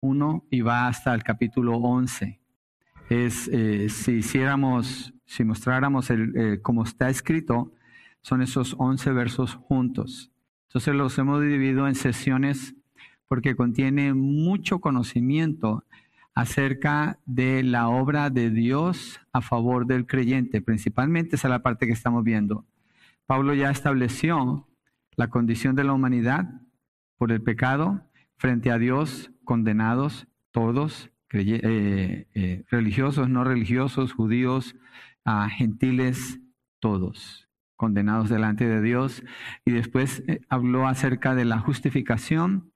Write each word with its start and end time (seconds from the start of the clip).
1 0.00 0.46
y 0.50 0.60
va 0.62 0.86
hasta 0.86 1.14
el 1.14 1.22
capítulo 1.22 1.76
11. 1.76 2.40
Es, 3.08 3.48
eh, 3.48 3.88
si 3.88 4.12
hiciéramos, 4.12 5.12
si 5.26 5.44
mostráramos 5.44 6.10
el, 6.10 6.36
eh, 6.36 6.60
está 6.84 7.08
escrito, 7.08 7.72
son 8.22 8.42
esos 8.42 8.74
11 8.78 9.12
versos 9.12 9.54
juntos. 9.54 10.30
Entonces 10.68 10.94
los 10.94 11.18
hemos 11.18 11.40
dividido 11.42 11.88
en 11.88 11.94
sesiones 11.94 12.74
porque 13.26 13.56
contiene 13.56 14.14
mucho 14.14 14.80
conocimiento 14.80 15.84
acerca 16.34 17.18
de 17.26 17.62
la 17.62 17.88
obra 17.88 18.30
de 18.30 18.50
Dios 18.50 19.20
a 19.32 19.40
favor 19.40 19.86
del 19.86 20.06
creyente. 20.06 20.60
Principalmente 20.60 21.36
esa 21.36 21.48
es 21.48 21.50
la 21.50 21.62
parte 21.62 21.86
que 21.86 21.92
estamos 21.92 22.24
viendo. 22.24 22.64
Pablo 23.26 23.54
ya 23.54 23.70
estableció 23.70 24.68
la 25.16 25.28
condición 25.28 25.74
de 25.76 25.84
la 25.84 25.92
humanidad 25.92 26.48
por 27.16 27.32
el 27.32 27.42
pecado 27.42 28.02
frente 28.36 28.70
a 28.70 28.78
Dios, 28.78 29.30
condenados 29.50 30.28
todos, 30.52 31.10
eh, 31.32 32.28
eh, 32.34 32.62
religiosos, 32.70 33.28
no 33.28 33.42
religiosos, 33.42 34.12
judíos, 34.12 34.76
gentiles, 35.58 36.38
todos 36.78 37.48
condenados 37.74 38.28
delante 38.28 38.68
de 38.68 38.80
Dios. 38.80 39.24
Y 39.64 39.72
después 39.72 40.22
eh, 40.28 40.40
habló 40.48 40.86
acerca 40.86 41.34
de 41.34 41.44
la 41.44 41.58
justificación, 41.58 42.70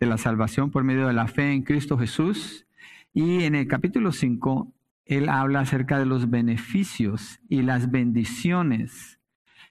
de 0.00 0.04
la 0.04 0.18
salvación 0.18 0.70
por 0.70 0.84
medio 0.84 1.06
de 1.06 1.14
la 1.14 1.28
fe 1.28 1.50
en 1.50 1.62
Cristo 1.62 1.96
Jesús. 1.96 2.66
Y 3.14 3.44
en 3.44 3.54
el 3.54 3.66
capítulo 3.66 4.12
5, 4.12 4.70
él 5.06 5.30
habla 5.30 5.60
acerca 5.60 5.98
de 5.98 6.04
los 6.04 6.28
beneficios 6.28 7.40
y 7.48 7.62
las 7.62 7.90
bendiciones 7.90 9.18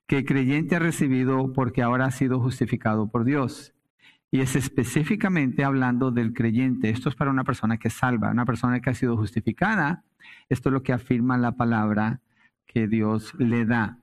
que 0.07 0.17
el 0.17 0.25
creyente 0.25 0.75
ha 0.75 0.79
recibido 0.79 1.53
porque 1.53 1.83
ahora 1.83 2.05
ha 2.05 2.11
sido 2.11 2.39
justificado 2.39 3.11
por 3.11 3.25
Dios. 3.25 3.75
Y 4.29 4.41
es 4.41 4.55
específicamente 4.55 5.63
hablando 5.63 6.11
del 6.11 6.33
creyente. 6.33 6.89
Esto 6.89 7.09
es 7.09 7.15
para 7.15 7.31
una 7.31 7.43
persona 7.43 7.77
que 7.77 7.89
salva, 7.89 8.31
una 8.31 8.45
persona 8.45 8.79
que 8.81 8.89
ha 8.89 8.93
sido 8.93 9.15
justificada. 9.15 10.03
Esto 10.49 10.69
es 10.69 10.73
lo 10.73 10.83
que 10.83 10.93
afirma 10.93 11.37
la 11.37 11.53
palabra 11.53 12.21
que 12.65 12.87
Dios 12.87 13.33
le 13.37 13.65
da. 13.65 13.99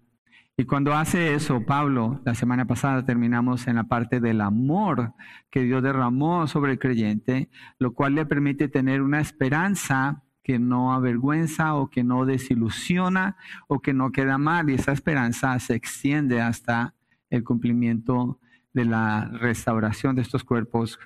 Y 0.57 0.67
cuando 0.67 0.95
hace 0.95 1.35
eso, 1.35 1.67
Pablo, 1.67 2.21
la 2.25 2.35
semana 2.37 2.65
pasada 2.65 3.05
terminamos 3.05 3.67
en 3.67 3.75
la 3.75 3.85
parte 3.85 4.21
del 4.21 4.41
amor 4.41 5.13
que 5.51 5.63
Dios 5.65 5.83
derramó 5.83 6.47
sobre 6.47 6.73
el 6.73 6.79
creyente, 6.79 7.51
lo 7.81 7.93
cual 7.93 8.15
le 8.15 8.25
permite 8.25 8.69
tener 8.69 9.03
una 9.03 9.21
esperanza 9.21 10.23
que 10.45 10.61
no 10.61 10.93
avergüenza 10.93 11.75
o 11.75 11.91
que 11.91 12.05
no 12.05 12.25
desilusiona 12.25 13.37
o 13.67 13.81
que 13.81 13.95
no 13.95 14.13
queda 14.13 14.39
mal. 14.39 14.71
Y 14.71 14.75
esa 14.75 14.93
esperanza 14.93 15.59
se 15.59 15.75
extiende 15.75 16.41
hasta 16.41 16.95
el 17.31 17.43
cumplimiento 17.43 18.39
de 18.75 18.85
la 18.85 19.31
restauración 19.33 20.15
de 20.17 20.23
estos 20.23 20.45
cuerpos 20.45 20.99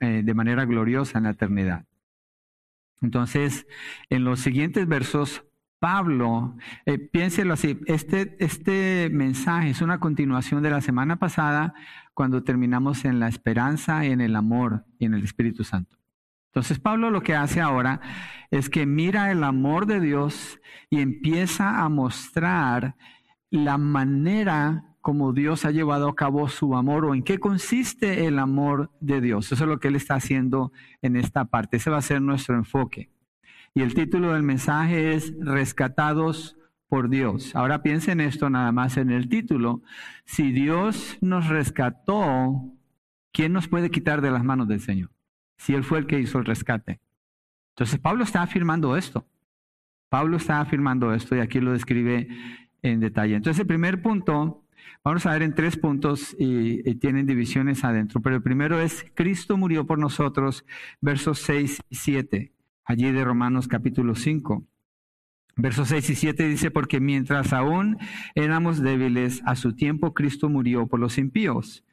eh, 0.00 0.22
de 0.24 0.34
manera 0.34 0.64
gloriosa 0.64 1.18
en 1.18 1.24
la 1.24 1.30
eternidad. 1.30 1.84
Entonces, 3.02 3.66
en 4.08 4.24
los 4.24 4.40
siguientes 4.40 4.88
versos, 4.88 5.44
Pablo, 5.78 6.56
eh, 6.86 6.98
piénselo 6.98 7.54
así, 7.54 7.78
este, 7.86 8.36
este 8.44 9.10
mensaje 9.12 9.70
es 9.70 9.82
una 9.82 10.00
continuación 10.00 10.62
de 10.62 10.70
la 10.70 10.80
semana 10.80 11.16
pasada 11.16 11.74
cuando 12.14 12.42
terminamos 12.42 13.04
en 13.04 13.20
la 13.20 13.28
esperanza, 13.28 14.04
en 14.04 14.20
el 14.20 14.34
amor 14.34 14.84
y 14.98 15.04
en 15.04 15.14
el 15.14 15.22
Espíritu 15.22 15.62
Santo. 15.62 15.96
Entonces 16.48 16.80
Pablo 16.80 17.10
lo 17.10 17.22
que 17.22 17.36
hace 17.36 17.60
ahora 17.60 18.00
es 18.50 18.68
que 18.68 18.86
mira 18.86 19.30
el 19.30 19.44
amor 19.44 19.86
de 19.86 20.00
Dios 20.00 20.58
y 20.90 21.00
empieza 21.00 21.84
a 21.84 21.88
mostrar 21.88 22.96
la 23.50 23.78
manera 23.78 24.87
como 25.00 25.32
Dios 25.32 25.64
ha 25.64 25.70
llevado 25.70 26.08
a 26.08 26.14
cabo 26.14 26.48
su 26.48 26.74
amor 26.76 27.04
o 27.04 27.14
en 27.14 27.22
qué 27.22 27.38
consiste 27.38 28.26
el 28.26 28.38
amor 28.38 28.90
de 29.00 29.20
Dios. 29.20 29.52
Eso 29.52 29.64
es 29.64 29.68
lo 29.68 29.78
que 29.78 29.88
él 29.88 29.96
está 29.96 30.14
haciendo 30.14 30.72
en 31.02 31.16
esta 31.16 31.46
parte. 31.46 31.76
Ese 31.76 31.90
va 31.90 31.98
a 31.98 32.02
ser 32.02 32.20
nuestro 32.20 32.54
enfoque. 32.56 33.10
Y 33.74 33.82
el 33.82 33.94
título 33.94 34.32
del 34.32 34.42
mensaje 34.42 35.14
es 35.14 35.32
Rescatados 35.40 36.56
por 36.88 37.08
Dios. 37.08 37.54
Ahora 37.54 37.82
piensen 37.82 38.20
esto 38.20 38.50
nada 38.50 38.72
más 38.72 38.96
en 38.96 39.10
el 39.10 39.28
título. 39.28 39.82
Si 40.24 40.52
Dios 40.52 41.18
nos 41.20 41.48
rescató, 41.48 42.62
¿quién 43.32 43.52
nos 43.52 43.68
puede 43.68 43.90
quitar 43.90 44.20
de 44.20 44.30
las 44.30 44.42
manos 44.42 44.68
del 44.68 44.80
Señor? 44.80 45.10
Si 45.58 45.74
Él 45.74 45.84
fue 45.84 45.98
el 45.98 46.06
que 46.06 46.18
hizo 46.18 46.38
el 46.38 46.44
rescate. 46.44 47.00
Entonces 47.70 48.00
Pablo 48.00 48.24
está 48.24 48.42
afirmando 48.42 48.96
esto. 48.96 49.26
Pablo 50.08 50.38
está 50.38 50.60
afirmando 50.60 51.12
esto 51.12 51.36
y 51.36 51.40
aquí 51.40 51.60
lo 51.60 51.72
describe 51.72 52.28
en 52.82 53.00
detalle. 53.00 53.36
Entonces 53.36 53.60
el 53.60 53.66
primer 53.66 54.02
punto, 54.02 54.64
vamos 55.04 55.26
a 55.26 55.32
ver 55.32 55.42
en 55.42 55.54
tres 55.54 55.76
puntos 55.76 56.34
y, 56.38 56.94
tienen 56.96 57.26
divisiones 57.26 57.84
adentro, 57.84 58.20
pero 58.20 58.36
el 58.36 58.42
primero 58.42 58.80
es 58.80 59.04
Cristo 59.14 59.56
murió 59.56 59.86
por 59.86 59.98
nosotros, 59.98 60.64
versos 61.00 61.38
6 61.40 61.80
y 61.88 61.94
7 61.94 62.52
allí 62.88 63.12
de 63.12 63.22
Romanos 63.22 63.68
capítulo 63.68 64.14
5. 64.14 64.64
Versos 65.56 65.88
6 65.88 66.10
y 66.10 66.14
7 66.14 66.48
dice, 66.48 66.70
porque 66.70 67.00
mientras 67.00 67.52
aún 67.52 67.98
éramos 68.34 68.80
débiles, 68.80 69.42
a 69.44 69.56
su 69.56 69.74
tiempo 69.74 70.14
Cristo 70.14 70.48
murió 70.48 70.86
por 70.86 70.98
los 70.98 71.18
impíos, 71.18 71.84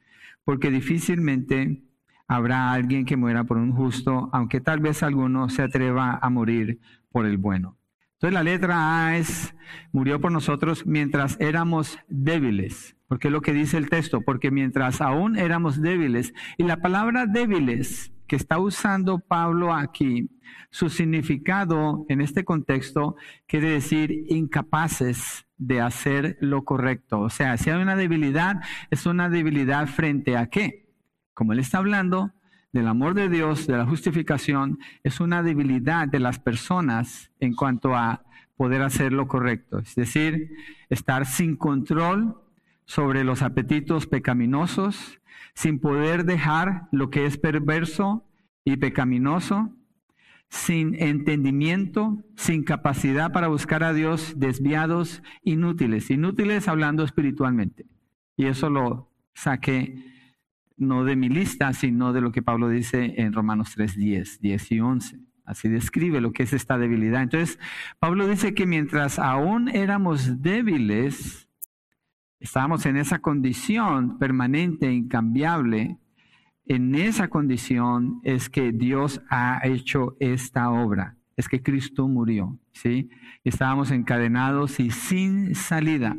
porque 0.44 0.70
difícilmente 0.70 1.82
habrá 2.28 2.72
alguien 2.72 3.04
que 3.04 3.16
muera 3.16 3.44
por 3.44 3.58
un 3.58 3.72
justo, 3.72 4.30
aunque 4.32 4.60
tal 4.60 4.80
vez 4.80 5.02
alguno 5.02 5.48
se 5.48 5.62
atreva 5.62 6.18
a 6.20 6.30
morir 6.30 6.80
por 7.10 7.26
el 7.26 7.36
bueno. 7.36 7.76
Entonces 8.16 8.32
la 8.32 8.42
letra 8.42 9.06
A 9.06 9.18
es, 9.18 9.54
murió 9.92 10.20
por 10.22 10.32
nosotros 10.32 10.86
mientras 10.86 11.38
éramos 11.38 11.98
débiles, 12.08 12.96
porque 13.08 13.28
es 13.28 13.32
lo 13.32 13.42
que 13.42 13.52
dice 13.52 13.76
el 13.76 13.90
texto, 13.90 14.22
porque 14.22 14.50
mientras 14.50 15.02
aún 15.02 15.36
éramos 15.36 15.82
débiles, 15.82 16.32
y 16.56 16.62
la 16.62 16.78
palabra 16.78 17.26
débiles 17.26 18.14
que 18.26 18.36
está 18.36 18.58
usando 18.58 19.18
Pablo 19.18 19.74
aquí, 19.74 20.30
su 20.70 20.88
significado 20.88 22.06
en 22.08 22.22
este 22.22 22.44
contexto 22.44 23.16
quiere 23.46 23.68
decir 23.68 24.24
incapaces 24.28 25.46
de 25.58 25.82
hacer 25.82 26.38
lo 26.40 26.64
correcto. 26.64 27.20
O 27.20 27.28
sea, 27.28 27.58
si 27.58 27.68
hay 27.68 27.82
una 27.82 27.96
debilidad, 27.96 28.62
es 28.90 29.04
una 29.04 29.28
debilidad 29.28 29.88
frente 29.88 30.38
a 30.38 30.46
qué? 30.46 30.88
Como 31.34 31.52
él 31.52 31.58
está 31.58 31.78
hablando 31.78 32.32
del 32.76 32.88
amor 32.88 33.14
de 33.14 33.30
Dios, 33.30 33.66
de 33.66 33.78
la 33.78 33.86
justificación, 33.86 34.78
es 35.02 35.20
una 35.20 35.42
debilidad 35.42 36.08
de 36.08 36.20
las 36.20 36.38
personas 36.38 37.30
en 37.40 37.54
cuanto 37.54 37.96
a 37.96 38.22
poder 38.56 38.82
hacer 38.82 39.14
lo 39.14 39.26
correcto. 39.28 39.78
Es 39.78 39.94
decir, 39.94 40.54
estar 40.90 41.24
sin 41.24 41.56
control 41.56 42.36
sobre 42.84 43.24
los 43.24 43.40
apetitos 43.40 44.06
pecaminosos, 44.06 45.20
sin 45.54 45.78
poder 45.78 46.26
dejar 46.26 46.88
lo 46.92 47.08
que 47.08 47.24
es 47.24 47.38
perverso 47.38 48.28
y 48.62 48.76
pecaminoso, 48.76 49.72
sin 50.50 50.94
entendimiento, 51.02 52.22
sin 52.36 52.62
capacidad 52.62 53.32
para 53.32 53.48
buscar 53.48 53.82
a 53.84 53.94
Dios, 53.94 54.34
desviados, 54.36 55.22
inútiles, 55.42 56.10
inútiles 56.10 56.68
hablando 56.68 57.04
espiritualmente. 57.04 57.86
Y 58.36 58.46
eso 58.46 58.68
lo 58.68 59.10
saqué 59.34 60.15
no 60.76 61.04
de 61.04 61.16
mi 61.16 61.28
lista, 61.28 61.72
sino 61.72 62.12
de 62.12 62.20
lo 62.20 62.32
que 62.32 62.42
Pablo 62.42 62.68
dice 62.68 63.14
en 63.16 63.32
Romanos 63.32 63.72
3, 63.74 63.96
10, 63.96 64.40
10 64.40 64.72
y 64.72 64.80
11. 64.80 65.20
Así 65.44 65.68
describe 65.68 66.20
lo 66.20 66.32
que 66.32 66.42
es 66.42 66.52
esta 66.52 66.76
debilidad. 66.76 67.22
Entonces, 67.22 67.58
Pablo 67.98 68.26
dice 68.26 68.54
que 68.54 68.66
mientras 68.66 69.18
aún 69.18 69.68
éramos 69.68 70.42
débiles, 70.42 71.46
Estábamos 72.38 72.84
en 72.86 72.96
esa 72.96 73.20
condición 73.20 74.18
permanente, 74.18 74.92
incambiable. 74.92 75.98
En 76.66 76.94
esa 76.94 77.28
condición 77.28 78.20
es 78.24 78.50
que 78.50 78.72
Dios 78.72 79.22
ha 79.30 79.60
hecho 79.64 80.16
esta 80.20 80.70
obra. 80.70 81.16
Es 81.36 81.48
que 81.48 81.62
Cristo 81.62 82.08
murió, 82.08 82.58
¿sí? 82.72 83.08
Estábamos 83.44 83.90
encadenados 83.90 84.80
y 84.80 84.90
sin 84.90 85.54
salida. 85.54 86.16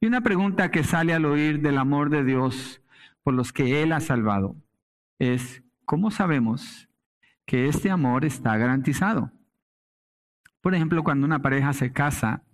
Y 0.00 0.06
una 0.06 0.20
pregunta 0.20 0.70
que 0.70 0.84
sale 0.84 1.14
al 1.14 1.24
oír 1.24 1.60
del 1.60 1.78
amor 1.78 2.10
de 2.10 2.24
Dios 2.24 2.82
por 3.26 3.34
los 3.34 3.52
que 3.52 3.82
Él 3.82 3.90
ha 3.90 3.98
salvado 3.98 4.54
es, 5.18 5.64
¿cómo 5.84 6.12
sabemos 6.12 6.88
que 7.44 7.66
este 7.66 7.90
amor 7.90 8.24
está 8.24 8.56
garantizado? 8.56 9.32
Por 10.60 10.76
ejemplo, 10.76 11.02
cuando 11.02 11.26
una 11.26 11.42
pareja 11.42 11.72
se 11.72 11.90
casa, 11.92 12.44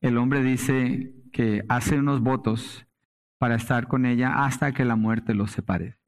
el 0.00 0.16
hombre 0.16 0.42
dice, 0.42 1.12
que 1.34 1.66
hace 1.68 1.98
unos 1.98 2.22
votos 2.22 2.86
para 3.36 3.56
estar 3.56 3.88
con 3.88 4.06
ella 4.06 4.42
hasta 4.42 4.72
que 4.72 4.86
la 4.86 4.96
muerte 4.96 5.34
los 5.34 5.50
separe. 5.50 5.98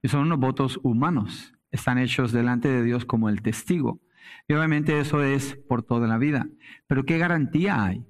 Y 0.00 0.08
son 0.08 0.22
unos 0.22 0.38
votos 0.38 0.80
humanos, 0.82 1.52
están 1.70 1.98
hechos 1.98 2.32
delante 2.32 2.68
de 2.68 2.84
Dios 2.84 3.04
como 3.04 3.28
el 3.28 3.42
testigo. 3.42 4.00
Y 4.48 4.54
obviamente 4.54 4.98
eso 4.98 5.22
es 5.22 5.56
por 5.68 5.82
toda 5.82 6.08
la 6.08 6.16
vida. 6.16 6.48
Pero 6.86 7.04
¿qué 7.04 7.18
garantía 7.18 7.84
hay? 7.84 8.02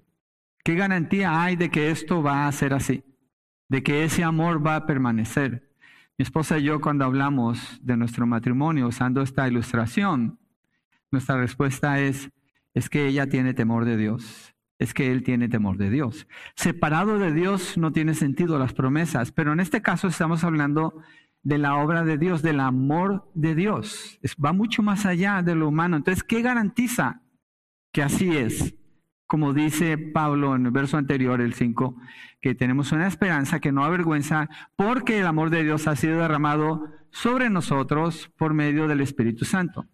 ¿Qué 0.62 0.76
garantía 0.76 1.43
hay 1.43 1.56
de 1.56 1.69
que 1.69 1.90
esto 1.90 2.23
va 2.23 2.46
a 2.46 2.52
ser 2.52 2.75
así? 2.75 3.02
De 3.68 3.82
que 3.82 4.04
ese 4.04 4.22
amor 4.24 4.64
va 4.64 4.76
a 4.76 4.86
permanecer. 4.86 5.70
Mi 6.18 6.22
esposa 6.22 6.58
y 6.58 6.64
yo 6.64 6.80
cuando 6.80 7.04
hablamos 7.04 7.78
de 7.82 7.96
nuestro 7.96 8.26
matrimonio 8.26 8.88
usando 8.88 9.22
esta 9.22 9.46
ilustración, 9.48 10.38
nuestra 11.10 11.36
respuesta 11.36 12.00
es, 12.00 12.30
es 12.74 12.88
que 12.88 13.06
ella 13.06 13.28
tiene 13.28 13.54
temor 13.54 13.84
de 13.84 13.96
Dios 13.96 14.56
es 14.78 14.92
que 14.94 15.10
él 15.10 15.22
tiene 15.22 15.48
temor 15.48 15.76
de 15.78 15.90
Dios. 15.90 16.26
Separado 16.54 17.18
de 17.18 17.32
Dios 17.32 17.78
no 17.78 17.92
tiene 17.92 18.14
sentido 18.14 18.58
las 18.58 18.74
promesas, 18.74 19.32
pero 19.32 19.52
en 19.52 19.60
este 19.60 19.82
caso 19.82 20.08
estamos 20.08 20.44
hablando 20.44 21.02
de 21.42 21.58
la 21.58 21.76
obra 21.76 22.04
de 22.04 22.18
Dios, 22.18 22.42
del 22.42 22.60
amor 22.60 23.30
de 23.34 23.54
Dios. 23.54 24.18
va 24.44 24.52
mucho 24.52 24.82
más 24.82 25.06
allá 25.06 25.42
de 25.42 25.54
lo 25.54 25.68
humano. 25.68 25.96
Entonces, 25.96 26.24
¿qué 26.24 26.42
garantiza 26.42 27.22
que 27.92 28.02
así 28.02 28.36
es? 28.36 28.74
Como 29.26 29.52
dice 29.52 29.99
Pablo 29.99 30.55
en 30.55 30.67
el 30.67 30.73
verso 30.73 30.96
anterior, 30.96 31.40
el 31.40 31.55
5, 31.55 31.96
que 32.40 32.55
tenemos 32.55 32.93
una 32.93 33.08
esperanza 33.08 33.61
que 33.61 33.73
no 33.73 33.84
avergüenza 33.84 34.49
porque 34.76 35.19
el 35.19 35.26
amor 35.26 35.50
de 35.50 35.64
Dios 35.64 35.88
ha 35.88 35.96
sido 35.96 36.20
derramado 36.20 36.88
sobre 37.11 37.50
nosotros 37.50 38.31
por 38.37 38.55
medio 38.55 38.87
del 38.87 39.00
Espíritu 39.00 39.44
Santo. 39.44 39.87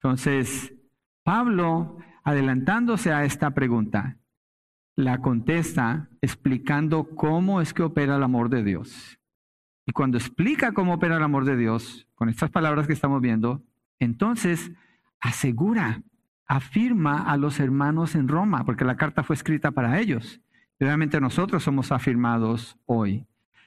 Entonces, 0.00 0.74
Pablo, 1.24 1.98
adelantándose 2.24 3.12
a 3.12 3.24
esta 3.24 3.52
pregunta, 3.54 4.18
la 4.94 5.18
contesta 5.18 6.10
explicando 6.20 7.14
cómo 7.14 7.60
es 7.60 7.72
que 7.72 7.82
opera 7.82 8.16
el 8.16 8.22
amor 8.22 8.50
de 8.50 8.62
Dios. 8.62 9.18
Y 9.86 9.92
cuando 9.92 10.18
explica 10.18 10.72
cómo 10.72 10.94
opera 10.94 11.16
el 11.16 11.22
amor 11.22 11.44
de 11.44 11.56
Dios, 11.56 12.06
con 12.14 12.28
estas 12.28 12.50
palabras 12.50 12.86
que 12.86 12.92
estamos 12.92 13.20
viendo, 13.20 13.62
entonces 13.98 14.70
asegura, 15.20 16.02
afirma 16.46 17.22
a 17.22 17.36
los 17.36 17.60
hermanos 17.60 18.14
en 18.14 18.28
Roma, 18.28 18.64
porque 18.64 18.84
la 18.84 18.96
carta 18.96 19.22
fue 19.22 19.34
escrita 19.34 19.70
para 19.70 20.00
ellos. 20.00 20.40
Obviamente 20.80 21.20
nosotros 21.20 21.62
somos 21.62 21.92
afirmados 21.92 22.76
hoy. 22.86 23.26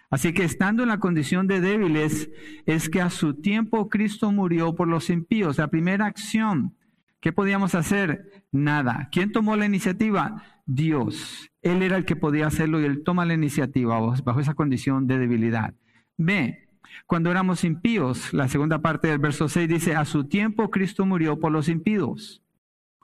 Así 0.10 0.34
que 0.34 0.44
estando 0.44 0.84
en 0.84 0.90
la 0.90 1.00
condición 1.00 1.48
de 1.48 1.62
débiles, 1.62 2.30
es 2.66 2.90
que 2.90 3.02
a 3.02 3.10
su 3.10 3.34
tiempo 3.34 3.90
Cristo 3.90 4.32
murió 4.32 4.76
por 4.76 4.88
los 4.88 5.10
impíos. 5.10 5.58
La 5.58 5.70
primera 5.70 6.06
acción, 6.06 6.76
¿qué 7.20 7.34
podíamos 7.34 7.74
hacer? 7.76 8.46
Nada. 8.52 9.10
¿Quién 9.12 9.32
tomó 9.32 9.56
la 9.56 9.66
iniciativa? 9.66 10.44
Dios. 10.66 11.50
Él 11.62 11.82
era 11.82 11.98
el 11.98 12.06
que 12.06 12.16
podía 12.16 12.48
hacerlo 12.48 12.80
y 12.80 12.86
él 12.86 13.04
toma 13.04 13.26
la 13.26 13.34
iniciativa 13.34 14.00
bajo 14.00 14.40
esa 14.40 14.54
condición 14.54 15.08
de 15.08 15.18
debilidad. 15.18 15.74
B. 16.18 16.68
Cuando 17.08 17.32
éramos 17.32 17.64
impíos, 17.64 18.34
la 18.34 18.48
segunda 18.48 18.82
parte 18.82 19.08
del 19.08 19.20
verso 19.20 19.50
6 19.50 19.68
dice, 19.68 19.96
a 19.96 20.06
su 20.06 20.26
tiempo 20.26 20.70
Cristo 20.70 21.06
murió 21.06 21.40
por 21.40 21.52
los 21.52 21.68
impíos. 21.68 22.45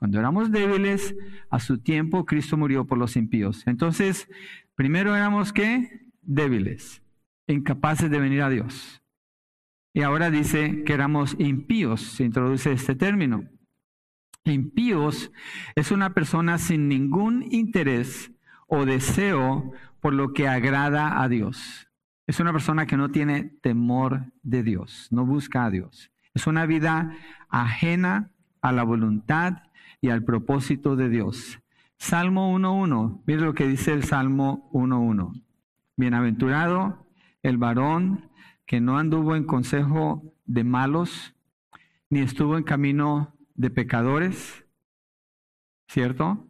Cuando 0.02 0.18
éramos 0.18 0.50
débiles, 0.50 1.14
a 1.48 1.60
su 1.60 1.78
tiempo 1.78 2.26
Cristo 2.26 2.56
murió 2.56 2.88
por 2.88 2.98
los 2.98 3.14
impíos. 3.14 3.64
Entonces, 3.68 4.28
primero 4.74 5.14
éramos 5.14 5.52
qué? 5.52 6.10
Débiles, 6.22 7.04
incapaces 7.46 8.10
de 8.10 8.18
venir 8.18 8.42
a 8.42 8.50
Dios. 8.50 9.00
Y 9.94 10.02
ahora 10.02 10.32
dice 10.32 10.82
que 10.82 10.92
éramos 10.92 11.36
impíos, 11.38 12.00
se 12.00 12.24
introduce 12.24 12.72
este 12.72 12.96
término. 12.96 13.44
Impíos 14.42 15.30
es 15.76 15.92
una 15.92 16.14
persona 16.14 16.58
sin 16.58 16.88
ningún 16.88 17.46
interés 17.52 18.32
o 18.66 18.84
deseo 18.84 19.72
por 20.00 20.14
lo 20.14 20.32
que 20.32 20.48
agrada 20.48 21.22
a 21.22 21.28
Dios. 21.28 21.86
Es 22.26 22.40
una 22.40 22.50
persona 22.50 22.86
que 22.86 22.96
no 22.96 23.12
tiene 23.12 23.44
temor 23.62 24.32
de 24.42 24.64
Dios, 24.64 25.06
no 25.12 25.24
busca 25.24 25.64
a 25.64 25.70
Dios. 25.70 26.10
Es 26.34 26.48
una 26.48 26.66
vida 26.66 27.16
ajena 27.48 28.32
a 28.62 28.72
la 28.72 28.82
voluntad 28.82 29.62
y 30.02 30.10
al 30.10 30.24
propósito 30.24 30.96
de 30.96 31.08
Dios. 31.08 31.60
Salmo 31.96 32.52
1.1, 32.58 33.22
mire 33.24 33.40
lo 33.40 33.54
que 33.54 33.68
dice 33.68 33.92
el 33.92 34.02
Salmo 34.02 34.68
1.1. 34.72 35.42
Bienaventurado 35.96 37.06
el 37.42 37.56
varón 37.56 38.28
que 38.66 38.80
no 38.80 38.98
anduvo 38.98 39.36
en 39.36 39.44
consejo 39.44 40.34
de 40.44 40.64
malos, 40.64 41.34
ni 42.10 42.20
estuvo 42.20 42.58
en 42.58 42.64
camino 42.64 43.34
de 43.54 43.70
pecadores. 43.70 44.66
¿Cierto? 45.86 46.48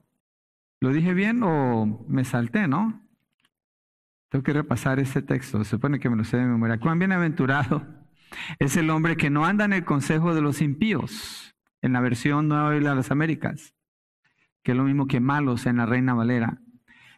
¿Lo 0.80 0.90
dije 0.90 1.12
bien 1.12 1.42
o 1.42 2.04
me 2.08 2.24
salté, 2.24 2.66
no? 2.66 3.06
Tengo 4.30 4.42
que 4.42 4.54
repasar 4.54 4.98
este 4.98 5.20
texto, 5.20 5.62
se 5.62 5.70
supone 5.70 6.00
que 6.00 6.08
me 6.08 6.16
lo 6.16 6.24
sé 6.24 6.38
de 6.38 6.46
memoria. 6.46 6.80
Cuán 6.80 6.98
bienaventurado 6.98 7.86
es 8.58 8.78
el 8.78 8.88
hombre 8.88 9.18
que 9.18 9.28
no 9.28 9.44
anda 9.44 9.66
en 9.66 9.74
el 9.74 9.84
consejo 9.84 10.34
de 10.34 10.40
los 10.40 10.62
impíos, 10.62 11.54
en 11.82 11.92
la 11.92 12.00
versión 12.00 12.48
Nueva 12.48 12.70
Biblia 12.70 12.90
de 12.90 12.96
las 12.96 13.10
Américas, 13.10 13.74
que 14.62 14.72
es 14.72 14.76
lo 14.76 14.84
mismo 14.84 15.06
que 15.06 15.20
malos 15.20 15.66
en 15.66 15.76
la 15.76 15.86
Reina 15.86 16.14
Valera. 16.14 16.58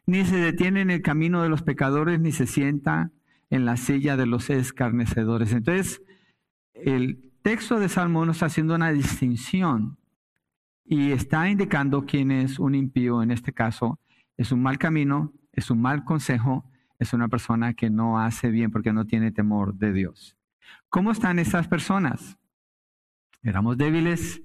Ni 0.06 0.24
se 0.24 0.36
detiene 0.36 0.80
en 0.80 0.90
el 0.90 1.02
camino 1.02 1.42
de 1.42 1.48
los 1.48 1.62
pecadores, 1.62 2.18
ni 2.18 2.32
se 2.32 2.46
sienta 2.46 3.12
en 3.50 3.64
la 3.64 3.76
silla 3.76 4.16
de 4.16 4.26
los 4.26 4.50
escarnecedores. 4.50 5.52
Entonces, 5.52 6.02
el 6.72 7.32
texto 7.42 7.78
de 7.78 7.88
Salmo 7.88 8.20
1 8.22 8.32
está 8.32 8.46
haciendo 8.46 8.74
una 8.74 8.90
distinción 8.90 9.98
y 10.84 11.12
está 11.12 11.48
indicando 11.48 12.04
quién 12.04 12.30
es 12.30 12.58
un 12.58 12.74
impío 12.74 13.22
en 13.22 13.30
este 13.30 13.52
caso. 13.52 14.00
Es 14.36 14.50
un 14.50 14.62
mal 14.62 14.78
camino, 14.78 15.32
es 15.52 15.70
un 15.70 15.80
mal 15.80 16.04
consejo, 16.04 16.64
es 16.98 17.12
una 17.12 17.28
persona 17.28 17.74
que 17.74 17.90
no 17.90 18.18
hace 18.18 18.50
bien 18.50 18.70
porque 18.70 18.92
no 18.92 19.06
tiene 19.06 19.30
temor 19.30 19.74
de 19.74 19.92
Dios. 19.92 20.36
¿Cómo 20.88 21.12
están 21.12 21.38
esas 21.38 21.68
personas? 21.68 22.38
Éramos 23.42 23.76
débiles, 23.76 24.42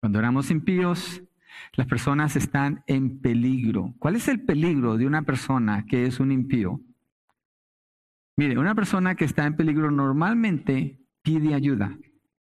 cuando 0.00 0.18
éramos 0.18 0.50
impíos, 0.50 1.22
las 1.74 1.86
personas 1.86 2.36
están 2.36 2.82
en 2.86 3.20
peligro. 3.20 3.94
¿Cuál 3.98 4.16
es 4.16 4.28
el 4.28 4.40
peligro 4.40 4.96
de 4.96 5.06
una 5.06 5.22
persona 5.22 5.84
que 5.86 6.06
es 6.06 6.20
un 6.20 6.32
impío? 6.32 6.80
Mire, 8.36 8.58
una 8.58 8.74
persona 8.74 9.14
que 9.14 9.26
está 9.26 9.46
en 9.46 9.56
peligro 9.56 9.90
normalmente 9.90 10.98
pide 11.22 11.54
ayuda, 11.54 11.96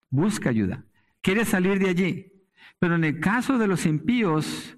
busca 0.09 0.49
ayuda, 0.49 0.83
quiere 1.21 1.45
salir 1.45 1.79
de 1.79 1.89
allí. 1.89 2.33
Pero 2.79 2.95
en 2.95 3.03
el 3.03 3.19
caso 3.19 3.57
de 3.57 3.67
los 3.67 3.85
impíos, 3.85 4.77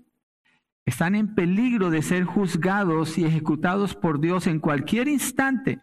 están 0.85 1.15
en 1.15 1.33
peligro 1.33 1.89
de 1.89 2.01
ser 2.01 2.25
juzgados 2.25 3.17
y 3.17 3.25
ejecutados 3.25 3.95
por 3.95 4.19
Dios 4.19 4.45
en 4.45 4.59
cualquier 4.59 5.07
instante, 5.07 5.81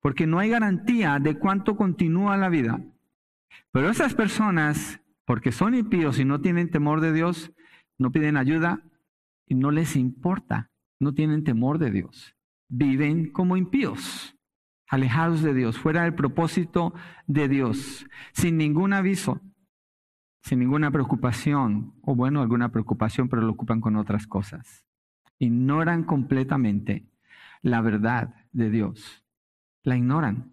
porque 0.00 0.26
no 0.26 0.38
hay 0.38 0.50
garantía 0.50 1.18
de 1.18 1.38
cuánto 1.38 1.76
continúa 1.76 2.36
la 2.36 2.48
vida. 2.48 2.80
Pero 3.72 3.90
esas 3.90 4.14
personas, 4.14 5.00
porque 5.24 5.52
son 5.52 5.74
impíos 5.74 6.18
y 6.18 6.24
no 6.24 6.40
tienen 6.40 6.70
temor 6.70 7.00
de 7.00 7.12
Dios, 7.12 7.52
no 7.98 8.10
piden 8.10 8.36
ayuda 8.36 8.82
y 9.46 9.54
no 9.54 9.70
les 9.70 9.96
importa, 9.96 10.70
no 11.00 11.14
tienen 11.14 11.44
temor 11.44 11.78
de 11.78 11.90
Dios. 11.90 12.36
Viven 12.68 13.30
como 13.32 13.56
impíos, 13.56 14.36
alejados 14.88 15.42
de 15.42 15.54
Dios, 15.54 15.78
fuera 15.78 16.02
del 16.02 16.14
propósito 16.14 16.94
de 17.26 17.48
Dios, 17.48 18.06
sin 18.32 18.56
ningún 18.56 18.92
aviso 18.92 19.40
sin 20.42 20.58
ninguna 20.58 20.90
preocupación, 20.90 21.94
o 22.02 22.14
bueno, 22.14 22.42
alguna 22.42 22.70
preocupación, 22.70 23.28
pero 23.28 23.42
lo 23.42 23.52
ocupan 23.52 23.80
con 23.80 23.96
otras 23.96 24.26
cosas. 24.26 24.84
Ignoran 25.38 26.04
completamente 26.04 27.08
la 27.62 27.80
verdad 27.80 28.34
de 28.52 28.70
Dios. 28.70 29.24
La 29.84 29.96
ignoran 29.96 30.51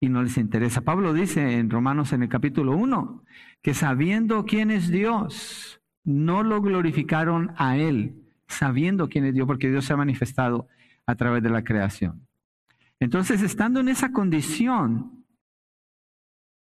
y 0.00 0.08
no 0.08 0.22
les 0.22 0.36
interesa. 0.36 0.82
Pablo 0.82 1.12
dice 1.12 1.58
en 1.58 1.70
Romanos 1.70 2.12
en 2.12 2.22
el 2.22 2.28
capítulo 2.28 2.76
1 2.76 3.24
que 3.62 3.74
sabiendo 3.74 4.44
quién 4.44 4.70
es 4.70 4.88
Dios, 4.88 5.80
no 6.04 6.42
lo 6.42 6.62
glorificaron 6.62 7.52
a 7.56 7.76
Él, 7.76 8.22
sabiendo 8.46 9.08
quién 9.08 9.24
es 9.24 9.34
Dios, 9.34 9.46
porque 9.46 9.70
Dios 9.70 9.84
se 9.84 9.92
ha 9.92 9.96
manifestado 9.96 10.68
a 11.06 11.14
través 11.16 11.42
de 11.42 11.50
la 11.50 11.64
creación. 11.64 12.26
Entonces, 13.00 13.42
estando 13.42 13.80
en 13.80 13.88
esa 13.88 14.12
condición, 14.12 15.24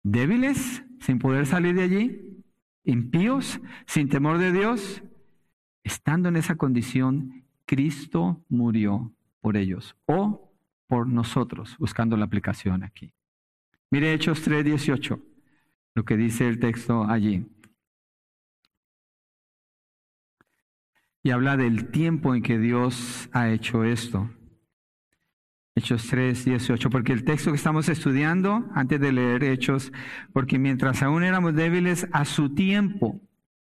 débiles, 0.04 0.84
sin 1.00 1.20
poder 1.20 1.46
salir 1.46 1.76
de 1.76 1.84
allí, 1.84 2.44
impíos, 2.84 3.60
sin 3.86 4.10
temor 4.10 4.38
de 4.38 4.52
Dios, 4.52 5.04
estando 5.84 6.30
en 6.30 6.36
esa 6.36 6.56
condición, 6.56 7.46
Cristo 7.66 8.44
murió 8.50 9.14
por 9.42 9.58
ellos 9.58 9.96
o 10.06 10.52
por 10.88 11.08
nosotros, 11.08 11.78
buscando 11.78 12.18
la 12.18 12.26
aplicación 12.26 12.84
aquí. 12.84 13.14
Mire 13.92 14.14
Hechos 14.14 14.44
3:18, 14.44 15.20
lo 15.96 16.06
que 16.06 16.16
dice 16.16 16.48
el 16.48 16.60
texto 16.60 17.04
allí. 17.06 17.48
Y 21.24 21.32
habla 21.32 21.58
del 21.58 21.90
tiempo 21.90 22.36
en 22.36 22.42
que 22.42 22.60
Dios 22.60 23.30
ha 23.34 23.50
hecho 23.50 23.84
esto. 23.84 24.30
Hechos 25.76 26.08
3, 26.08 26.46
18, 26.46 26.90
porque 26.90 27.14
el 27.14 27.24
texto 27.24 27.52
que 27.52 27.58
estamos 27.58 27.90
estudiando, 27.90 28.70
antes 28.74 29.00
de 29.00 29.12
leer 29.12 29.44
Hechos, 29.44 29.92
porque 30.34 30.60
mientras 30.60 31.02
aún 31.02 31.24
éramos 31.24 31.56
débiles, 31.56 32.08
a 32.12 32.26
su 32.26 32.54
tiempo, 32.54 33.22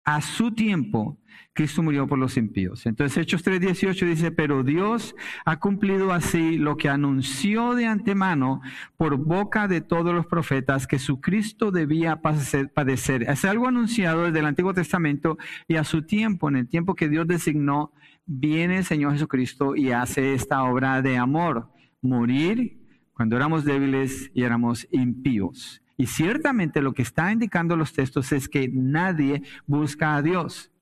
a 0.04 0.20
su 0.20 0.52
tiempo, 0.52 1.18
Cristo 1.54 1.82
murió 1.82 2.06
por 2.08 2.18
los 2.18 2.36
impíos. 2.36 2.84
Entonces 2.84 3.16
Hechos 3.16 3.42
3, 3.44 3.60
18 3.60 4.06
dice, 4.06 4.32
pero 4.32 4.64
Dios 4.64 5.14
ha 5.44 5.60
cumplido 5.60 6.12
así 6.12 6.58
lo 6.58 6.76
que 6.76 6.88
anunció 6.88 7.74
de 7.74 7.86
antemano 7.86 8.60
por 8.96 9.16
boca 9.16 9.68
de 9.68 9.80
todos 9.80 10.12
los 10.12 10.26
profetas 10.26 10.88
que 10.88 10.98
su 10.98 11.20
Cristo 11.20 11.70
debía 11.70 12.20
padecer. 12.20 13.22
Es 13.22 13.44
algo 13.44 13.68
anunciado 13.68 14.24
desde 14.24 14.40
el 14.40 14.46
Antiguo 14.46 14.74
Testamento 14.74 15.38
y 15.68 15.76
a 15.76 15.84
su 15.84 16.02
tiempo, 16.02 16.48
en 16.48 16.56
el 16.56 16.68
tiempo 16.68 16.96
que 16.96 17.08
Dios 17.08 17.26
designó, 17.28 17.92
viene 18.26 18.78
el 18.78 18.84
Señor 18.84 19.12
Jesucristo 19.12 19.76
y 19.76 19.92
hace 19.92 20.34
esta 20.34 20.64
obra 20.64 21.02
de 21.02 21.18
amor 21.18 21.70
morir 22.02 22.80
cuando 23.12 23.36
éramos 23.36 23.64
débiles 23.64 24.30
y 24.34 24.42
éramos 24.42 24.88
impíos. 24.90 25.83
Y 25.96 26.06
ciertamente 26.06 26.82
lo 26.82 26.92
que 26.92 27.02
está 27.02 27.32
indicando 27.32 27.76
los 27.76 27.92
textos 27.92 28.32
es 28.32 28.48
que 28.48 28.68
nadie 28.68 29.42
busca 29.66 30.16
a 30.16 30.22
Dios. 30.22 30.72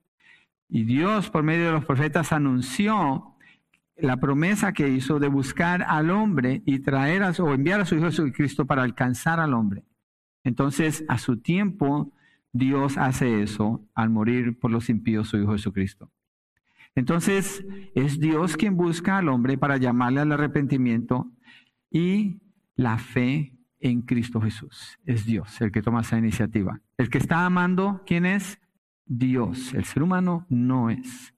Y 0.69 0.85
Dios, 0.85 1.29
por 1.29 1.43
medio 1.43 1.67
de 1.67 1.71
los 1.71 1.85
profetas, 1.85 2.31
anunció 2.31 3.35
la 3.95 4.17
promesa 4.17 4.73
que 4.73 4.89
hizo 4.89 5.19
de 5.19 5.27
buscar 5.27 5.83
al 5.83 6.09
hombre 6.09 6.63
y 6.65 6.79
traer 6.79 7.21
a, 7.23 7.31
o 7.31 7.53
enviar 7.53 7.81
a 7.81 7.85
su 7.85 7.95
Hijo 7.95 8.05
Jesucristo 8.05 8.65
para 8.65 8.81
alcanzar 8.81 9.39
al 9.39 9.53
hombre. 9.53 9.83
Entonces, 10.43 11.05
a 11.07 11.19
su 11.19 11.37
tiempo, 11.37 12.11
Dios 12.51 12.97
hace 12.97 13.43
eso 13.43 13.87
al 13.93 14.09
morir 14.09 14.59
por 14.59 14.71
los 14.71 14.89
impíos 14.89 15.29
su 15.29 15.37
Hijo 15.37 15.51
Jesucristo. 15.51 16.11
Entonces, 16.95 17.65
es 17.95 18.19
Dios 18.19 18.57
quien 18.57 18.75
busca 18.75 19.17
al 19.17 19.29
hombre 19.29 19.57
para 19.57 19.77
llamarle 19.77 20.21
al 20.21 20.31
arrepentimiento 20.31 21.31
y 21.89 22.41
la 22.75 22.97
fe 22.97 23.52
en 23.83 24.01
Cristo 24.01 24.41
Jesús. 24.41 24.97
Es 25.05 25.25
Dios 25.25 25.59
el 25.61 25.71
que 25.71 25.81
toma 25.81 26.01
esa 26.01 26.17
iniciativa. 26.17 26.79
El 26.97 27.09
que 27.09 27.17
está 27.17 27.45
amando, 27.45 28.01
¿quién 28.07 28.25
es? 28.25 28.59
Dios. 29.05 29.73
El 29.73 29.83
ser 29.83 30.01
humano 30.01 30.47
no 30.49 30.89
es. 30.89 31.33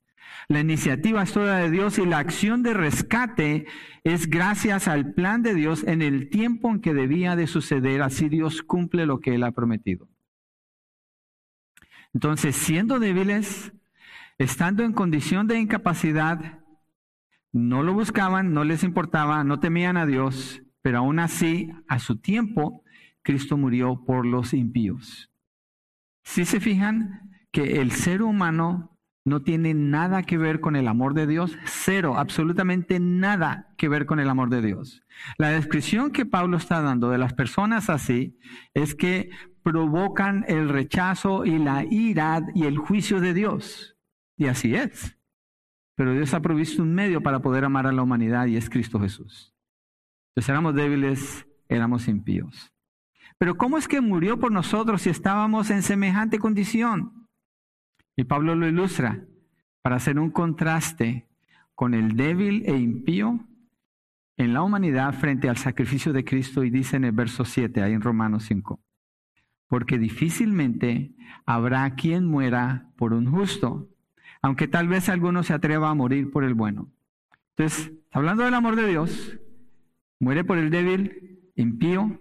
La 0.47 0.59
iniciativa 0.59 1.23
es 1.23 1.33
toda 1.33 1.57
de 1.57 1.71
Dios 1.71 1.97
y 1.97 2.05
la 2.05 2.19
acción 2.19 2.61
de 2.61 2.75
rescate 2.75 3.65
es 4.03 4.29
gracias 4.29 4.87
al 4.87 5.13
plan 5.13 5.41
de 5.41 5.55
Dios 5.55 5.83
en 5.83 6.03
el 6.03 6.29
tiempo 6.29 6.69
en 6.69 6.81
que 6.81 6.93
debía 6.93 7.35
de 7.35 7.47
suceder. 7.47 8.03
Así 8.03 8.29
Dios 8.29 8.61
cumple 8.61 9.07
lo 9.07 9.19
que 9.19 9.33
Él 9.33 9.43
ha 9.43 9.51
prometido. 9.51 10.07
Entonces, 12.13 12.55
siendo 12.55 12.99
débiles, 12.99 13.73
estando 14.37 14.83
en 14.83 14.93
condición 14.93 15.47
de 15.47 15.59
incapacidad, 15.59 16.59
no 17.51 17.81
lo 17.81 17.93
buscaban, 17.93 18.53
no 18.53 18.63
les 18.63 18.83
importaba, 18.83 19.43
no 19.43 19.59
temían 19.59 19.97
a 19.97 20.05
Dios, 20.05 20.61
pero 20.85 20.99
aún 20.99 21.17
así, 21.17 21.71
a 21.87 21.97
su 21.97 22.17
tiempo, 22.17 22.83
Cristo 23.23 23.57
murió 23.57 24.05
por 24.05 24.23
los 24.23 24.53
impíos. 24.53 25.31
Si 26.23 26.45
se 26.45 26.59
fijan 26.59 27.31
que 27.51 27.81
el 27.81 27.89
ser 27.89 28.21
humano 28.21 28.95
no 29.25 29.41
tiene 29.41 29.73
nada 29.73 30.21
que 30.21 30.37
ver 30.37 30.59
con 30.59 30.75
el 30.75 30.87
amor 30.87 31.15
de 31.15 31.25
Dios, 31.25 31.57
cero, 31.65 32.19
absolutamente 32.19 32.99
nada 32.99 33.73
que 33.79 33.89
ver 33.89 34.05
con 34.05 34.19
el 34.19 34.29
amor 34.29 34.51
de 34.51 34.61
Dios. 34.61 35.01
La 35.39 35.49
descripción 35.49 36.11
que 36.11 36.27
Pablo 36.27 36.55
está 36.55 36.83
dando 36.83 37.09
de 37.09 37.17
las 37.17 37.33
personas 37.33 37.89
así 37.89 38.37
es 38.75 38.93
que 38.93 39.31
provocan 39.63 40.45
el 40.47 40.69
rechazo 40.69 41.45
y 41.45 41.57
la 41.57 41.83
ira 41.83 42.45
y 42.53 42.65
el 42.65 42.77
juicio 42.77 43.21
de 43.21 43.33
Dios. 43.33 43.97
Y 44.37 44.45
así 44.45 44.75
es. 44.75 45.17
Pero 45.95 46.13
Dios 46.13 46.35
ha 46.35 46.43
provisto 46.43 46.83
un 46.83 46.93
medio 46.93 47.23
para 47.23 47.39
poder 47.39 47.65
amar 47.65 47.87
a 47.87 47.91
la 47.91 48.03
humanidad 48.03 48.45
y 48.45 48.57
es 48.57 48.69
Cristo 48.69 48.99
Jesús. 48.99 49.54
Entonces 50.35 50.49
éramos 50.49 50.75
débiles, 50.75 51.47
éramos 51.69 52.09
impíos. 52.09 52.73
Pero 53.37 53.55
¿cómo 53.55 53.77
es 53.77 53.87
que 53.87 54.01
murió 54.01 54.37
por 54.37 54.51
nosotros 54.51 55.03
si 55.03 55.09
estábamos 55.09 55.69
en 55.69 55.81
semejante 55.81 56.39
condición? 56.39 57.29
Y 58.17 58.25
Pablo 58.25 58.53
lo 58.53 58.67
ilustra 58.67 59.25
para 59.81 59.95
hacer 59.95 60.19
un 60.19 60.31
contraste 60.31 61.29
con 61.73 61.93
el 61.93 62.17
débil 62.17 62.63
e 62.65 62.75
impío 62.75 63.47
en 64.35 64.53
la 64.53 64.61
humanidad 64.61 65.13
frente 65.13 65.47
al 65.47 65.55
sacrificio 65.55 66.11
de 66.11 66.25
Cristo 66.25 66.65
y 66.65 66.69
dice 66.69 66.97
en 66.97 67.05
el 67.05 67.13
verso 67.13 67.45
7, 67.45 67.81
ahí 67.81 67.93
en 67.93 68.01
Romanos 68.01 68.43
5, 68.43 68.83
porque 69.69 69.97
difícilmente 69.97 71.15
habrá 71.45 71.89
quien 71.95 72.25
muera 72.25 72.91
por 72.97 73.13
un 73.13 73.31
justo, 73.31 73.89
aunque 74.41 74.67
tal 74.67 74.89
vez 74.89 75.07
alguno 75.07 75.43
se 75.43 75.53
atreva 75.53 75.89
a 75.89 75.93
morir 75.93 76.29
por 76.29 76.43
el 76.43 76.55
bueno. 76.55 76.91
Entonces, 77.55 77.93
hablando 78.11 78.43
del 78.43 78.53
amor 78.53 78.75
de 78.75 78.87
Dios, 78.87 79.39
muere 80.25 80.43
por 80.43 80.57
el 80.57 80.71
débil, 80.71 81.51
impío, 81.55 82.19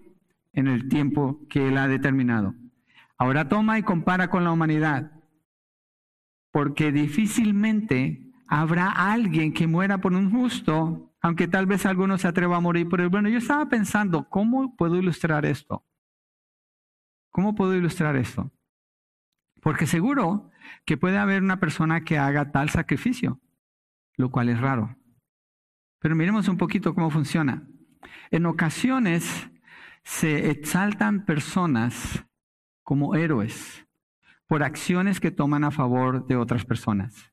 en 0.53 0.67
el 0.67 0.89
tiempo 0.89 1.39
que 1.49 1.69
Él 1.69 1.77
ha 1.79 1.87
determinado. 1.87 2.53
Ahora 3.17 3.49
toma 3.49 3.79
y 3.79 3.81
compara 3.81 4.29
con 4.29 4.43
la 4.43 4.51
humanidad 4.51 5.11
porque 6.51 6.91
difícilmente 6.91 8.31
habrá 8.47 8.91
alguien 8.91 9.53
que 9.53 9.65
muera 9.65 10.01
por 10.01 10.13
un 10.13 10.29
justo, 10.29 11.15
aunque 11.19 11.47
tal 11.47 11.65
vez 11.65 11.87
alguno 11.87 12.19
se 12.19 12.27
atreva 12.27 12.57
a 12.57 12.59
morir 12.59 12.87
por 12.87 13.01
el 13.01 13.09
bueno. 13.09 13.27
Yo 13.27 13.39
estaba 13.39 13.69
pensando, 13.69 14.29
¿cómo 14.29 14.75
puedo 14.75 14.97
ilustrar 14.97 15.43
esto? 15.43 15.83
¿Cómo 17.31 17.55
puedo 17.55 17.73
ilustrar 17.73 18.15
esto? 18.17 18.51
Porque 19.63 19.87
seguro 19.87 20.51
que 20.85 20.95
puede 20.95 21.17
haber 21.17 21.41
una 21.41 21.59
persona 21.59 22.01
que 22.01 22.19
haga 22.19 22.51
tal 22.51 22.69
sacrificio, 22.69 23.41
lo 24.15 24.29
cual 24.29 24.49
es 24.49 24.61
raro. 24.61 24.95
Pero 25.97 26.15
miremos 26.15 26.47
un 26.47 26.57
poquito 26.57 26.93
cómo 26.93 27.09
funciona. 27.09 27.67
En 28.31 28.45
ocasiones 28.45 29.49
se 30.03 30.51
exaltan 30.51 31.25
personas 31.25 32.25
como 32.83 33.15
héroes 33.15 33.85
por 34.47 34.63
acciones 34.63 35.19
que 35.19 35.31
toman 35.31 35.63
a 35.63 35.71
favor 35.71 36.27
de 36.27 36.35
otras 36.35 36.65
personas. 36.65 37.31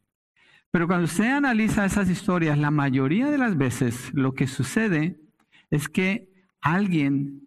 Pero 0.71 0.87
cuando 0.87 1.05
usted 1.05 1.31
analiza 1.31 1.85
esas 1.85 2.09
historias, 2.09 2.59
la 2.59 2.71
mayoría 2.71 3.31
de 3.31 3.37
las 3.37 3.59
veces 3.59 4.11
lo 4.15 4.33
que 4.33 4.47
sucede 4.47 5.21
es 5.71 5.89
que 5.89 6.31
alguien, 6.63 7.47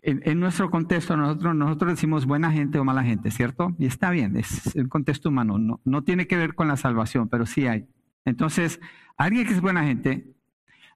en, 0.00 0.40
nuestro 0.40 0.70
contexto, 0.70 1.14
nosotros, 1.16 1.54
nosotros 1.54 1.92
decimos 1.92 2.24
buena 2.24 2.50
gente 2.50 2.78
o 2.78 2.84
mala 2.84 3.04
gente, 3.04 3.30
¿cierto? 3.30 3.76
Y 3.78 3.84
está 3.84 4.10
bien, 4.10 4.36
es 4.38 4.74
el 4.74 4.88
contexto 4.88 5.28
humano, 5.28 5.58
no, 5.58 5.80
no 5.84 6.02
tiene 6.02 6.26
que 6.26 6.38
ver 6.38 6.54
con 6.54 6.68
la 6.68 6.78
salvación, 6.78 7.28
pero 7.28 7.44
sí 7.44 7.66
hay. 7.66 7.86
Entonces, 8.24 8.80
alguien 9.18 9.46
que 9.46 9.52
es 9.52 9.60
buena 9.60 9.84
gente 9.84 10.26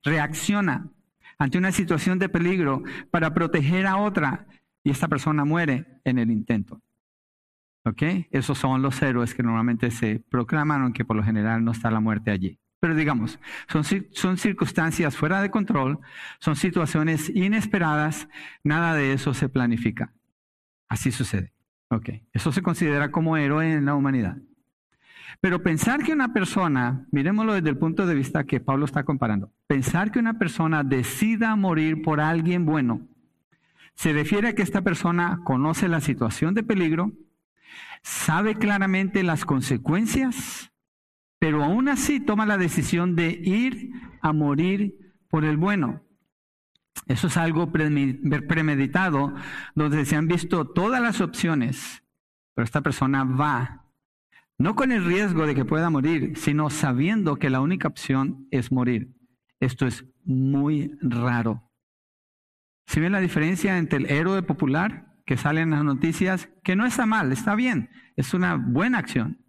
reacciona 0.03 0.91
ante 1.39 1.59
una 1.59 1.73
situación 1.73 2.19
de 2.19 2.29
peligro 2.29 2.83
para 3.11 3.33
proteger 3.35 3.87
a 3.87 3.97
otra 3.97 4.47
y 4.83 4.91
esta 4.91 5.09
persona 5.09 5.45
muere 5.45 6.01
en 6.05 6.19
el 6.19 6.31
intento. 6.31 6.81
¿Ok? 7.85 8.03
Esos 8.31 8.59
son 8.59 8.83
los 8.83 9.01
héroes 9.03 9.35
que 9.35 9.43
normalmente 9.43 9.91
se 9.91 10.21
proclaman, 10.29 10.83
aunque 10.83 11.05
por 11.05 11.17
lo 11.17 11.23
general 11.23 11.65
no 11.65 11.73
está 11.73 11.91
la 11.91 12.01
muerte 12.01 12.31
allí. 12.31 12.59
Pero 12.81 12.95
digamos, 12.95 13.39
son, 13.69 13.85
son 13.85 14.37
circunstancias 14.37 15.17
fuera 15.17 15.41
de 15.41 15.51
control, 15.51 15.99
son 16.41 16.57
situaciones 16.57 17.31
inesperadas, 17.31 18.29
nada 18.65 18.95
de 18.95 19.13
eso 19.13 19.35
se 19.35 19.49
planifica. 19.49 20.13
Así 20.89 21.11
sucede. 21.11 21.53
Ok, 21.91 22.11
eso 22.33 22.53
se 22.53 22.63
considera 22.63 23.11
como 23.11 23.37
héroe 23.37 23.73
en 23.73 23.85
la 23.85 23.95
humanidad. 23.95 24.37
Pero 25.41 25.63
pensar 25.63 26.03
que 26.03 26.13
una 26.13 26.33
persona, 26.33 27.07
miremoslo 27.11 27.55
desde 27.55 27.69
el 27.69 27.79
punto 27.79 28.07
de 28.07 28.15
vista 28.15 28.45
que 28.45 28.61
Pablo 28.61 28.85
está 28.85 29.05
comparando, 29.05 29.53
pensar 29.67 30.11
que 30.11 30.19
una 30.19 30.39
persona 30.39 30.83
decida 30.83 31.55
morir 31.57 32.03
por 32.03 32.21
alguien 32.21 32.65
bueno, 32.65 33.07
se 33.95 34.13
refiere 34.13 34.49
a 34.49 34.55
que 34.55 34.63
esta 34.63 34.83
persona 34.83 35.41
conoce 35.45 35.89
la 35.89 36.01
situación 36.01 36.55
de 36.55 36.63
peligro, 36.63 37.13
sabe 38.03 38.57
claramente 38.57 39.23
las 39.23 39.45
consecuencias, 39.45 40.73
pero 41.39 41.65
aún 41.65 41.89
así 41.89 42.21
toma 42.21 42.47
la 42.47 42.59
decisión 42.59 43.17
de 43.17 43.31
ir 43.31 43.91
a 44.21 44.33
morir 44.33 44.95
por 45.29 45.45
el 45.45 45.57
bueno. 45.57 46.03
Eso 47.07 47.27
es 47.27 47.37
algo 47.37 47.73
premeditado, 47.73 49.35
donde 49.75 50.05
se 50.05 50.17
han 50.17 50.29
visto 50.29 50.67
todas 50.67 51.01
las 51.01 51.21
opciones, 51.21 52.03
pero 52.55 52.65
esta 52.65 52.81
persona 52.81 53.25
va, 53.25 53.86
no 54.59 54.75
con 54.75 54.93
el 54.93 55.05
riesgo 55.05 55.47
de 55.47 55.55
que 55.55 55.65
pueda 55.65 55.91
morir, 55.91 56.37
sino 56.37 56.71
sabiendo 56.71 57.37
que 57.37 57.51
la 57.51 57.61
única 57.61 57.89
opción 57.89 58.47
es 58.51 58.73
morir. 58.73 59.15
Esto 59.61 59.87
es 59.87 60.05
muy 60.25 60.97
raro. 61.01 61.71
¿Si 62.87 63.01
ven 63.01 63.13
la 63.13 63.21
diferencia 63.21 63.79
entre 63.79 63.99
el 63.99 64.11
héroe 64.11 64.43
popular 64.43 65.07
que 65.27 65.37
salen 65.37 65.65
en 65.65 65.71
las 65.71 65.85
noticias, 65.85 66.49
que 66.63 66.77
no 66.77 66.87
está 66.87 67.05
mal, 67.05 67.33
está 67.33 67.57
bien, 67.57 67.91
es 68.15 68.33
una 68.33 68.55
buena 68.55 68.99
acción. 68.99 69.45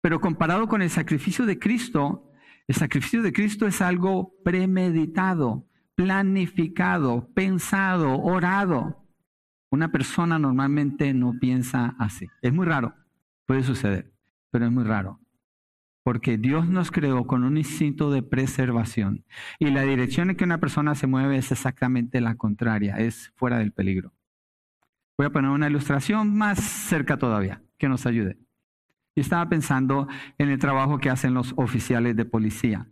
Pero 0.00 0.20
comparado 0.20 0.68
con 0.68 0.80
el 0.80 0.90
sacrificio 0.90 1.44
de 1.44 1.58
Cristo, 1.58 2.30
el 2.68 2.76
sacrificio 2.76 3.20
de 3.22 3.32
Cristo 3.32 3.66
es 3.66 3.82
algo 3.82 4.32
premeditado, 4.44 5.68
planificado, 5.96 7.28
pensado, 7.34 8.20
orado. 8.20 9.04
Una 9.70 9.90
persona 9.90 10.38
normalmente 10.38 11.12
no 11.12 11.34
piensa 11.40 11.96
así. 11.98 12.28
Es 12.40 12.52
muy 12.52 12.66
raro, 12.66 12.94
puede 13.46 13.64
suceder, 13.64 14.11
pero 14.52 14.66
es 14.66 14.72
muy 14.72 14.84
raro. 14.84 15.18
Porque 16.04 16.36
Dios 16.36 16.68
nos 16.68 16.90
creó 16.90 17.26
con 17.26 17.42
un 17.42 17.56
instinto 17.56 18.10
de 18.10 18.22
preservación 18.22 19.24
y 19.58 19.70
la 19.70 19.82
dirección 19.82 20.30
en 20.30 20.36
que 20.36 20.44
una 20.44 20.58
persona 20.58 20.94
se 20.94 21.06
mueve 21.06 21.36
es 21.36 21.50
exactamente 21.50 22.20
la 22.20 22.36
contraria, 22.36 22.96
es 22.96 23.32
fuera 23.34 23.58
del 23.58 23.72
peligro. 23.72 24.12
Voy 25.18 25.26
a 25.26 25.30
poner 25.30 25.50
una 25.50 25.68
ilustración 25.68 26.34
más 26.36 26.58
cerca 26.60 27.16
todavía, 27.16 27.62
que 27.78 27.88
nos 27.88 28.06
ayude. 28.06 28.38
Y 29.14 29.20
estaba 29.20 29.48
pensando 29.48 30.08
en 30.38 30.48
el 30.48 30.58
trabajo 30.58 30.98
que 30.98 31.10
hacen 31.10 31.34
los 31.34 31.52
oficiales 31.56 32.16
de 32.16 32.24
policía. 32.24 32.88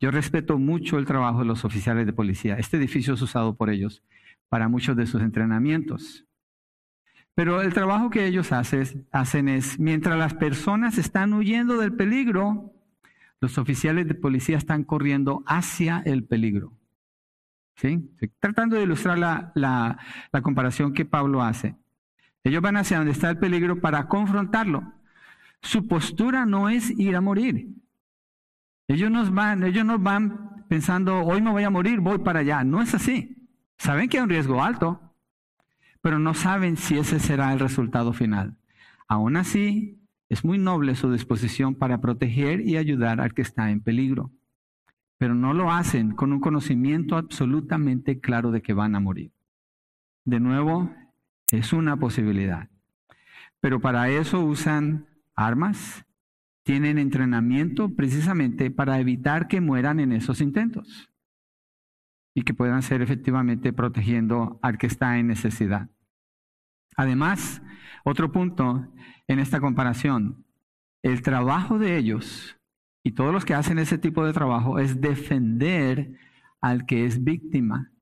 Yo 0.00 0.10
respeto 0.10 0.58
mucho 0.58 0.98
el 0.98 1.06
trabajo 1.06 1.40
de 1.40 1.44
los 1.44 1.64
oficiales 1.64 2.06
de 2.06 2.12
policía. 2.12 2.56
Este 2.56 2.76
edificio 2.76 3.14
es 3.14 3.22
usado 3.22 3.56
por 3.56 3.70
ellos 3.70 4.02
para 4.48 4.68
muchos 4.68 4.96
de 4.96 5.06
sus 5.06 5.22
entrenamientos. 5.22 6.27
Pero 7.38 7.62
el 7.62 7.72
trabajo 7.72 8.10
que 8.10 8.26
ellos 8.26 8.50
hacen 8.50 9.48
es, 9.48 9.78
mientras 9.78 10.18
las 10.18 10.34
personas 10.34 10.98
están 10.98 11.32
huyendo 11.32 11.76
del 11.76 11.92
peligro, 11.92 12.72
los 13.40 13.58
oficiales 13.58 14.08
de 14.08 14.16
policía 14.16 14.56
están 14.56 14.82
corriendo 14.82 15.44
hacia 15.46 16.02
el 16.04 16.24
peligro. 16.24 16.72
¿sí? 17.76 18.10
Tratando 18.40 18.74
de 18.74 18.82
ilustrar 18.82 19.20
la, 19.54 19.98
comparación 20.42 20.92
que 20.92 21.04
Pablo 21.04 21.40
hace. 21.40 21.76
Ellos 22.42 22.60
van 22.60 22.76
hacia 22.76 22.96
donde 22.96 23.12
está 23.12 23.30
el 23.30 23.38
peligro 23.38 23.80
para 23.80 24.08
confrontarlo. 24.08 24.94
Su 25.62 25.86
postura 25.86 26.44
no 26.44 26.68
es 26.68 26.90
ir 26.90 27.14
a 27.14 27.20
morir. 27.20 27.68
Ellos 28.88 29.12
nos 29.12 29.32
van, 29.32 29.62
ellos 29.62 29.84
nos 29.84 30.02
van 30.02 30.64
pensando, 30.68 31.20
hoy 31.20 31.40
me 31.40 31.52
voy 31.52 31.62
a 31.62 31.70
morir, 31.70 32.00
voy 32.00 32.18
para 32.18 32.40
allá. 32.40 32.64
No 32.64 32.82
es 32.82 32.96
así. 32.96 33.48
Saben 33.76 34.08
que 34.08 34.16
hay 34.16 34.24
un 34.24 34.28
riesgo 34.28 34.60
alto, 34.60 35.07
pero 36.08 36.18
no 36.18 36.32
saben 36.32 36.78
si 36.78 36.96
ese 36.96 37.20
será 37.20 37.52
el 37.52 37.60
resultado 37.60 38.14
final. 38.14 38.56
Aún 39.08 39.36
así, 39.36 40.00
es 40.30 40.42
muy 40.42 40.56
noble 40.56 40.94
su 40.94 41.12
disposición 41.12 41.74
para 41.74 42.00
proteger 42.00 42.62
y 42.62 42.78
ayudar 42.78 43.20
al 43.20 43.34
que 43.34 43.42
está 43.42 43.70
en 43.70 43.82
peligro, 43.82 44.32
pero 45.18 45.34
no 45.34 45.52
lo 45.52 45.70
hacen 45.70 46.12
con 46.12 46.32
un 46.32 46.40
conocimiento 46.40 47.14
absolutamente 47.18 48.20
claro 48.20 48.52
de 48.52 48.62
que 48.62 48.72
van 48.72 48.94
a 48.94 49.00
morir. 49.00 49.32
De 50.24 50.40
nuevo, 50.40 50.90
es 51.50 51.74
una 51.74 51.98
posibilidad, 51.98 52.70
pero 53.60 53.78
para 53.78 54.08
eso 54.08 54.40
usan 54.40 55.08
armas, 55.34 56.06
tienen 56.62 56.96
entrenamiento 56.96 57.94
precisamente 57.94 58.70
para 58.70 58.98
evitar 58.98 59.46
que 59.46 59.60
mueran 59.60 60.00
en 60.00 60.12
esos 60.12 60.40
intentos 60.40 61.10
y 62.32 62.44
que 62.44 62.54
puedan 62.54 62.80
ser 62.80 63.02
efectivamente 63.02 63.74
protegiendo 63.74 64.58
al 64.62 64.78
que 64.78 64.86
está 64.86 65.18
en 65.18 65.26
necesidad. 65.26 65.90
Además, 66.98 67.62
otro 68.04 68.32
punto 68.32 68.92
en 69.28 69.38
esta 69.38 69.60
comparación, 69.60 70.44
el 71.04 71.22
trabajo 71.22 71.78
de 71.78 71.96
ellos 71.96 72.58
y 73.04 73.12
todos 73.12 73.32
los 73.32 73.44
que 73.44 73.54
hacen 73.54 73.78
ese 73.78 73.98
tipo 73.98 74.26
de 74.26 74.32
trabajo 74.32 74.80
es 74.80 75.00
defender 75.00 76.18
al 76.60 76.86
que 76.86 77.04
es 77.04 77.22
víctima. 77.22 77.92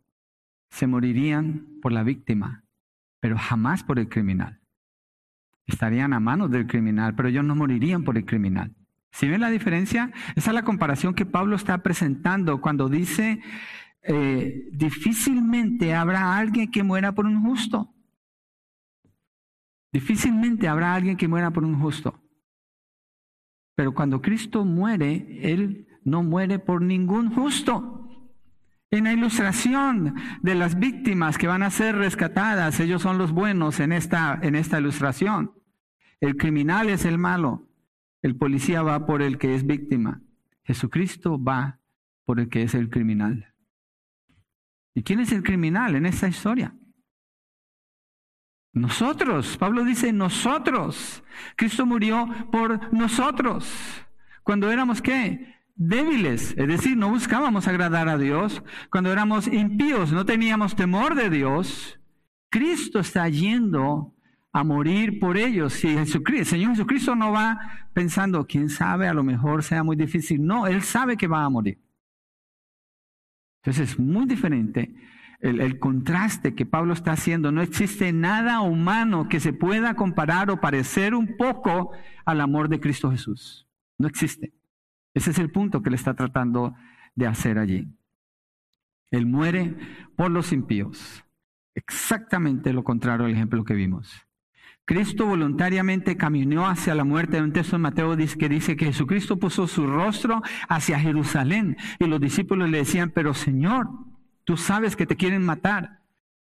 Se 0.71 0.87
morirían 0.87 1.67
por 1.83 1.93
la 1.93 2.05
víctima, 2.05 2.65
pero 3.21 3.37
jamás 3.37 3.85
por 3.85 3.99
el 3.99 4.09
criminal. 4.09 4.61
Estarían 5.67 6.15
a 6.15 6.21
manos 6.21 6.51
del 6.51 6.67
criminal, 6.67 7.15
pero 7.15 7.29
ellos 7.29 7.45
no 7.45 7.55
morirían 7.55 8.03
por 8.03 8.17
el 8.17 8.25
criminal. 8.25 8.75
¿Si 9.11 9.29
ven 9.29 9.43
la 9.43 9.51
diferencia? 9.51 10.11
Esa 10.37 10.51
es 10.51 10.55
la 10.55 10.65
comparación 10.65 11.13
que 11.13 11.27
Pablo 11.27 11.55
está 11.57 11.83
presentando 11.83 12.63
cuando 12.63 12.89
dice, 12.89 13.43
eh, 14.01 14.71
difícilmente 14.73 15.95
habrá 15.95 16.39
alguien 16.39 16.71
que 16.71 16.83
muera 16.83 17.13
por 17.13 17.27
un 17.27 17.43
justo. 17.43 17.93
Difícilmente 19.93 20.69
habrá 20.69 20.95
alguien 20.95 21.17
que 21.17 21.29
muera 21.29 21.51
por 21.51 21.65
un 21.65 21.81
justo. 21.81 22.23
Pero 23.75 23.95
cuando 23.95 24.21
Cristo 24.21 24.65
muere, 24.65 25.53
Él 25.53 25.87
no 26.05 26.23
muere 26.23 26.59
por 26.59 26.83
ningún 26.83 27.31
justo. 27.31 28.09
En 28.91 29.05
la 29.05 29.13
ilustración 29.13 30.15
de 30.43 30.55
las 30.55 30.79
víctimas 30.79 31.39
que 31.39 31.49
van 31.49 31.63
a 31.63 31.71
ser 31.71 31.97
rescatadas, 31.97 32.81
ellos 32.81 33.03
son 33.03 33.19
los 33.19 33.33
buenos 33.33 33.81
en 33.81 33.93
esta, 33.93 34.39
en 34.43 34.55
esta 34.55 34.79
ilustración. 34.79 35.53
El 36.21 36.37
criminal 36.37 36.89
es 36.89 37.05
el 37.05 37.19
malo. 37.19 37.69
El 38.23 38.37
policía 38.37 38.83
va 38.83 39.05
por 39.05 39.23
el 39.23 39.39
que 39.39 39.55
es 39.55 39.67
víctima. 39.67 40.23
Jesucristo 40.65 41.43
va 41.43 41.81
por 42.25 42.41
el 42.41 42.49
que 42.49 42.63
es 42.63 42.75
el 42.75 42.89
criminal. 42.89 43.55
¿Y 44.95 45.03
quién 45.03 45.21
es 45.21 45.33
el 45.33 45.43
criminal 45.43 45.95
en 45.95 46.07
esta 46.07 46.29
historia? 46.29 46.75
Nosotros, 48.77 49.57
Pablo 49.57 49.85
dice 49.85 50.13
nosotros. 50.13 51.23
Cristo 51.57 51.87
murió 51.87 52.29
por 52.53 52.93
nosotros. 52.93 53.67
Cuando 54.43 54.71
éramos 54.71 55.01
qué? 55.01 55.55
Débiles, 55.75 56.55
es 56.59 56.69
decir, 56.69 56.95
no 56.95 57.09
buscábamos 57.09 57.67
agradar 57.69 58.07
a 58.11 58.19
Dios. 58.19 58.63
Cuando 58.91 59.11
éramos 59.11 59.47
impíos, 59.47 60.13
no 60.13 60.27
teníamos 60.27 60.77
temor 60.77 61.15
de 61.15 61.31
Dios. 61.31 61.99
Cristo 62.51 62.99
está 62.99 63.27
yendo 63.31 64.15
a 64.53 64.63
morir 64.63 65.21
por 65.21 65.39
ellos. 65.39 65.73
Si 65.73 65.89
Jesucristo, 65.89 66.41
el 66.41 66.47
Señor 66.47 66.71
Jesucristo 66.73 67.17
no 67.17 67.33
va 67.33 67.89
pensando, 67.95 68.47
quién 68.47 68.69
sabe, 68.69 69.09
a 69.09 69.15
lo 69.15 69.25
mejor 69.25 69.63
sea 69.63 69.83
muy 69.83 69.97
difícil. 69.97 70.45
No, 70.45 70.67
Él 70.67 70.83
sabe 70.83 71.17
que 71.17 71.27
va 71.27 71.45
a 71.45 71.49
morir. 71.49 71.81
Entonces 73.63 73.93
es 73.93 73.99
muy 73.99 74.27
diferente 74.27 74.95
el, 75.41 75.79
contraste 75.79 76.55
que 76.55 76.67
Pablo 76.67 76.93
está 76.93 77.13
haciendo. 77.13 77.53
No 77.53 77.63
existe 77.63 78.13
nada 78.13 78.61
humano 78.61 79.29
que 79.29 79.41
se 79.41 79.53
pueda 79.53 79.95
comparar 79.95 80.51
o 80.51 80.61
parecer 80.61 81.15
un 81.15 81.37
poco 81.37 81.93
al 82.25 82.41
amor 82.41 82.69
de 82.69 82.81
Cristo 82.81 83.11
Jesús. 83.11 83.67
No 83.99 84.09
existe. 84.09 84.53
Ese 85.15 85.31
es 85.31 85.39
el 85.39 85.51
punto 85.51 85.83
que 85.83 85.91
le 85.91 85.97
está 85.97 86.15
tratando 86.15 86.75
de 87.15 87.27
hacer 87.27 87.59
allí. 87.59 87.89
Él 89.11 89.27
muere 89.27 89.75
por 90.17 90.31
los 90.31 90.53
impíos. 90.53 91.25
Exactamente 91.75 92.73
lo 92.73 92.85
contrario 92.85 93.27
al 93.27 93.33
ejemplo 93.33 93.65
que 93.65 93.75
vimos. 93.75 94.27
Cristo 94.87 95.27
voluntariamente 95.27 96.17
caminó 96.17 96.69
hacia 96.69 96.95
la 96.95 97.05
muerte. 97.05 97.43
Un 97.43 97.53
texto 97.53 97.77
de 97.77 97.83
Mateo 97.83 98.17
que 98.17 98.49
dice 98.49 98.77
que 98.77 98.87
Jesucristo 98.87 99.37
puso 99.37 99.67
su 99.67 99.87
rostro 99.87 100.43
hacia 100.69 101.01
Jerusalén 101.01 101.77
y 101.99 102.07
los 102.07 102.21
discípulos 102.21 102.71
le 102.71 102.79
decían, 102.79 103.11
pero 103.11 103.35
Señor, 103.35 103.89
Tú 104.47 104.57
sabes 104.57 104.95
que 104.97 105.07
te 105.07 105.17
quieren 105.17 105.45
matar. 105.45 106.03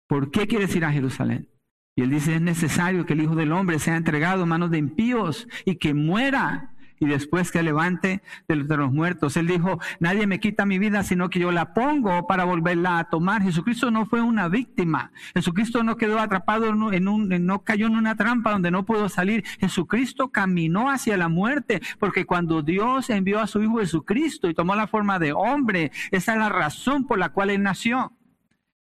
¿Por 0.08 0.30
qué 0.30 0.48
quieres 0.48 0.74
ir 0.74 0.84
a 0.84 0.92
Jerusalén? 0.92 1.48
Y 1.94 2.02
él 2.02 2.10
dice, 2.10 2.34
es 2.34 2.40
necesario 2.40 3.04
que 3.04 3.12
el 3.12 3.20
Hijo 3.20 3.34
del 3.34 3.52
Hombre 3.52 3.78
sea 3.78 3.96
entregado 3.96 4.44
a 4.44 4.46
manos 4.46 4.70
de 4.70 4.78
impíos 4.78 5.46
y 5.66 5.76
que 5.76 5.92
muera 5.92 6.74
y 7.00 7.06
después 7.06 7.50
que 7.50 7.62
levante 7.62 8.22
de 8.46 8.76
los 8.76 8.92
muertos. 8.92 9.36
Él 9.38 9.46
dijo, 9.46 9.80
nadie 9.98 10.26
me 10.26 10.38
quita 10.38 10.66
mi 10.66 10.78
vida, 10.78 11.02
sino 11.02 11.30
que 11.30 11.40
yo 11.40 11.50
la 11.50 11.72
pongo 11.72 12.26
para 12.26 12.44
volverla 12.44 12.98
a 12.98 13.04
tomar. 13.04 13.42
Jesucristo 13.42 13.90
no 13.90 14.04
fue 14.04 14.20
una 14.20 14.48
víctima. 14.48 15.10
Jesucristo 15.34 15.82
no 15.82 15.96
quedó 15.96 16.20
atrapado 16.20 16.66
en 16.92 17.08
un, 17.08 17.46
no 17.46 17.64
cayó 17.64 17.86
en 17.86 17.96
una 17.96 18.16
trampa 18.16 18.52
donde 18.52 18.70
no 18.70 18.84
pudo 18.84 19.08
salir. 19.08 19.44
Jesucristo 19.58 20.30
caminó 20.30 20.90
hacia 20.90 21.16
la 21.16 21.30
muerte, 21.30 21.80
porque 21.98 22.26
cuando 22.26 22.62
Dios 22.62 23.08
envió 23.08 23.40
a 23.40 23.46
su 23.46 23.62
Hijo 23.62 23.78
Jesucristo 23.78 24.48
y 24.50 24.54
tomó 24.54 24.74
la 24.74 24.86
forma 24.86 25.18
de 25.18 25.32
hombre, 25.32 25.92
esa 26.10 26.32
es 26.34 26.38
la 26.38 26.50
razón 26.50 27.06
por 27.06 27.18
la 27.18 27.30
cual 27.30 27.48
Él 27.48 27.62
nació. 27.62 28.12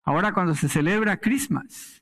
Ahora 0.06 0.34
cuando 0.34 0.56
se 0.56 0.70
celebra 0.70 1.18
Christmas, 1.18 2.02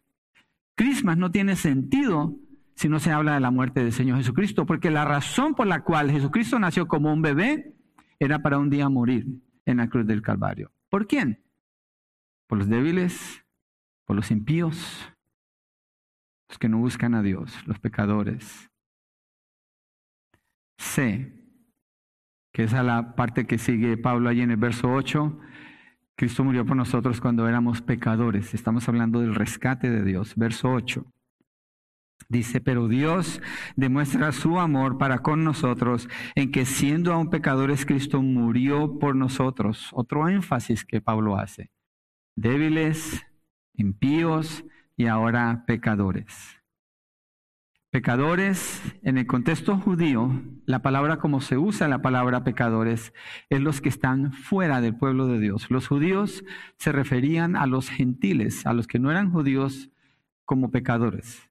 Christmas 0.75 1.17
no 1.17 1.31
tiene 1.31 1.55
sentido 1.55 2.35
si 2.75 2.89
no 2.89 2.99
se 2.99 3.11
habla 3.11 3.35
de 3.35 3.39
la 3.39 3.51
muerte 3.51 3.81
del 3.81 3.93
Señor 3.93 4.17
Jesucristo, 4.17 4.65
porque 4.65 4.91
la 4.91 5.05
razón 5.05 5.55
por 5.55 5.67
la 5.67 5.83
cual 5.83 6.11
Jesucristo 6.11 6.59
nació 6.59 6.87
como 6.87 7.11
un 7.11 7.21
bebé 7.21 7.73
era 8.19 8.39
para 8.39 8.57
un 8.57 8.69
día 8.69 8.89
morir 8.89 9.25
en 9.65 9.77
la 9.77 9.89
cruz 9.89 10.05
del 10.05 10.21
Calvario. 10.21 10.71
¿Por 10.89 11.07
quién? 11.07 11.41
Por 12.47 12.57
los 12.57 12.67
débiles, 12.67 13.45
por 14.05 14.15
los 14.15 14.29
impíos, 14.29 15.11
los 16.49 16.59
que 16.59 16.69
no 16.69 16.77
buscan 16.77 17.15
a 17.15 17.21
Dios, 17.21 17.65
los 17.65 17.79
pecadores. 17.79 18.69
C, 20.77 21.33
que 22.51 22.63
esa 22.63 22.79
es 22.79 22.85
la 22.85 23.15
parte 23.15 23.47
que 23.47 23.57
sigue 23.57 23.97
Pablo 23.97 24.29
allí 24.29 24.41
en 24.41 24.51
el 24.51 24.57
verso 24.57 24.91
8. 24.91 25.39
Cristo 26.17 26.43
murió 26.43 26.65
por 26.65 26.77
nosotros 26.77 27.19
cuando 27.19 27.47
éramos 27.47 27.81
pecadores. 27.81 28.53
Estamos 28.53 28.87
hablando 28.87 29.21
del 29.21 29.35
rescate 29.35 29.89
de 29.89 30.03
Dios. 30.03 30.35
Verso 30.35 30.71
8. 30.71 31.05
Dice, 32.27 32.59
pero 32.59 32.87
Dios 32.87 33.41
demuestra 33.75 34.31
su 34.31 34.59
amor 34.59 34.97
para 34.97 35.19
con 35.19 35.43
nosotros 35.43 36.09
en 36.33 36.51
que 36.51 36.65
siendo 36.65 37.13
aún 37.13 37.29
pecadores, 37.29 37.85
Cristo 37.85 38.21
murió 38.21 38.97
por 38.97 39.15
nosotros. 39.15 39.89
Otro 39.93 40.27
énfasis 40.27 40.85
que 40.85 41.01
Pablo 41.01 41.37
hace. 41.37 41.71
Débiles, 42.35 43.23
impíos 43.73 44.65
y 44.97 45.05
ahora 45.05 45.65
pecadores. 45.67 46.61
Pecadores, 47.91 48.81
en 49.03 49.17
el 49.17 49.27
contexto 49.27 49.77
judío, 49.77 50.41
la 50.65 50.81
palabra 50.81 51.17
como 51.17 51.39
se 51.39 51.57
usa 51.57 51.87
la 51.87 52.01
palabra 52.01 52.43
pecadores 52.43 53.13
es 53.49 53.61
los 53.61 53.79
que 53.79 53.87
están 53.87 54.33
fuera 54.33 54.81
del 54.81 54.97
pueblo 54.97 55.27
de 55.27 55.39
Dios. 55.39 55.69
Los 55.69 55.87
judíos 55.87 56.43
se 56.77 56.91
referían 56.91 57.55
a 57.55 57.67
los 57.67 57.89
gentiles, 57.89 58.65
a 58.65 58.73
los 58.73 58.87
que 58.87 58.99
no 58.99 59.11
eran 59.11 59.31
judíos 59.31 59.91
como 60.43 60.71
pecadores 60.71 61.44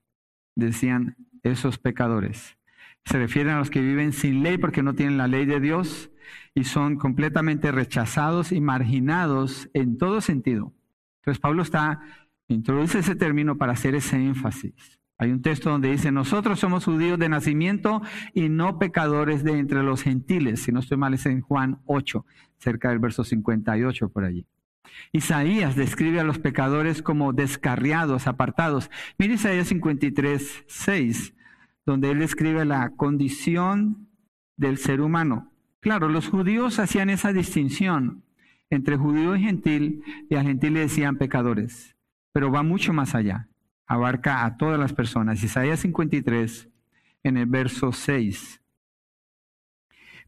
decían 0.54 1.16
esos 1.42 1.78
pecadores. 1.78 2.56
Se 3.04 3.18
refieren 3.18 3.54
a 3.54 3.58
los 3.58 3.70
que 3.70 3.80
viven 3.80 4.12
sin 4.12 4.42
ley 4.42 4.58
porque 4.58 4.82
no 4.82 4.94
tienen 4.94 5.18
la 5.18 5.28
ley 5.28 5.44
de 5.44 5.60
Dios 5.60 6.10
y 6.54 6.64
son 6.64 6.96
completamente 6.96 7.70
rechazados 7.70 8.52
y 8.52 8.60
marginados 8.60 9.68
en 9.74 9.98
todo 9.98 10.20
sentido. 10.20 10.72
Entonces 11.20 11.40
Pablo 11.40 11.62
está, 11.62 12.00
introduce 12.48 12.98
ese 12.98 13.14
término 13.14 13.56
para 13.56 13.72
hacer 13.72 13.94
ese 13.94 14.16
énfasis. 14.16 15.00
Hay 15.16 15.30
un 15.30 15.42
texto 15.42 15.70
donde 15.70 15.90
dice, 15.90 16.10
nosotros 16.10 16.58
somos 16.58 16.84
judíos 16.84 17.18
de 17.18 17.28
nacimiento 17.28 18.02
y 18.32 18.48
no 18.48 18.78
pecadores 18.78 19.44
de 19.44 19.58
entre 19.58 19.82
los 19.82 20.02
gentiles. 20.02 20.62
Si 20.62 20.72
no 20.72 20.80
estoy 20.80 20.96
mal, 20.96 21.14
es 21.14 21.24
en 21.26 21.40
Juan 21.40 21.80
8, 21.86 22.26
cerca 22.58 22.90
del 22.90 22.98
verso 22.98 23.22
58 23.22 24.08
por 24.08 24.24
allí. 24.24 24.46
Isaías 25.12 25.76
describe 25.76 26.20
a 26.20 26.24
los 26.24 26.38
pecadores 26.38 27.02
como 27.02 27.32
descarriados, 27.32 28.26
apartados. 28.26 28.90
Mire 29.18 29.34
Isaías 29.34 29.68
53, 29.68 30.64
6, 30.66 31.34
donde 31.86 32.10
él 32.10 32.18
describe 32.18 32.64
la 32.64 32.90
condición 32.90 34.08
del 34.56 34.78
ser 34.78 35.00
humano. 35.00 35.52
Claro, 35.80 36.08
los 36.08 36.28
judíos 36.28 36.78
hacían 36.78 37.10
esa 37.10 37.32
distinción 37.32 38.24
entre 38.70 38.96
judío 38.96 39.36
y 39.36 39.42
gentil, 39.42 40.02
y 40.28 40.34
a 40.34 40.42
gentil 40.42 40.74
le 40.74 40.80
decían 40.80 41.16
pecadores, 41.16 41.94
pero 42.32 42.50
va 42.50 42.62
mucho 42.62 42.92
más 42.92 43.14
allá, 43.14 43.48
abarca 43.86 44.44
a 44.44 44.56
todas 44.56 44.80
las 44.80 44.92
personas. 44.92 45.42
Isaías 45.42 45.80
53, 45.80 46.68
en 47.22 47.36
el 47.36 47.46
verso 47.46 47.92
6. 47.92 48.63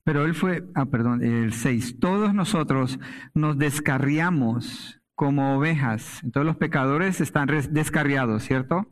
Pero 0.07 0.25
él 0.25 0.35
fue, 0.37 0.65
ah, 0.77 0.87
perdón, 0.87 1.25
el 1.25 1.53
6. 1.53 1.99
Todos 1.99 2.33
nosotros 2.33 3.01
nos 3.35 3.59
descarriamos 3.59 5.01
como 5.17 5.57
ovejas. 5.57 6.23
Entonces 6.23 6.47
los 6.47 6.59
pecadores 6.59 7.21
están 7.21 7.49
descarriados, 7.73 8.45
¿cierto? 8.45 8.87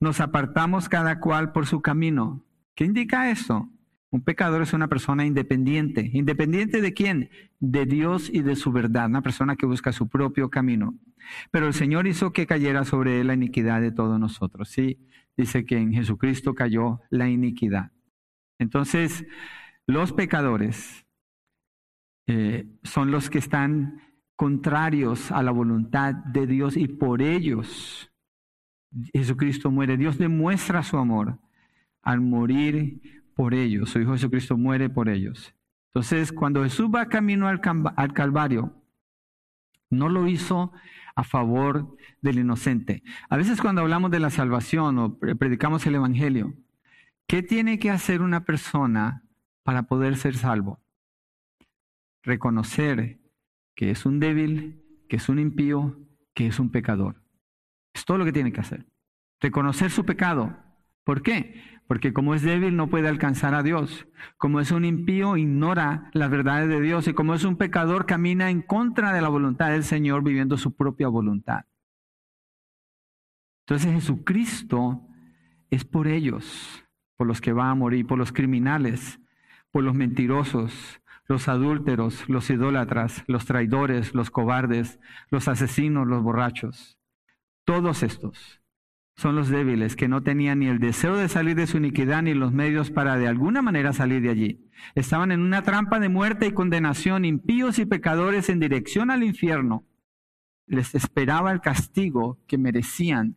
Nos 0.00 0.22
apartamos 0.22 0.88
cada 0.88 1.20
cual 1.20 1.52
por 1.52 1.66
su 1.66 1.82
camino. 1.82 2.46
¿Qué 2.74 2.86
indica 2.86 3.30
eso? 3.30 3.68
Un 4.08 4.22
pecador 4.22 4.62
es 4.62 4.72
una 4.72 4.88
persona 4.88 5.26
independiente. 5.26 6.10
¿Independiente 6.14 6.80
de 6.80 6.94
quién? 6.94 7.28
De 7.60 7.84
Dios 7.84 8.30
y 8.32 8.40
de 8.40 8.56
su 8.56 8.72
verdad. 8.72 9.04
Una 9.04 9.20
persona 9.20 9.54
que 9.54 9.66
busca 9.66 9.92
su 9.92 10.08
propio 10.08 10.48
camino. 10.48 10.94
Pero 11.50 11.66
el 11.66 11.74
Señor 11.74 12.06
hizo 12.06 12.32
que 12.32 12.46
cayera 12.46 12.86
sobre 12.86 13.20
él 13.20 13.26
la 13.26 13.34
iniquidad 13.34 13.82
de 13.82 13.92
todos 13.92 14.18
nosotros. 14.18 14.70
Sí, 14.70 14.98
dice 15.36 15.66
que 15.66 15.76
en 15.76 15.92
Jesucristo 15.92 16.54
cayó 16.54 17.02
la 17.10 17.28
iniquidad. 17.28 17.92
Entonces, 18.58 19.26
los 19.88 20.12
pecadores 20.12 21.06
eh, 22.26 22.66
son 22.84 23.10
los 23.10 23.30
que 23.30 23.38
están 23.38 24.02
contrarios 24.36 25.32
a 25.32 25.42
la 25.42 25.50
voluntad 25.50 26.14
de 26.14 26.46
Dios 26.46 26.76
y 26.76 26.86
por 26.86 27.22
ellos 27.22 28.12
Jesucristo 29.14 29.70
muere. 29.70 29.96
Dios 29.96 30.18
demuestra 30.18 30.82
su 30.82 30.98
amor 30.98 31.38
al 32.02 32.20
morir 32.20 33.00
por 33.34 33.54
ellos. 33.54 33.88
Su 33.90 34.00
Hijo 34.00 34.12
Jesucristo 34.12 34.58
muere 34.58 34.90
por 34.90 35.08
ellos. 35.08 35.54
Entonces, 35.86 36.32
cuando 36.32 36.62
Jesús 36.64 36.88
va 36.94 37.06
camino 37.06 37.48
al, 37.48 37.60
al 37.96 38.12
Calvario, 38.12 38.84
no 39.88 40.10
lo 40.10 40.28
hizo 40.28 40.70
a 41.16 41.24
favor 41.24 41.96
del 42.20 42.40
inocente. 42.40 43.02
A 43.30 43.38
veces 43.38 43.58
cuando 43.58 43.80
hablamos 43.80 44.10
de 44.10 44.20
la 44.20 44.28
salvación 44.28 44.98
o 44.98 45.18
predicamos 45.18 45.86
el 45.86 45.94
Evangelio, 45.94 46.54
¿qué 47.26 47.42
tiene 47.42 47.78
que 47.78 47.90
hacer 47.90 48.20
una 48.20 48.44
persona 48.44 49.24
para 49.68 49.82
poder 49.82 50.16
ser 50.16 50.34
salvo. 50.34 50.80
Reconocer 52.22 53.20
que 53.76 53.90
es 53.90 54.06
un 54.06 54.18
débil, 54.18 54.82
que 55.10 55.16
es 55.16 55.28
un 55.28 55.38
impío, 55.38 56.08
que 56.34 56.46
es 56.46 56.58
un 56.58 56.70
pecador. 56.70 57.22
Es 57.92 58.06
todo 58.06 58.16
lo 58.16 58.24
que 58.24 58.32
tiene 58.32 58.50
que 58.50 58.62
hacer. 58.62 58.86
Reconocer 59.42 59.90
su 59.90 60.06
pecado. 60.06 60.56
¿Por 61.04 61.20
qué? 61.20 61.62
Porque 61.86 62.14
como 62.14 62.34
es 62.34 62.40
débil 62.40 62.76
no 62.76 62.88
puede 62.88 63.08
alcanzar 63.08 63.54
a 63.54 63.62
Dios. 63.62 64.08
Como 64.38 64.58
es 64.60 64.70
un 64.70 64.86
impío 64.86 65.36
ignora 65.36 66.08
las 66.14 66.30
verdades 66.30 66.70
de 66.70 66.80
Dios 66.80 67.06
y 67.06 67.12
como 67.12 67.34
es 67.34 67.44
un 67.44 67.58
pecador 67.58 68.06
camina 68.06 68.48
en 68.48 68.62
contra 68.62 69.12
de 69.12 69.20
la 69.20 69.28
voluntad 69.28 69.68
del 69.72 69.84
Señor 69.84 70.24
viviendo 70.24 70.56
su 70.56 70.74
propia 70.74 71.08
voluntad. 71.08 71.66
Entonces 73.66 73.92
Jesucristo 73.92 75.06
es 75.68 75.84
por 75.84 76.08
ellos, 76.08 76.86
por 77.18 77.26
los 77.26 77.42
que 77.42 77.52
va 77.52 77.68
a 77.68 77.74
morir, 77.74 78.06
por 78.06 78.16
los 78.16 78.32
criminales, 78.32 79.20
por 79.70 79.84
los 79.84 79.94
mentirosos, 79.94 81.00
los 81.26 81.48
adúlteros, 81.48 82.28
los 82.28 82.48
idólatras, 82.50 83.22
los 83.26 83.44
traidores, 83.44 84.14
los 84.14 84.30
cobardes, 84.30 84.98
los 85.30 85.46
asesinos, 85.46 86.06
los 86.06 86.22
borrachos. 86.22 86.98
Todos 87.64 88.02
estos 88.02 88.62
son 89.18 89.34
los 89.34 89.48
débiles 89.48 89.96
que 89.96 90.06
no 90.06 90.22
tenían 90.22 90.60
ni 90.60 90.68
el 90.68 90.78
deseo 90.78 91.16
de 91.16 91.28
salir 91.28 91.56
de 91.56 91.66
su 91.66 91.76
iniquidad 91.78 92.22
ni 92.22 92.34
los 92.34 92.52
medios 92.52 92.92
para 92.92 93.16
de 93.16 93.26
alguna 93.26 93.62
manera 93.62 93.92
salir 93.92 94.22
de 94.22 94.30
allí. 94.30 94.70
Estaban 94.94 95.32
en 95.32 95.40
una 95.40 95.62
trampa 95.62 95.98
de 95.98 96.08
muerte 96.08 96.46
y 96.46 96.52
condenación, 96.52 97.24
impíos 97.24 97.80
y 97.80 97.84
pecadores 97.84 98.48
en 98.48 98.60
dirección 98.60 99.10
al 99.10 99.24
infierno. 99.24 99.84
Les 100.66 100.94
esperaba 100.94 101.50
el 101.50 101.60
castigo 101.60 102.38
que 102.46 102.58
merecían 102.58 103.36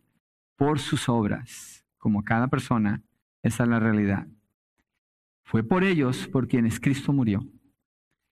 por 0.56 0.78
sus 0.78 1.08
obras. 1.08 1.84
Como 1.98 2.22
cada 2.22 2.46
persona, 2.46 3.02
esa 3.42 3.64
es 3.64 3.68
la 3.68 3.80
realidad. 3.80 4.28
Fue 5.52 5.62
por 5.62 5.84
ellos 5.84 6.28
por 6.28 6.48
quienes 6.48 6.80
Cristo 6.80 7.12
murió. 7.12 7.46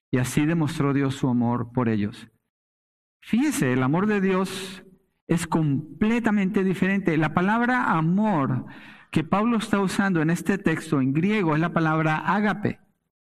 Y 0.09 0.17
así 0.17 0.43
demostró 0.47 0.91
Dios 0.91 1.13
su 1.13 1.29
amor 1.29 1.71
por 1.71 1.87
ellos. 1.87 2.27
Fíjese, 3.21 3.73
el 3.73 3.83
amor 3.83 4.07
de 4.07 4.21
Dios 4.21 4.83
es 5.27 5.45
completamente 5.45 6.63
diferente. 6.63 7.15
La 7.17 7.35
palabra 7.35 7.91
amor 7.91 8.65
que 9.11 9.23
Pablo 9.23 9.57
está 9.57 9.79
usando 9.79 10.23
en 10.23 10.31
este 10.31 10.57
texto 10.57 10.99
en 10.99 11.13
griego 11.13 11.53
es 11.53 11.61
la 11.61 11.73
palabra 11.73 12.17
ágape. 12.17 12.79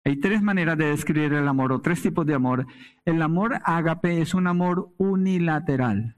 Hay 0.03 0.19
tres 0.19 0.41
maneras 0.41 0.77
de 0.77 0.87
describir 0.87 1.31
el 1.31 1.47
amor 1.47 1.71
o 1.71 1.79
tres 1.79 2.01
tipos 2.01 2.25
de 2.25 2.33
amor. 2.33 2.67
El 3.05 3.21
amor 3.21 3.61
ágape 3.63 4.19
es 4.21 4.33
un 4.33 4.47
amor 4.47 4.93
unilateral. 4.97 6.17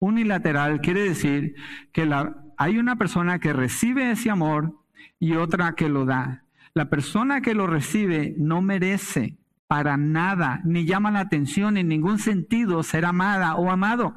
Unilateral 0.00 0.80
quiere 0.80 1.04
decir 1.04 1.54
que 1.92 2.04
la, 2.04 2.34
hay 2.56 2.78
una 2.78 2.96
persona 2.96 3.38
que 3.38 3.52
recibe 3.52 4.10
ese 4.10 4.28
amor 4.28 4.76
y 5.20 5.34
otra 5.36 5.76
que 5.76 5.88
lo 5.88 6.04
da. 6.04 6.42
La 6.74 6.88
persona 6.88 7.40
que 7.42 7.54
lo 7.54 7.66
recibe 7.66 8.34
no 8.38 8.62
merece 8.62 9.38
para 9.66 9.96
nada, 9.96 10.60
ni 10.64 10.84
llama 10.84 11.10
la 11.10 11.20
atención 11.20 11.76
en 11.76 11.88
ningún 11.88 12.18
sentido 12.18 12.82
ser 12.82 13.04
amada 13.04 13.56
o 13.56 13.70
amado. 13.70 14.14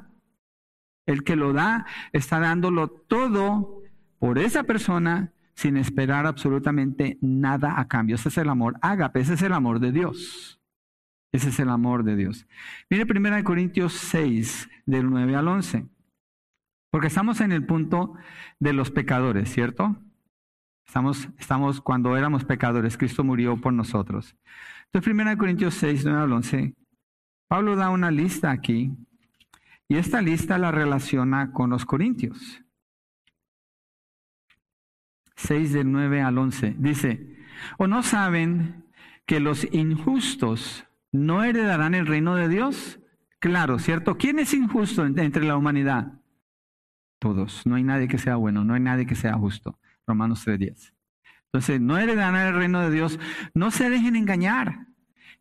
El 1.05 1.23
que 1.23 1.35
lo 1.35 1.53
da 1.53 1.85
está 2.13 2.39
dándolo 2.39 2.89
todo 2.89 3.81
por 4.19 4.39
esa 4.39 4.63
persona 4.63 5.33
sin 5.53 5.77
esperar 5.77 6.25
absolutamente 6.25 7.17
nada 7.21 7.79
a 7.79 7.87
cambio. 7.87 8.15
Ese 8.15 8.29
es 8.29 8.37
el 8.37 8.49
amor 8.49 8.75
ágape, 8.81 9.21
ese 9.21 9.35
es 9.35 9.41
el 9.41 9.53
amor 9.53 9.79
de 9.79 9.91
Dios. 9.91 10.59
Ese 11.31 11.49
es 11.49 11.59
el 11.59 11.69
amor 11.69 12.03
de 12.03 12.15
Dios. 12.15 12.47
Mire 12.89 13.05
1 13.09 13.43
Corintios 13.43 13.93
6, 13.93 14.69
del 14.85 15.09
9 15.09 15.35
al 15.35 15.47
11. 15.47 15.85
Porque 16.91 17.07
estamos 17.07 17.41
en 17.41 17.51
el 17.51 17.65
punto 17.65 18.13
de 18.59 18.73
los 18.73 18.89
pecadores, 18.91 19.51
¿cierto? 19.51 19.97
Estamos, 20.85 21.29
estamos 21.37 21.81
cuando 21.81 22.15
éramos 22.15 22.45
pecadores, 22.45 22.97
Cristo 22.97 23.23
murió 23.23 23.59
por 23.59 23.73
nosotros. 23.73 24.35
Entonces, 24.85 25.13
1 25.13 25.37
Corintios 25.37 25.73
6, 25.75 26.05
9 26.05 26.21
al 26.21 26.31
11, 26.31 26.75
Pablo 27.47 27.75
da 27.75 27.89
una 27.89 28.11
lista 28.11 28.51
aquí 28.51 28.91
y 29.87 29.97
esta 29.97 30.21
lista 30.21 30.57
la 30.57 30.71
relaciona 30.71 31.51
con 31.51 31.69
los 31.69 31.85
corintios. 31.85 32.63
6 35.35 35.73
del 35.73 35.91
9 35.91 36.21
al 36.21 36.37
11. 36.37 36.75
Dice, 36.79 37.37
¿o 37.77 37.87
no 37.87 38.03
saben 38.03 38.85
que 39.25 39.39
los 39.39 39.67
injustos 39.73 40.85
no 41.11 41.43
heredarán 41.43 41.93
el 41.93 42.07
reino 42.07 42.35
de 42.35 42.47
Dios? 42.47 42.99
Claro, 43.39 43.79
¿cierto? 43.79 44.17
¿Quién 44.17 44.39
es 44.39 44.53
injusto 44.53 45.05
entre 45.05 45.45
la 45.45 45.57
humanidad? 45.57 46.13
Todos. 47.19 47.65
No 47.65 47.75
hay 47.75 47.83
nadie 47.83 48.07
que 48.07 48.17
sea 48.17 48.37
bueno, 48.37 48.63
no 48.63 48.73
hay 48.73 48.81
nadie 48.81 49.05
que 49.05 49.15
sea 49.15 49.33
justo. 49.33 49.77
Romanos 50.07 50.45
3.10. 50.47 50.93
Entonces, 51.45 51.79
no 51.79 51.97
heredarán 51.97 52.47
el 52.47 52.55
reino 52.55 52.81
de 52.81 52.91
Dios. 52.91 53.19
No 53.53 53.71
se 53.71 53.89
dejen 53.89 54.15
engañar. 54.15 54.87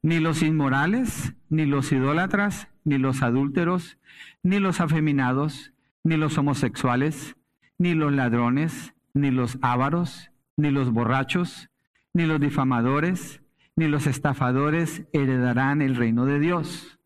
Ni 0.02 0.20
los 0.20 0.42
inmorales, 0.42 1.34
ni 1.48 1.66
los 1.66 1.90
idólatras, 1.90 2.68
ni 2.84 2.98
los 2.98 3.22
adúlteros, 3.22 3.98
ni 4.42 4.58
los 4.58 4.80
afeminados, 4.80 5.72
ni 6.02 6.16
los 6.16 6.36
homosexuales, 6.38 7.36
ni 7.78 7.94
los 7.94 8.12
ladrones, 8.12 8.94
ni 9.14 9.30
los 9.30 9.58
ávaros, 9.62 10.30
ni 10.56 10.70
los 10.70 10.92
borrachos, 10.92 11.70
ni 12.12 12.26
los 12.26 12.38
difamadores, 12.38 13.40
ni 13.76 13.88
los 13.88 14.06
estafadores 14.06 15.04
heredarán 15.12 15.82
el 15.82 15.96
reino 15.96 16.26
de 16.26 16.38
Dios. 16.38 16.98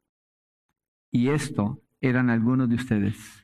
Y 1.10 1.28
esto 1.28 1.80
eran 2.00 2.30
algunos 2.30 2.68
de 2.68 2.74
ustedes 2.74 3.37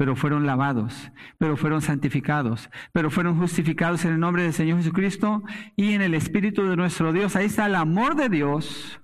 pero 0.00 0.16
fueron 0.16 0.46
lavados, 0.46 1.12
pero 1.36 1.58
fueron 1.58 1.82
santificados, 1.82 2.70
pero 2.90 3.10
fueron 3.10 3.36
justificados 3.36 4.02
en 4.06 4.14
el 4.14 4.18
nombre 4.18 4.44
del 4.44 4.54
Señor 4.54 4.78
Jesucristo 4.78 5.42
y 5.76 5.92
en 5.92 6.00
el 6.00 6.14
Espíritu 6.14 6.66
de 6.66 6.74
nuestro 6.74 7.12
Dios. 7.12 7.36
Ahí 7.36 7.44
está 7.44 7.66
el 7.66 7.74
amor 7.74 8.16
de 8.16 8.30
Dios 8.30 8.98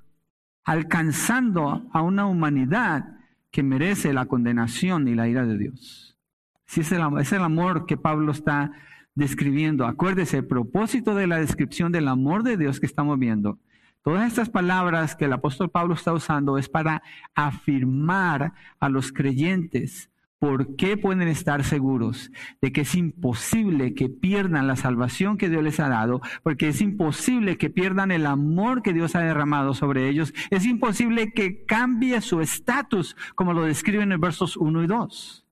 alcanzando 0.64 1.86
a 1.92 2.00
una 2.00 2.24
humanidad 2.24 3.18
que 3.50 3.62
merece 3.62 4.14
la 4.14 4.24
condenación 4.24 5.06
y 5.06 5.14
la 5.14 5.28
ira 5.28 5.44
de 5.44 5.58
Dios. 5.58 6.16
Sí, 6.64 6.80
es, 6.80 6.90
el, 6.92 7.02
es 7.20 7.30
el 7.30 7.42
amor 7.42 7.84
que 7.84 7.98
Pablo 7.98 8.32
está 8.32 8.72
describiendo. 9.14 9.84
Acuérdese, 9.84 10.38
el 10.38 10.46
propósito 10.46 11.14
de 11.14 11.26
la 11.26 11.36
descripción 11.36 11.92
del 11.92 12.08
amor 12.08 12.42
de 12.42 12.56
Dios 12.56 12.80
que 12.80 12.86
estamos 12.86 13.18
viendo 13.18 13.58
Todas 14.06 14.28
estas 14.28 14.48
palabras 14.48 15.16
que 15.16 15.24
el 15.24 15.32
apóstol 15.32 15.68
Pablo 15.68 15.94
está 15.94 16.12
usando 16.12 16.58
es 16.58 16.68
para 16.68 17.02
afirmar 17.34 18.52
a 18.78 18.88
los 18.88 19.12
creyentes 19.12 20.10
¿Por 20.38 20.76
qué 20.76 20.98
pueden 20.98 21.28
estar 21.28 21.64
seguros 21.64 22.30
de 22.60 22.70
que 22.70 22.82
es 22.82 22.94
imposible 22.94 23.94
que 23.94 24.10
pierdan 24.10 24.66
la 24.66 24.76
salvación 24.76 25.38
que 25.38 25.48
Dios 25.48 25.62
les 25.62 25.80
ha 25.80 25.88
dado? 25.88 26.20
Porque 26.42 26.68
es 26.68 26.82
imposible 26.82 27.56
que 27.56 27.70
pierdan 27.70 28.10
el 28.10 28.26
amor 28.26 28.82
que 28.82 28.92
Dios 28.92 29.16
ha 29.16 29.20
derramado 29.20 29.72
sobre 29.72 30.08
ellos. 30.08 30.34
Es 30.50 30.66
imposible 30.66 31.32
que 31.32 31.64
cambie 31.64 32.20
su 32.20 32.40
estatus, 32.40 33.16
como 33.34 33.54
lo 33.54 33.62
describen 33.62 34.12
en 34.12 34.20
versos 34.20 34.58
1 34.58 34.84
y 34.84 34.86
2. 34.86 35.46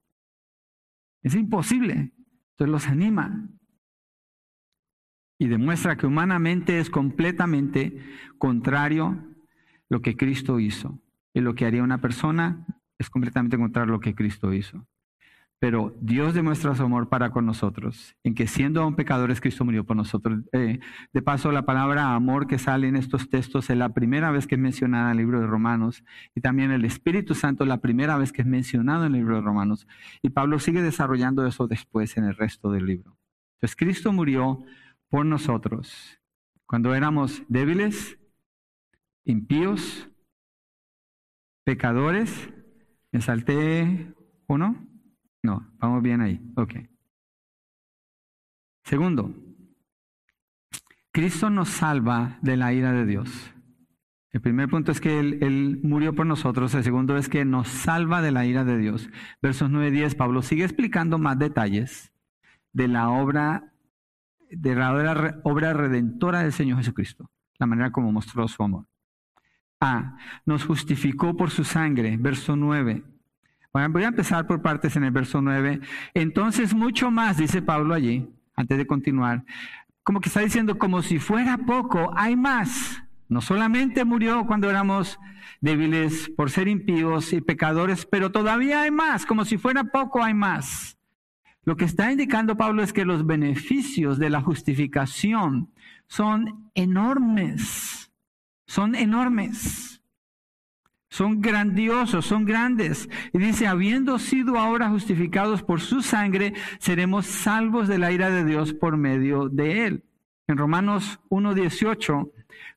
Es 1.22 1.34
imposible. 1.34 2.12
Entonces 2.50 2.70
los 2.70 2.86
anima 2.86 3.48
y 5.38 5.48
demuestra 5.48 5.96
que 5.96 6.06
humanamente 6.06 6.78
es 6.78 6.90
completamente 6.90 7.98
contrario 8.38 9.34
lo 9.88 10.00
que 10.02 10.16
Cristo 10.16 10.60
hizo 10.60 11.00
y 11.32 11.40
lo 11.40 11.54
que 11.54 11.66
haría 11.66 11.82
una 11.82 12.00
persona 12.00 12.66
es 12.98 13.10
completamente 13.10 13.56
contrario 13.56 13.92
lo 13.92 14.00
que 14.00 14.14
Cristo 14.14 14.52
hizo. 14.52 14.86
Pero 15.60 15.96
Dios 16.00 16.34
demuestra 16.34 16.74
su 16.74 16.82
amor 16.82 17.08
para 17.08 17.30
con 17.30 17.46
nosotros, 17.46 18.16
en 18.22 18.34
que 18.34 18.46
siendo 18.46 18.82
aún 18.82 18.96
pecadores, 18.96 19.40
Cristo 19.40 19.64
murió 19.64 19.84
por 19.84 19.96
nosotros. 19.96 20.40
Eh, 20.52 20.80
de 21.12 21.22
paso, 21.22 21.52
la 21.52 21.64
palabra 21.64 22.14
amor 22.14 22.46
que 22.46 22.58
sale 22.58 22.86
en 22.86 22.96
estos 22.96 23.30
textos 23.30 23.70
es 23.70 23.76
la 23.76 23.94
primera 23.94 24.30
vez 24.30 24.46
que 24.46 24.56
es 24.56 24.60
mencionada 24.60 25.06
en 25.06 25.12
el 25.12 25.18
libro 25.18 25.40
de 25.40 25.46
Romanos, 25.46 26.04
y 26.34 26.42
también 26.42 26.70
el 26.70 26.84
Espíritu 26.84 27.34
Santo 27.34 27.64
la 27.64 27.80
primera 27.80 28.18
vez 28.18 28.30
que 28.30 28.42
es 28.42 28.48
mencionado 28.48 29.06
en 29.06 29.14
el 29.14 29.20
libro 29.20 29.36
de 29.36 29.42
Romanos. 29.42 29.86
Y 30.22 30.30
Pablo 30.30 30.58
sigue 30.58 30.82
desarrollando 30.82 31.46
eso 31.46 31.66
después 31.66 32.16
en 32.18 32.24
el 32.24 32.36
resto 32.36 32.70
del 32.70 32.84
libro. 32.84 33.16
Entonces, 33.56 33.76
Cristo 33.76 34.12
murió 34.12 34.62
por 35.08 35.24
nosotros 35.24 36.20
cuando 36.66 36.94
éramos 36.94 37.42
débiles, 37.48 38.18
impíos, 39.24 40.10
pecadores. 41.64 42.50
Me 43.14 43.20
salté 43.20 44.12
uno. 44.48 44.74
No, 45.44 45.72
vamos 45.78 46.02
bien 46.02 46.20
ahí. 46.20 46.40
Ok. 46.56 46.74
Segundo, 48.82 49.32
Cristo 51.12 51.48
nos 51.48 51.68
salva 51.68 52.40
de 52.42 52.56
la 52.56 52.72
ira 52.72 52.92
de 52.92 53.06
Dios. 53.06 53.54
El 54.32 54.40
primer 54.40 54.68
punto 54.68 54.90
es 54.90 55.00
que 55.00 55.20
él, 55.20 55.78
murió 55.84 56.16
por 56.16 56.26
nosotros. 56.26 56.74
El 56.74 56.82
segundo 56.82 57.16
es 57.16 57.28
que 57.28 57.44
nos 57.44 57.68
salva 57.68 58.20
de 58.20 58.32
la 58.32 58.46
ira 58.46 58.64
de 58.64 58.78
Dios. 58.78 59.08
Versos 59.40 59.70
9 59.70 59.88
y 59.88 59.92
10, 59.92 60.16
Pablo 60.16 60.42
sigue 60.42 60.64
explicando 60.64 61.16
más 61.16 61.38
detalles 61.38 62.12
de 62.72 62.88
la 62.88 63.10
obra, 63.10 63.74
de 64.50 64.74
la 64.74 64.92
obra 65.44 65.72
redentora 65.72 66.40
del 66.40 66.52
Señor 66.52 66.78
Jesucristo, 66.78 67.30
la 67.60 67.66
manera 67.66 67.92
como 67.92 68.10
mostró 68.10 68.48
su 68.48 68.60
amor. 68.64 68.88
Nos 70.46 70.64
justificó 70.64 71.36
por 71.36 71.50
su 71.50 71.64
sangre. 71.64 72.16
Verso 72.18 72.56
9. 72.56 73.02
Voy 73.72 74.04
a 74.04 74.08
empezar 74.08 74.46
por 74.46 74.62
partes 74.62 74.94
en 74.96 75.04
el 75.04 75.10
verso 75.10 75.42
9. 75.42 75.80
Entonces, 76.14 76.74
mucho 76.74 77.10
más, 77.10 77.38
dice 77.38 77.60
Pablo 77.60 77.92
allí, 77.92 78.28
antes 78.54 78.78
de 78.78 78.86
continuar, 78.86 79.44
como 80.04 80.20
que 80.20 80.28
está 80.28 80.40
diciendo, 80.40 80.78
como 80.78 81.02
si 81.02 81.18
fuera 81.18 81.58
poco, 81.58 82.12
hay 82.14 82.36
más. 82.36 83.02
No 83.28 83.40
solamente 83.40 84.04
murió 84.04 84.46
cuando 84.46 84.70
éramos 84.70 85.18
débiles 85.60 86.30
por 86.36 86.50
ser 86.50 86.68
impíos 86.68 87.32
y 87.32 87.40
pecadores, 87.40 88.06
pero 88.06 88.30
todavía 88.30 88.82
hay 88.82 88.90
más, 88.90 89.26
como 89.26 89.44
si 89.44 89.58
fuera 89.58 89.82
poco, 89.84 90.22
hay 90.22 90.34
más. 90.34 90.98
Lo 91.64 91.76
que 91.76 91.86
está 91.86 92.12
indicando 92.12 92.56
Pablo 92.56 92.82
es 92.82 92.92
que 92.92 93.06
los 93.06 93.26
beneficios 93.26 94.18
de 94.18 94.30
la 94.30 94.42
justificación 94.42 95.70
son 96.06 96.70
enormes, 96.74 98.03
son 98.66 98.94
enormes 98.94 99.94
son 101.14 101.40
grandiosos, 101.40 102.26
son 102.26 102.44
grandes. 102.44 103.08
Y 103.32 103.38
dice, 103.38 103.68
habiendo 103.68 104.18
sido 104.18 104.58
ahora 104.58 104.88
justificados 104.88 105.62
por 105.62 105.80
su 105.80 106.02
sangre, 106.02 106.54
seremos 106.80 107.26
salvos 107.26 107.86
de 107.86 107.98
la 107.98 108.10
ira 108.10 108.30
de 108.30 108.44
Dios 108.44 108.74
por 108.74 108.96
medio 108.96 109.48
de 109.48 109.86
él. 109.86 110.04
En 110.48 110.58
Romanos 110.58 111.20
1.18, 111.30 112.32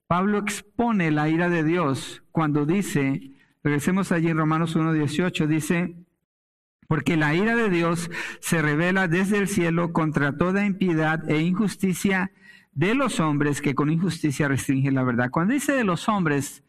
Pablo 0.06 0.38
expone 0.38 1.10
la 1.10 1.30
ira 1.30 1.50
de 1.50 1.64
Dios 1.64 2.22
cuando 2.32 2.68
dice, 2.68 3.32
regresemos 3.64 4.12
allí 4.12 4.28
en 4.28 4.38
Romanos 4.38 4.78
1.18, 4.78 5.48
dice, 5.48 5.96
porque 6.88 7.18
la 7.18 7.34
ira 7.34 7.56
de 7.56 7.72
Dios 7.72 8.12
se 8.40 8.62
revela 8.62 9.08
desde 9.08 9.40
el 9.40 9.48
cielo 9.48 9.94
contra 9.94 10.38
toda 10.38 10.64
impiedad 10.64 11.28
e 11.28 11.42
injusticia 11.42 12.32
de 12.78 12.94
los 12.94 13.20
hombres 13.20 13.60
que 13.60 13.74
con 13.74 13.90
injusticia 13.90 14.48
restringen 14.48 14.94
la 14.94 15.04
verdad. 15.04 15.32
Cuando 15.32 15.56
dice 15.56 15.74
de 15.74 15.84
los 15.84 16.08
hombres, 16.08 16.64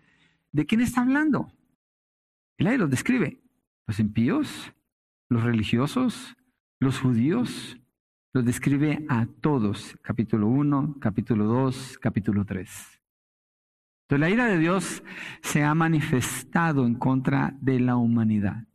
¿de 0.52 0.64
quién 0.64 0.80
está 0.80 1.02
hablando? 1.02 1.52
Él 2.56 2.66
ahí 2.66 2.78
los 2.78 2.88
describe. 2.88 3.42
Los 3.86 4.00
impíos, 4.00 4.72
los 5.28 5.44
religiosos, 5.44 6.34
los 6.80 6.98
judíos, 6.98 7.78
los 8.32 8.42
describe 8.42 9.04
a 9.10 9.26
todos. 9.26 9.98
Capítulo 10.00 10.46
1, 10.46 10.96
capítulo 10.98 11.44
2, 11.44 11.98
capítulo 11.98 12.46
3. 12.46 13.00
Entonces 14.04 14.20
la 14.20 14.30
ira 14.30 14.46
de 14.46 14.56
Dios 14.56 15.02
se 15.42 15.62
ha 15.62 15.74
manifestado 15.74 16.86
en 16.86 16.94
contra 16.94 17.54
de 17.60 17.80
la 17.80 17.96
humanidad, 17.96 18.66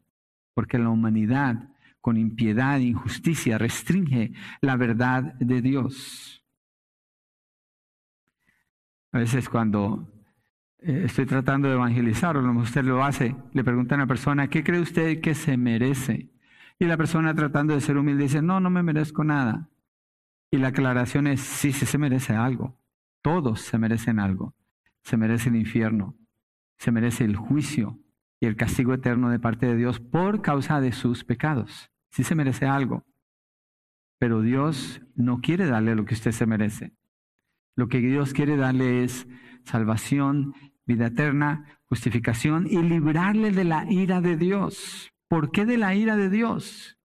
porque 0.53 0.77
la 0.77 0.89
humanidad 0.89 1.67
con 1.99 2.15
impiedad 2.17 2.77
e 2.77 2.83
injusticia 2.83 3.57
restringe 3.57 4.33
la 4.61 4.75
verdad 4.75 5.33
de 5.39 5.63
Dios. 5.63 6.42
A 9.13 9.19
veces 9.19 9.47
cuando 9.47 10.11
eh, 10.79 11.03
estoy 11.05 11.27
tratando 11.27 11.67
de 11.67 11.75
evangelizar, 11.75 12.35
o 12.35 12.41
lo 12.41 12.51
usted 12.59 12.83
lo 12.83 13.03
hace, 13.03 13.35
le 13.53 13.63
pregunta 13.63 13.93
a 13.95 13.99
una 13.99 14.07
persona, 14.07 14.49
¿qué 14.49 14.63
cree 14.63 14.81
usted 14.81 15.21
que 15.21 15.35
se 15.35 15.55
merece? 15.55 16.31
Y 16.79 16.85
la 16.85 16.97
persona 16.97 17.33
tratando 17.33 17.75
de 17.75 17.81
ser 17.81 17.97
humilde 17.97 18.23
dice, 18.23 18.41
no, 18.41 18.59
no 18.59 18.71
me 18.71 18.81
merezco 18.83 19.23
nada. 19.23 19.69
Y 20.51 20.57
la 20.57 20.69
aclaración 20.69 21.27
es, 21.27 21.41
sí, 21.41 21.71
sí 21.71 21.85
se 21.85 21.99
merece 21.99 22.33
algo. 22.33 22.81
Todos 23.21 23.61
se 23.61 23.77
merecen 23.77 24.19
algo. 24.19 24.55
Se 25.03 25.15
merece 25.15 25.49
el 25.49 25.57
infierno, 25.57 26.17
se 26.77 26.91
merece 26.91 27.23
el 27.23 27.35
juicio 27.35 27.99
y 28.39 28.47
el 28.47 28.55
castigo 28.55 28.93
eterno 28.93 29.29
de 29.29 29.39
parte 29.39 29.67
de 29.67 29.75
Dios 29.75 29.99
por 29.99 30.41
causa 30.41 30.81
de 30.81 30.91
sus 30.91 31.23
pecados. 31.23 31.91
Sí 32.09 32.23
se 32.23 32.35
merece 32.35 32.65
algo. 32.65 33.05
Pero 34.17 34.41
Dios 34.41 35.01
no 35.15 35.39
quiere 35.39 35.67
darle 35.67 35.95
lo 35.95 36.05
que 36.05 36.13
usted 36.15 36.31
se 36.31 36.45
merece. 36.45 36.93
Lo 37.75 37.87
que 37.87 37.99
Dios 37.99 38.33
quiere 38.33 38.57
darle 38.57 39.03
es 39.03 39.27
salvación 39.63 40.53
vida 40.85 41.07
eterna, 41.07 41.79
justificación 41.85 42.67
y 42.69 42.81
librarle 42.81 43.51
de 43.51 43.63
la 43.63 43.91
ira 43.91 44.21
de 44.21 44.35
Dios. 44.35 45.11
¿Por 45.27 45.51
qué 45.51 45.65
de 45.65 45.77
la 45.77 45.95
ira 45.95 46.17
de 46.17 46.29
Dios? 46.29 46.97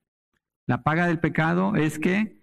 La 0.67 0.83
paga 0.83 1.07
del 1.07 1.21
pecado 1.21 1.77
es 1.77 1.99
que 1.99 2.39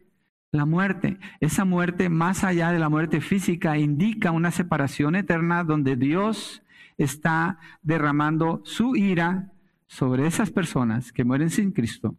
la 0.51 0.65
muerte, 0.65 1.19
esa 1.41 1.65
muerte 1.65 2.09
más 2.09 2.43
allá 2.43 2.71
de 2.71 2.79
la 2.79 2.89
muerte 2.89 3.19
física 3.21 3.77
indica 3.77 4.31
una 4.31 4.51
separación 4.51 5.15
eterna 5.15 5.63
donde 5.63 5.95
Dios 5.95 6.63
está 6.97 7.59
derramando 7.81 8.61
su 8.63 8.95
ira 8.95 9.51
sobre 9.87 10.25
esas 10.25 10.51
personas 10.51 11.11
que 11.11 11.25
mueren 11.25 11.49
sin 11.49 11.71
Cristo 11.71 12.15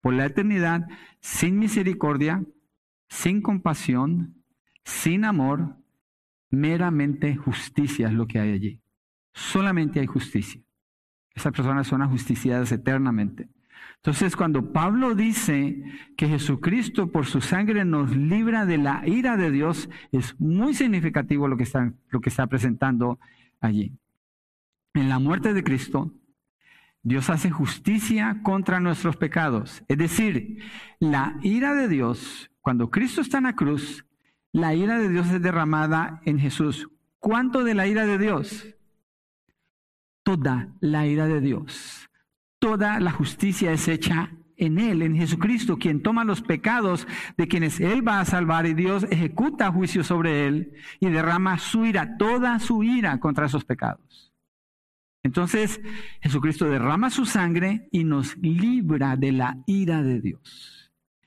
por 0.00 0.14
la 0.14 0.26
eternidad, 0.26 0.86
sin 1.20 1.58
misericordia, 1.58 2.44
sin 3.08 3.40
compasión, 3.40 4.43
sin 4.84 5.24
amor, 5.24 5.76
meramente 6.50 7.36
justicia 7.36 8.08
es 8.08 8.14
lo 8.14 8.26
que 8.26 8.38
hay 8.38 8.52
allí. 8.52 8.80
Solamente 9.32 10.00
hay 10.00 10.06
justicia. 10.06 10.60
Esas 11.34 11.52
personas 11.52 11.86
son 11.86 12.02
ajusticiadas 12.02 12.70
eternamente. 12.70 13.48
Entonces, 13.96 14.36
cuando 14.36 14.72
Pablo 14.72 15.14
dice 15.14 15.82
que 16.16 16.28
Jesucristo 16.28 17.10
por 17.10 17.26
su 17.26 17.40
sangre 17.40 17.84
nos 17.84 18.14
libra 18.14 18.66
de 18.66 18.78
la 18.78 19.02
ira 19.06 19.36
de 19.36 19.50
Dios, 19.50 19.88
es 20.12 20.38
muy 20.38 20.74
significativo 20.74 21.48
lo 21.48 21.56
que 21.56 21.64
está, 21.64 21.92
lo 22.10 22.20
que 22.20 22.28
está 22.28 22.46
presentando 22.46 23.18
allí. 23.60 23.96
En 24.92 25.08
la 25.08 25.18
muerte 25.18 25.54
de 25.54 25.64
Cristo, 25.64 26.12
Dios 27.02 27.30
hace 27.30 27.50
justicia 27.50 28.40
contra 28.42 28.78
nuestros 28.78 29.16
pecados. 29.16 29.82
Es 29.88 29.98
decir, 29.98 30.62
la 31.00 31.38
ira 31.42 31.74
de 31.74 31.88
Dios, 31.88 32.50
cuando 32.60 32.90
Cristo 32.90 33.20
está 33.20 33.38
en 33.38 33.44
la 33.44 33.56
cruz, 33.56 34.06
la 34.54 34.72
ira 34.72 35.00
de 35.00 35.08
Dios 35.08 35.28
es 35.30 35.42
derramada 35.42 36.20
en 36.24 36.38
Jesús. 36.38 36.88
¿Cuánto 37.18 37.64
de 37.64 37.74
la 37.74 37.88
ira 37.88 38.06
de 38.06 38.18
Dios? 38.18 38.68
Toda 40.22 40.68
la 40.80 41.08
ira 41.08 41.26
de 41.26 41.40
Dios. 41.40 42.08
Toda 42.60 43.00
la 43.00 43.10
justicia 43.10 43.72
es 43.72 43.88
hecha 43.88 44.30
en 44.56 44.78
Él, 44.78 45.02
en 45.02 45.16
Jesucristo, 45.16 45.76
quien 45.76 46.04
toma 46.04 46.22
los 46.22 46.40
pecados 46.40 47.08
de 47.36 47.48
quienes 47.48 47.80
Él 47.80 48.06
va 48.06 48.20
a 48.20 48.24
salvar 48.24 48.66
y 48.66 48.74
Dios 48.74 49.04
ejecuta 49.10 49.72
juicio 49.72 50.04
sobre 50.04 50.46
Él 50.46 50.74
y 51.00 51.10
derrama 51.10 51.58
su 51.58 51.84
ira, 51.84 52.16
toda 52.16 52.60
su 52.60 52.84
ira 52.84 53.18
contra 53.18 53.46
esos 53.46 53.64
pecados. 53.64 54.32
Entonces, 55.24 55.80
Jesucristo 56.20 56.66
derrama 56.66 57.10
su 57.10 57.26
sangre 57.26 57.88
y 57.90 58.04
nos 58.04 58.36
libra 58.36 59.16
de 59.16 59.32
la 59.32 59.58
ira 59.66 60.00
de 60.04 60.20
Dios. 60.20 60.83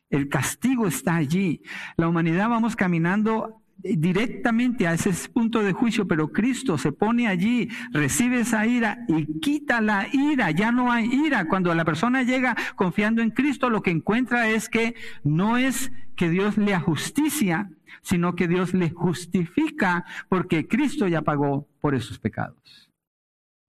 El 0.10 0.30
castigo 0.30 0.88
está 0.88 1.16
allí. 1.16 1.62
La 1.98 2.08
humanidad 2.08 2.50
vamos 2.50 2.76
caminando 2.76 3.62
directamente 3.78 4.88
a 4.88 4.94
ese 4.94 5.12
punto 5.30 5.62
de 5.62 5.74
juicio, 5.74 6.08
pero 6.08 6.32
Cristo 6.32 6.78
se 6.78 6.92
pone 6.92 7.28
allí, 7.28 7.70
recibe 7.92 8.42
esa 8.42 8.66
ira 8.66 9.06
y 9.08 9.40
quita 9.40 9.82
la 9.82 10.08
ira. 10.12 10.52
Ya 10.52 10.72
no 10.72 10.92
hay 10.92 11.10
ira. 11.12 11.48
Cuando 11.48 11.74
la 11.74 11.86
persona 11.86 12.24
llega 12.24 12.56
confiando 12.76 13.22
en 13.22 13.32
Cristo, 13.32 13.70
lo 13.70 13.82
que 13.82 13.92
encuentra 13.92 14.50
es 14.50 14.70
que 14.70 14.96
no 15.24 15.58
es 15.58 15.92
que 16.16 16.30
Dios 16.30 16.58
le 16.58 16.78
justicia, 16.80 17.70
sino 18.02 18.36
que 18.36 18.48
Dios 18.48 18.74
le 18.74 18.90
justifica 18.90 20.06
porque 20.30 20.68
Cristo 20.68 21.08
ya 21.08 21.22
pagó 21.22 21.68
por 21.80 21.96
esos 21.96 22.20
pecados. 22.20 22.92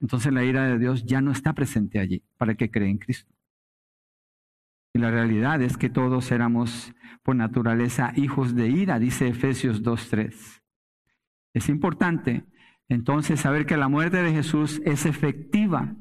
Entonces 0.00 0.32
la 0.32 0.44
ira 0.44 0.64
de 0.66 0.78
Dios 0.78 1.04
ya 1.04 1.20
no 1.20 1.32
está 1.32 1.52
presente 1.52 1.98
allí 1.98 2.22
para 2.36 2.54
que 2.54 2.70
cree 2.70 2.88
en 2.88 2.98
Cristo. 2.98 3.32
La 4.98 5.10
realidad 5.10 5.62
es 5.62 5.76
que 5.76 5.88
todos 5.88 6.30
éramos 6.30 6.92
por 7.22 7.36
naturaleza 7.36 8.12
hijos 8.16 8.54
de 8.54 8.68
ira, 8.68 8.98
dice 8.98 9.28
Efesios 9.28 9.82
2.3. 9.82 10.62
Es 11.54 11.68
importante 11.68 12.44
entonces 12.88 13.40
saber 13.40 13.66
que 13.66 13.76
la 13.76 13.88
muerte 13.88 14.22
de 14.22 14.32
Jesús 14.32 14.80
es 14.84 15.06
efectiva 15.06 15.94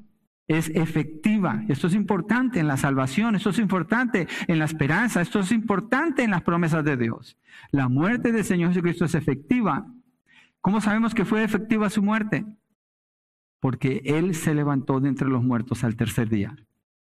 es 0.47 0.69
efectiva. 0.69 1.63
Esto 1.67 1.87
es 1.87 1.93
importante 1.93 2.59
en 2.59 2.67
la 2.67 2.77
salvación, 2.77 3.35
esto 3.35 3.49
es 3.49 3.59
importante 3.59 4.27
en 4.47 4.59
la 4.59 4.65
esperanza, 4.65 5.21
esto 5.21 5.39
es 5.39 5.51
importante 5.51 6.23
en 6.23 6.31
las 6.31 6.41
promesas 6.41 6.83
de 6.83 6.97
Dios. 6.97 7.37
La 7.71 7.89
muerte 7.89 8.31
del 8.31 8.45
Señor 8.45 8.69
Jesucristo 8.69 9.05
es 9.05 9.15
efectiva. 9.15 9.85
¿Cómo 10.61 10.81
sabemos 10.81 11.13
que 11.13 11.25
fue 11.25 11.43
efectiva 11.43 11.89
su 11.89 12.01
muerte? 12.01 12.45
Porque 13.59 14.01
Él 14.05 14.35
se 14.35 14.53
levantó 14.53 14.99
de 14.99 15.09
entre 15.09 15.27
los 15.27 15.43
muertos 15.43 15.83
al 15.83 15.95
tercer 15.95 16.29
día. 16.29 16.55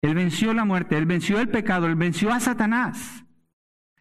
Él 0.01 0.15
venció 0.15 0.53
la 0.53 0.65
muerte, 0.65 0.97
Él 0.97 1.05
venció 1.05 1.39
el 1.39 1.49
pecado, 1.49 1.88
Él 1.88 1.95
venció 1.95 2.31
a 2.31 2.39
Satanás. 2.39 3.25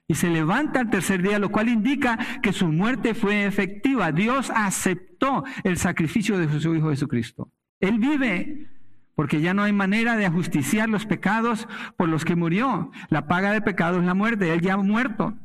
Y 0.06 0.14
se 0.14 0.30
levanta 0.30 0.80
al 0.80 0.90
tercer 0.90 1.22
día, 1.22 1.38
lo 1.38 1.50
cual 1.50 1.68
indica 1.68 2.18
que 2.42 2.52
su 2.52 2.68
muerte 2.68 3.14
fue 3.14 3.44
efectiva. 3.44 4.10
Dios 4.10 4.50
aceptó 4.54 5.44
el 5.64 5.76
sacrificio 5.76 6.38
de 6.38 6.60
su 6.60 6.74
Hijo 6.74 6.90
Jesucristo. 6.90 7.52
Él 7.78 7.98
vive 7.98 8.70
porque 9.14 9.40
ya 9.40 9.52
no 9.52 9.64
hay 9.64 9.72
manera 9.72 10.16
de 10.16 10.26
ajusticiar 10.26 10.88
los 10.88 11.04
pecados 11.04 11.66
por 11.96 12.08
los 12.08 12.24
que 12.24 12.36
murió. 12.36 12.90
La 13.10 13.26
paga 13.26 13.50
de 13.50 13.60
pecado 13.60 13.98
es 13.98 14.04
la 14.04 14.14
muerte, 14.14 14.52
Él 14.52 14.60
ya 14.60 14.74
ha 14.74 14.76
muerto. 14.76 15.36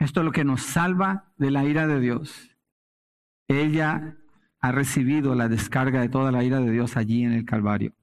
Esto 0.00 0.20
es 0.20 0.24
lo 0.24 0.32
que 0.32 0.44
nos 0.44 0.62
salva 0.62 1.32
de 1.36 1.50
la 1.50 1.64
ira 1.64 1.86
de 1.86 2.00
Dios. 2.00 2.56
Ella 3.46 4.16
ha 4.60 4.72
recibido 4.72 5.34
la 5.34 5.48
descarga 5.48 6.00
de 6.00 6.08
toda 6.08 6.32
la 6.32 6.42
ira 6.42 6.58
de 6.58 6.70
Dios 6.72 6.96
allí 6.96 7.22
en 7.22 7.32
el 7.32 7.44
Calvario. 7.44 7.94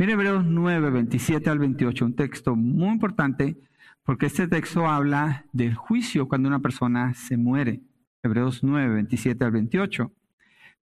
Mire 0.00 0.12
Hebreos 0.12 0.44
9, 0.44 0.90
27 0.90 1.50
al 1.50 1.58
28, 1.58 2.04
un 2.04 2.14
texto 2.14 2.54
muy 2.54 2.90
importante 2.90 3.60
porque 4.04 4.26
este 4.26 4.46
texto 4.46 4.86
habla 4.86 5.46
del 5.52 5.74
juicio 5.74 6.28
cuando 6.28 6.48
una 6.48 6.60
persona 6.60 7.14
se 7.14 7.36
muere. 7.36 7.82
Hebreos 8.22 8.62
9, 8.62 8.94
27 8.94 9.44
al 9.44 9.50
28. 9.50 10.12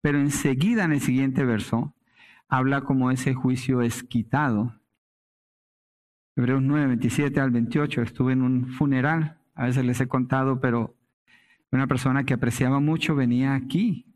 Pero 0.01 0.19
enseguida 0.19 0.83
en 0.83 0.95
el 0.95 1.01
siguiente 1.01 1.45
verso 1.45 1.95
habla 2.49 2.81
como 2.81 3.13
ese 3.13 3.35
juicio 3.35 3.83
es 3.83 4.03
quitado. 4.03 4.81
Hebreos 6.35 6.63
9, 6.63 6.89
27 6.89 7.39
al 7.39 7.53
28, 7.53 8.03
estuve 8.03 8.33
en 8.33 8.43
un 8.43 8.67
funeral, 8.67 9.39
a 9.55 9.67
veces 9.67 9.85
les 9.85 10.01
he 10.01 10.09
contado, 10.09 10.59
pero 10.59 10.97
una 11.71 11.87
persona 11.87 12.25
que 12.25 12.35
apreciaba 12.35 12.81
mucho 12.81 13.15
venía 13.15 13.55
aquí, 13.55 14.13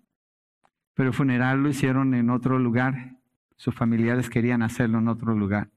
pero 0.95 1.11
el 1.11 1.15
funeral 1.15 1.63
lo 1.63 1.69
hicieron 1.69 2.15
en 2.15 2.31
otro 2.31 2.59
lugar, 2.59 3.18
sus 3.59 3.75
familiares 3.75 4.31
querían 4.31 4.62
hacerlo 4.62 4.99
en 4.99 5.09
otro 5.09 5.35
lugar. 5.35 5.71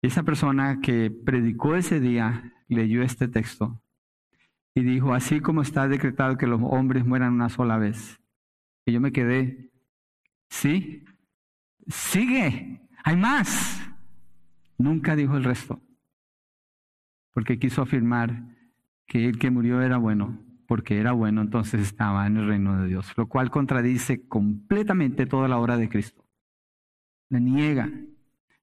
Esa 0.00 0.22
persona 0.22 0.80
que 0.80 1.10
predicó 1.10 1.74
ese 1.74 1.98
día 1.98 2.54
leyó 2.68 3.02
este 3.02 3.26
texto 3.26 3.82
y 4.74 4.82
dijo, 4.82 5.12
así 5.12 5.40
como 5.40 5.60
está 5.60 5.88
decretado 5.88 6.38
que 6.38 6.46
los 6.46 6.60
hombres 6.62 7.04
mueran 7.04 7.34
una 7.34 7.48
sola 7.48 7.78
vez. 7.78 8.20
Y 8.86 8.92
yo 8.92 9.00
me 9.00 9.10
quedé, 9.10 9.72
sí, 10.48 11.04
sigue, 11.88 12.88
hay 13.02 13.16
más. 13.16 13.90
Nunca 14.78 15.16
dijo 15.16 15.36
el 15.36 15.42
resto, 15.42 15.82
porque 17.32 17.58
quiso 17.58 17.82
afirmar 17.82 18.54
que 19.08 19.26
el 19.26 19.40
que 19.40 19.50
murió 19.50 19.82
era 19.82 19.96
bueno, 19.96 20.40
porque 20.68 21.00
era 21.00 21.10
bueno, 21.10 21.40
entonces 21.40 21.80
estaba 21.80 22.24
en 22.28 22.36
el 22.36 22.46
reino 22.46 22.80
de 22.80 22.86
Dios, 22.86 23.12
lo 23.16 23.26
cual 23.26 23.50
contradice 23.50 24.28
completamente 24.28 25.26
toda 25.26 25.48
la 25.48 25.58
obra 25.58 25.76
de 25.76 25.88
Cristo. 25.88 26.27
La 27.30 27.38
niega. 27.38 27.90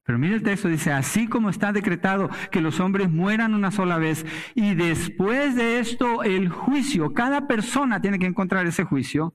Pero 0.03 0.19
mire 0.19 0.35
el 0.35 0.43
texto, 0.43 0.67
dice, 0.67 0.91
así 0.91 1.27
como 1.27 1.49
está 1.49 1.71
decretado 1.71 2.29
que 2.51 2.61
los 2.61 2.79
hombres 2.79 3.09
mueran 3.09 3.55
una 3.55 3.71
sola 3.71 3.97
vez 3.97 4.25
y 4.53 4.75
después 4.75 5.55
de 5.55 5.79
esto 5.79 6.23
el 6.23 6.49
juicio, 6.49 7.13
cada 7.13 7.47
persona 7.47 8.01
tiene 8.01 8.19
que 8.19 8.27
encontrar 8.27 8.67
ese 8.67 8.83
juicio, 8.83 9.33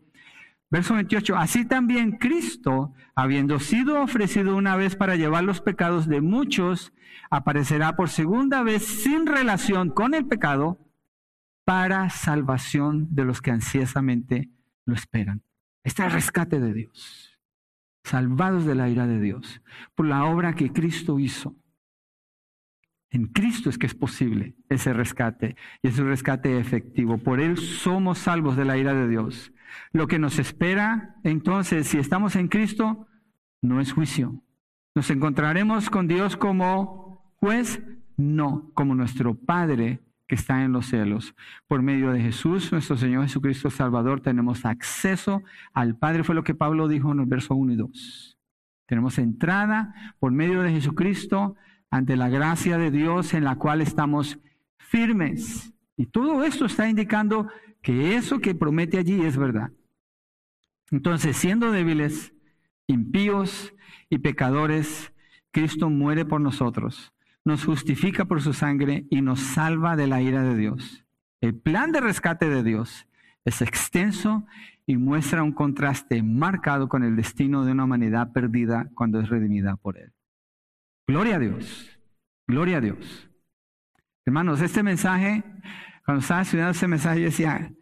Verso 0.72 0.94
28, 0.94 1.36
así 1.36 1.64
también 1.64 2.12
Cristo, 2.12 2.94
habiendo 3.16 3.58
sido 3.58 4.00
ofrecido 4.00 4.56
una 4.56 4.76
vez 4.76 4.94
para 4.94 5.16
llevar 5.16 5.42
los 5.42 5.60
pecados 5.60 6.06
de 6.06 6.20
muchos, 6.20 6.92
aparecerá 7.28 7.96
por 7.96 8.08
segunda 8.08 8.62
vez 8.62 8.84
sin 8.86 9.26
relación 9.26 9.90
con 9.90 10.14
el 10.14 10.26
pecado 10.26 10.78
para 11.64 12.08
salvación 12.08 13.08
de 13.10 13.24
los 13.24 13.42
que 13.42 13.50
ansiosamente 13.50 14.48
lo 14.84 14.94
esperan. 14.94 15.42
Este 15.82 16.02
es 16.02 16.06
el 16.06 16.12
rescate 16.12 16.60
de 16.60 16.72
Dios, 16.72 17.29
salvados 18.04 18.64
de 18.64 18.74
la 18.74 18.88
ira 18.88 19.06
de 19.06 19.20
Dios, 19.20 19.62
por 19.94 20.06
la 20.06 20.24
obra 20.24 20.54
que 20.54 20.72
Cristo 20.72 21.18
hizo. 21.18 21.56
En 23.10 23.26
Cristo 23.26 23.70
es 23.70 23.78
que 23.78 23.86
es 23.86 23.94
posible 23.94 24.54
ese 24.68 24.92
rescate 24.92 25.56
y 25.82 25.88
es 25.88 25.98
un 25.98 26.06
rescate 26.06 26.58
efectivo. 26.58 27.18
Por 27.18 27.40
Él 27.40 27.56
somos 27.56 28.18
salvos 28.18 28.56
de 28.56 28.64
la 28.64 28.78
ira 28.78 28.94
de 28.94 29.08
Dios. 29.08 29.52
Lo 29.92 30.06
que 30.06 30.20
nos 30.20 30.38
espera 30.38 31.16
entonces, 31.24 31.88
si 31.88 31.98
estamos 31.98 32.36
en 32.36 32.48
Cristo, 32.48 33.08
no 33.62 33.80
es 33.80 33.92
juicio. 33.92 34.44
¿Nos 34.94 35.10
encontraremos 35.10 35.90
con 35.90 36.06
Dios 36.06 36.36
como 36.36 37.34
juez? 37.40 37.82
No, 38.16 38.70
como 38.74 38.94
nuestro 38.94 39.34
Padre 39.34 40.00
que 40.30 40.36
está 40.36 40.62
en 40.62 40.70
los 40.70 40.86
cielos. 40.86 41.34
Por 41.66 41.82
medio 41.82 42.12
de 42.12 42.20
Jesús, 42.20 42.70
nuestro 42.70 42.96
Señor 42.96 43.24
Jesucristo 43.24 43.68
Salvador, 43.68 44.20
tenemos 44.20 44.64
acceso 44.64 45.42
al 45.72 45.98
Padre. 45.98 46.22
Fue 46.22 46.36
lo 46.36 46.44
que 46.44 46.54
Pablo 46.54 46.86
dijo 46.86 47.10
en 47.10 47.18
el 47.18 47.26
verso 47.26 47.56
1 47.56 47.72
y 47.72 47.76
2. 47.76 48.38
Tenemos 48.86 49.18
entrada 49.18 49.92
por 50.20 50.30
medio 50.30 50.62
de 50.62 50.70
Jesucristo 50.70 51.56
ante 51.90 52.16
la 52.16 52.28
gracia 52.28 52.78
de 52.78 52.92
Dios 52.92 53.34
en 53.34 53.42
la 53.42 53.56
cual 53.56 53.80
estamos 53.80 54.38
firmes. 54.78 55.74
Y 55.96 56.06
todo 56.06 56.44
esto 56.44 56.66
está 56.66 56.88
indicando 56.88 57.48
que 57.82 58.14
eso 58.14 58.38
que 58.38 58.54
promete 58.54 58.98
allí 58.98 59.22
es 59.22 59.36
verdad. 59.36 59.72
Entonces, 60.92 61.36
siendo 61.38 61.72
débiles, 61.72 62.32
impíos 62.86 63.74
y 64.08 64.18
pecadores, 64.18 65.12
Cristo 65.50 65.90
muere 65.90 66.24
por 66.24 66.40
nosotros, 66.40 67.12
nos 67.44 67.64
justifica 67.64 68.24
por 68.24 68.42
su 68.42 68.53
sangre 68.53 69.07
y 69.11 69.22
nos 69.22 69.40
salva 69.40 69.96
de 69.96 70.07
la 70.07 70.20
ira 70.20 70.42
de 70.42 70.57
Dios. 70.57 71.05
El 71.40 71.55
plan 71.55 71.92
de 71.92 72.00
rescate 72.00 72.48
de 72.48 72.62
Dios 72.62 73.07
es 73.44 73.62
extenso 73.62 74.46
y 74.87 74.96
muestra 74.96 75.42
un 75.42 75.53
contraste 75.53 76.22
marcado 76.22 76.88
con 76.88 77.03
el 77.03 77.16
destino 77.16 77.64
de 77.64 77.72
una 77.72 77.85
humanidad 77.85 78.33
perdida 78.33 78.90
cuando 78.94 79.20
es 79.20 79.29
redimida 79.29 79.76
por 79.76 79.98
Él. 79.98 80.12
Gloria 81.07 81.37
a 81.37 81.38
Dios, 81.38 81.98
gloria 82.46 82.79
a 82.79 82.81
Dios. 82.81 83.31
Hermanos, 84.26 84.61
este 84.61 84.83
mensaje, 84.83 85.42
cuando 86.05 86.20
estaba 86.20 86.42
estudiando 86.42 86.72
este 86.72 86.88
mensaje, 86.88 87.20
yo 87.20 87.26
decía, 87.26 87.72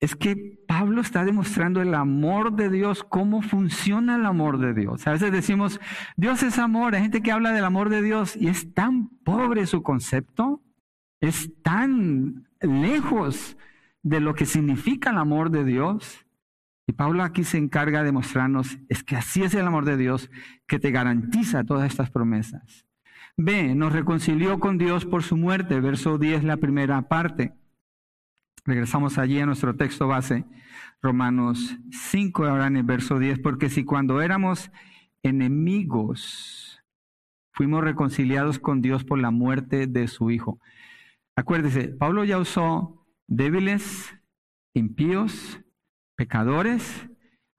es 0.00 0.14
que 0.14 0.58
Pablo 0.68 1.00
está 1.00 1.24
demostrando 1.24 1.80
el 1.80 1.94
amor 1.94 2.54
de 2.54 2.68
Dios, 2.68 3.02
cómo 3.02 3.40
funciona 3.40 4.16
el 4.16 4.26
amor 4.26 4.58
de 4.58 4.74
Dios. 4.74 5.06
A 5.06 5.12
veces 5.12 5.32
decimos, 5.32 5.80
Dios 6.16 6.42
es 6.42 6.58
amor, 6.58 6.94
hay 6.94 7.02
gente 7.02 7.22
que 7.22 7.32
habla 7.32 7.52
del 7.52 7.64
amor 7.64 7.88
de 7.88 8.02
Dios 8.02 8.36
y 8.36 8.48
es 8.48 8.74
tan 8.74 9.08
pobre 9.24 9.66
su 9.66 9.82
concepto, 9.82 10.62
es 11.20 11.50
tan 11.62 12.48
lejos 12.60 13.56
de 14.02 14.20
lo 14.20 14.34
que 14.34 14.44
significa 14.44 15.10
el 15.10 15.18
amor 15.18 15.50
de 15.50 15.64
Dios. 15.64 16.26
Y 16.86 16.92
Pablo 16.92 17.24
aquí 17.24 17.42
se 17.42 17.58
encarga 17.58 18.04
de 18.04 18.12
mostrarnos, 18.12 18.78
es 18.88 19.02
que 19.02 19.16
así 19.16 19.42
es 19.42 19.54
el 19.54 19.66
amor 19.66 19.84
de 19.84 19.96
Dios 19.96 20.30
que 20.66 20.78
te 20.78 20.90
garantiza 20.90 21.64
todas 21.64 21.90
estas 21.90 22.10
promesas. 22.10 22.86
B, 23.36 23.74
nos 23.74 23.92
reconcilió 23.92 24.60
con 24.60 24.78
Dios 24.78 25.04
por 25.04 25.22
su 25.22 25.36
muerte, 25.36 25.80
verso 25.80 26.18
10, 26.18 26.44
la 26.44 26.58
primera 26.58 27.02
parte. 27.02 27.54
Regresamos 28.66 29.16
allí 29.16 29.38
a 29.38 29.46
nuestro 29.46 29.76
texto 29.76 30.08
base, 30.08 30.44
Romanos 31.00 31.76
5, 32.10 32.46
ahora 32.46 32.66
en 32.66 32.76
el 32.76 32.82
verso 32.82 33.20
10, 33.20 33.38
porque 33.38 33.70
si 33.70 33.84
cuando 33.84 34.20
éramos 34.20 34.72
enemigos 35.22 36.82
fuimos 37.52 37.82
reconciliados 37.82 38.58
con 38.58 38.82
Dios 38.82 39.04
por 39.04 39.18
la 39.18 39.30
muerte 39.30 39.86
de 39.86 40.08
su 40.08 40.30
Hijo. 40.30 40.60
Acuérdese, 41.36 41.88
Pablo 41.88 42.24
ya 42.24 42.38
usó 42.38 43.06
débiles, 43.28 44.14
impíos, 44.74 45.60
pecadores, 46.16 47.08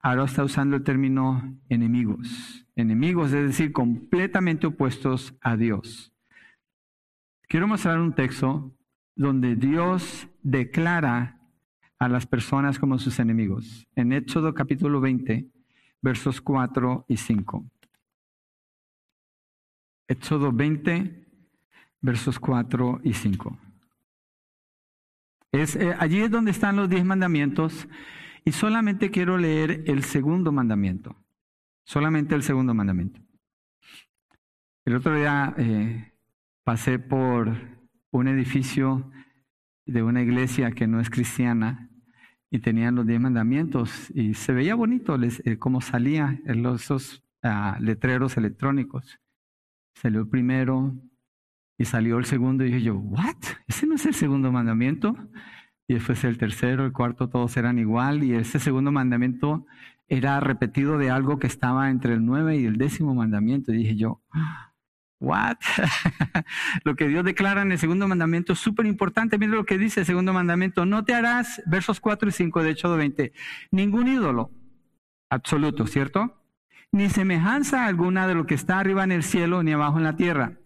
ahora 0.00 0.24
está 0.24 0.44
usando 0.44 0.76
el 0.76 0.84
término 0.84 1.58
enemigos. 1.68 2.66
Enemigos, 2.76 3.32
es 3.32 3.48
decir, 3.48 3.72
completamente 3.72 4.66
opuestos 4.66 5.34
a 5.40 5.56
Dios. 5.56 6.12
Quiero 7.48 7.66
mostrar 7.66 7.98
un 7.98 8.14
texto 8.14 8.77
donde 9.18 9.56
Dios 9.56 10.28
declara 10.44 11.40
a 11.98 12.08
las 12.08 12.24
personas 12.24 12.78
como 12.78 13.00
sus 13.00 13.18
enemigos. 13.18 13.88
En 13.96 14.12
Éxodo 14.12 14.54
capítulo 14.54 15.00
20, 15.00 15.50
versos 16.00 16.40
4 16.40 17.04
y 17.08 17.16
5. 17.16 17.68
Éxodo 20.06 20.52
20, 20.52 21.26
versos 22.00 22.38
4 22.38 23.00
y 23.02 23.12
5. 23.12 23.58
Es, 25.50 25.74
eh, 25.74 25.96
allí 25.98 26.20
es 26.20 26.30
donde 26.30 26.52
están 26.52 26.76
los 26.76 26.88
diez 26.88 27.04
mandamientos 27.04 27.88
y 28.44 28.52
solamente 28.52 29.10
quiero 29.10 29.36
leer 29.36 29.82
el 29.88 30.04
segundo 30.04 30.52
mandamiento. 30.52 31.16
Solamente 31.84 32.36
el 32.36 32.44
segundo 32.44 32.72
mandamiento. 32.72 33.20
El 34.84 34.94
otro 34.94 35.12
día 35.16 35.54
eh, 35.58 36.12
pasé 36.62 37.00
por 37.00 37.77
un 38.10 38.28
edificio 38.28 39.10
de 39.86 40.02
una 40.02 40.22
iglesia 40.22 40.70
que 40.72 40.86
no 40.86 41.00
es 41.00 41.10
cristiana 41.10 41.90
y 42.50 42.60
tenían 42.60 42.94
los 42.94 43.06
diez 43.06 43.20
mandamientos 43.20 44.10
y 44.14 44.34
se 44.34 44.52
veía 44.52 44.74
bonito 44.74 45.16
eh, 45.22 45.58
cómo 45.58 45.80
salía, 45.80 46.40
esos 46.44 47.22
ah, 47.42 47.76
letreros 47.80 48.36
electrónicos. 48.36 49.18
Salió 49.94 50.20
el 50.20 50.28
primero 50.28 50.94
y 51.76 51.84
salió 51.84 52.18
el 52.18 52.24
segundo 52.24 52.64
y 52.64 52.82
yo, 52.82 52.96
¿what? 52.96 53.36
Ese 53.66 53.86
no 53.86 53.94
es 53.94 54.06
el 54.06 54.14
segundo 54.14 54.50
mandamiento. 54.50 55.16
Y 55.86 55.94
después 55.94 56.22
el 56.24 56.36
tercero, 56.36 56.84
el 56.84 56.92
cuarto, 56.92 57.28
todos 57.28 57.56
eran 57.56 57.78
igual. 57.78 58.22
Y 58.22 58.34
ese 58.34 58.58
segundo 58.58 58.92
mandamiento 58.92 59.64
era 60.06 60.38
repetido 60.40 60.98
de 60.98 61.10
algo 61.10 61.38
que 61.38 61.46
estaba 61.46 61.90
entre 61.90 62.14
el 62.14 62.24
nueve 62.24 62.58
y 62.58 62.66
el 62.66 62.76
décimo 62.76 63.14
mandamiento. 63.14 63.72
Y 63.72 63.78
dije 63.78 63.96
yo, 63.96 64.22
¿what? 65.20 65.56
lo 66.84 66.94
que 66.96 67.08
Dios 67.08 67.24
declara 67.24 67.62
en 67.62 67.72
el 67.72 67.78
segundo 67.78 68.08
mandamiento 68.08 68.52
es 68.52 68.58
súper 68.58 68.86
importante. 68.86 69.38
Mira 69.38 69.52
lo 69.52 69.64
que 69.64 69.78
dice 69.78 70.00
el 70.00 70.06
segundo 70.06 70.32
mandamiento. 70.32 70.86
No 70.86 71.04
te 71.04 71.14
harás, 71.14 71.62
versos 71.66 72.00
4 72.00 72.28
y 72.28 72.32
5 72.32 72.62
de 72.62 72.70
Éxodo 72.70 72.96
20, 72.96 73.32
ningún 73.70 74.08
ídolo 74.08 74.50
absoluto, 75.30 75.86
¿cierto? 75.86 76.42
Ni 76.92 77.10
semejanza 77.10 77.86
alguna 77.86 78.26
de 78.26 78.34
lo 78.34 78.46
que 78.46 78.54
está 78.54 78.78
arriba 78.78 79.04
en 79.04 79.12
el 79.12 79.22
cielo 79.22 79.62
ni 79.62 79.72
abajo 79.72 79.98
en 79.98 80.04
la 80.04 80.16
tierra 80.16 80.58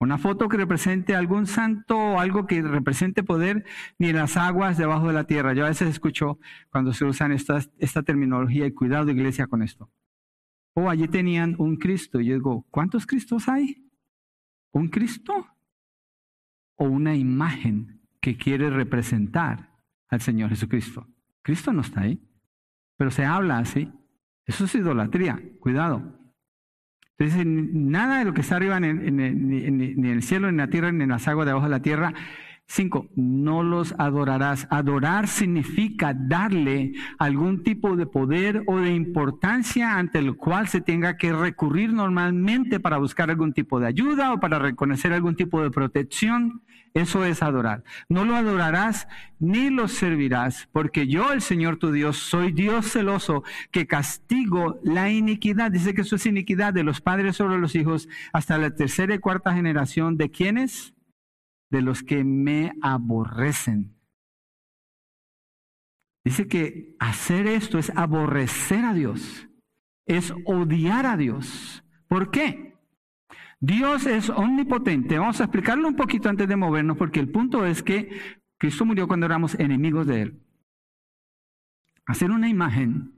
una 0.00 0.16
foto 0.16 0.48
que 0.48 0.56
represente 0.56 1.14
algún 1.14 1.46
santo 1.46 1.96
o 1.96 2.20
algo 2.20 2.46
que 2.46 2.62
represente 2.62 3.22
poder, 3.22 3.66
ni 3.98 4.12
las 4.12 4.38
aguas 4.38 4.78
debajo 4.78 5.08
de 5.08 5.12
la 5.12 5.24
tierra. 5.24 5.52
Yo 5.52 5.66
a 5.66 5.68
veces 5.68 5.90
escucho 5.90 6.38
cuando 6.70 6.94
se 6.94 7.04
usan 7.04 7.32
esta, 7.32 7.60
esta 7.78 8.02
terminología 8.02 8.66
y 8.66 8.72
cuidado 8.72 9.10
iglesia 9.10 9.46
con 9.46 9.62
esto. 9.62 9.90
O 10.74 10.84
oh, 10.84 10.90
allí 10.90 11.06
tenían 11.06 11.54
un 11.58 11.76
Cristo. 11.76 12.18
Y 12.18 12.28
yo 12.28 12.34
digo, 12.34 12.66
¿cuántos 12.70 13.06
Cristos 13.06 13.46
hay? 13.48 13.89
¿Un 14.72 14.88
Cristo? 14.88 15.46
¿O 16.76 16.84
una 16.84 17.14
imagen 17.14 18.00
que 18.20 18.36
quiere 18.36 18.70
representar 18.70 19.78
al 20.08 20.20
Señor 20.20 20.50
Jesucristo? 20.50 21.06
Cristo 21.42 21.72
no 21.72 21.80
está 21.82 22.02
ahí, 22.02 22.20
pero 22.96 23.10
se 23.10 23.24
habla 23.24 23.58
así. 23.58 23.92
Eso 24.46 24.64
es 24.64 24.74
idolatría. 24.74 25.40
Cuidado. 25.60 26.20
Entonces, 27.18 27.44
nada 27.46 28.20
de 28.20 28.24
lo 28.24 28.32
que 28.32 28.40
está 28.40 28.56
arriba, 28.56 28.80
ni 28.80 28.88
en, 28.88 29.20
en, 29.20 30.04
el 30.04 30.22
cielo, 30.22 30.46
ni 30.46 30.52
en 30.52 30.56
la 30.56 30.70
tierra, 30.70 30.90
ni 30.90 31.04
en 31.04 31.10
las 31.10 31.28
aguas 31.28 31.46
debajo 31.46 31.66
de 31.66 31.70
la 31.70 31.82
tierra. 31.82 32.14
Cinco, 32.72 33.08
no 33.16 33.64
los 33.64 33.96
adorarás. 33.98 34.68
Adorar 34.70 35.26
significa 35.26 36.14
darle 36.14 36.92
algún 37.18 37.64
tipo 37.64 37.96
de 37.96 38.06
poder 38.06 38.62
o 38.68 38.78
de 38.78 38.94
importancia 38.94 39.98
ante 39.98 40.20
el 40.20 40.36
cual 40.36 40.68
se 40.68 40.80
tenga 40.80 41.16
que 41.16 41.32
recurrir 41.32 41.92
normalmente 41.92 42.78
para 42.78 42.98
buscar 42.98 43.28
algún 43.28 43.52
tipo 43.54 43.80
de 43.80 43.88
ayuda 43.88 44.32
o 44.32 44.38
para 44.38 44.60
reconocer 44.60 45.12
algún 45.12 45.34
tipo 45.34 45.60
de 45.60 45.72
protección. 45.72 46.62
Eso 46.94 47.24
es 47.24 47.42
adorar. 47.42 47.82
No 48.08 48.24
lo 48.24 48.36
adorarás 48.36 49.08
ni 49.40 49.70
lo 49.70 49.88
servirás, 49.88 50.68
porque 50.70 51.08
yo, 51.08 51.32
el 51.32 51.42
Señor 51.42 51.76
tu 51.76 51.90
Dios, 51.90 52.18
soy 52.18 52.52
Dios 52.52 52.86
celoso 52.86 53.42
que 53.72 53.88
castigo 53.88 54.78
la 54.84 55.10
iniquidad. 55.10 55.72
Dice 55.72 55.92
que 55.92 56.02
eso 56.02 56.14
es 56.14 56.24
iniquidad 56.26 56.72
de 56.72 56.84
los 56.84 57.00
padres 57.00 57.34
sobre 57.34 57.58
los 57.58 57.74
hijos 57.74 58.08
hasta 58.32 58.58
la 58.58 58.70
tercera 58.70 59.12
y 59.12 59.18
cuarta 59.18 59.54
generación. 59.54 60.16
¿De 60.16 60.30
quiénes? 60.30 60.94
De 61.70 61.82
los 61.82 62.02
que 62.02 62.24
me 62.24 62.72
aborrecen. 62.82 63.96
Dice 66.24 66.48
que 66.48 66.96
hacer 66.98 67.46
esto 67.46 67.78
es 67.78 67.90
aborrecer 67.96 68.84
a 68.84 68.92
Dios, 68.92 69.48
es 70.06 70.34
odiar 70.44 71.06
a 71.06 71.16
Dios. 71.16 71.82
¿Por 72.08 72.30
qué? 72.30 72.76
Dios 73.60 74.06
es 74.06 74.30
omnipotente. 74.30 75.18
Vamos 75.18 75.40
a 75.40 75.44
explicarlo 75.44 75.86
un 75.86 75.96
poquito 75.96 76.28
antes 76.28 76.48
de 76.48 76.56
movernos, 76.56 76.96
porque 76.96 77.20
el 77.20 77.30
punto 77.30 77.64
es 77.64 77.82
que 77.82 78.40
Cristo 78.58 78.84
murió 78.84 79.06
cuando 79.06 79.26
éramos 79.26 79.54
enemigos 79.58 80.06
de 80.06 80.22
Él. 80.22 80.40
Hacer 82.06 82.30
una 82.30 82.48
imagen 82.48 83.12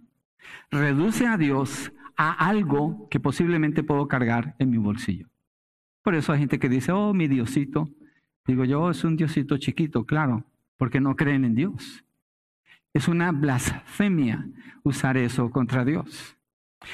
reduce 0.70 1.26
a 1.26 1.36
Dios 1.36 1.92
a 2.16 2.32
algo 2.32 3.09
que 3.09 3.20
posiblemente 3.20 3.82
puedo 3.82 4.07
cargar 4.09 4.55
en 4.59 4.70
mi 4.70 4.78
bolsillo. 4.78 5.28
Por 6.03 6.14
eso 6.14 6.32
hay 6.32 6.40
gente 6.40 6.59
que 6.59 6.68
dice, 6.68 6.92
oh, 6.92 7.14
mi 7.14 7.28
Diosito. 7.28 7.88
Digo 8.47 8.64
yo, 8.64 8.90
es 8.90 9.05
un 9.05 9.16
Diosito 9.16 9.57
chiquito, 9.57 10.05
claro, 10.05 10.45
porque 10.76 11.01
no 11.01 11.14
creen 11.16 11.45
en 11.45 11.55
Dios. 11.55 12.05
Es 12.93 13.09
una 13.09 13.32
blasfemia 13.32 14.47
usar 14.82 15.16
eso 15.16 15.51
contra 15.51 15.84
Dios. 15.84 16.36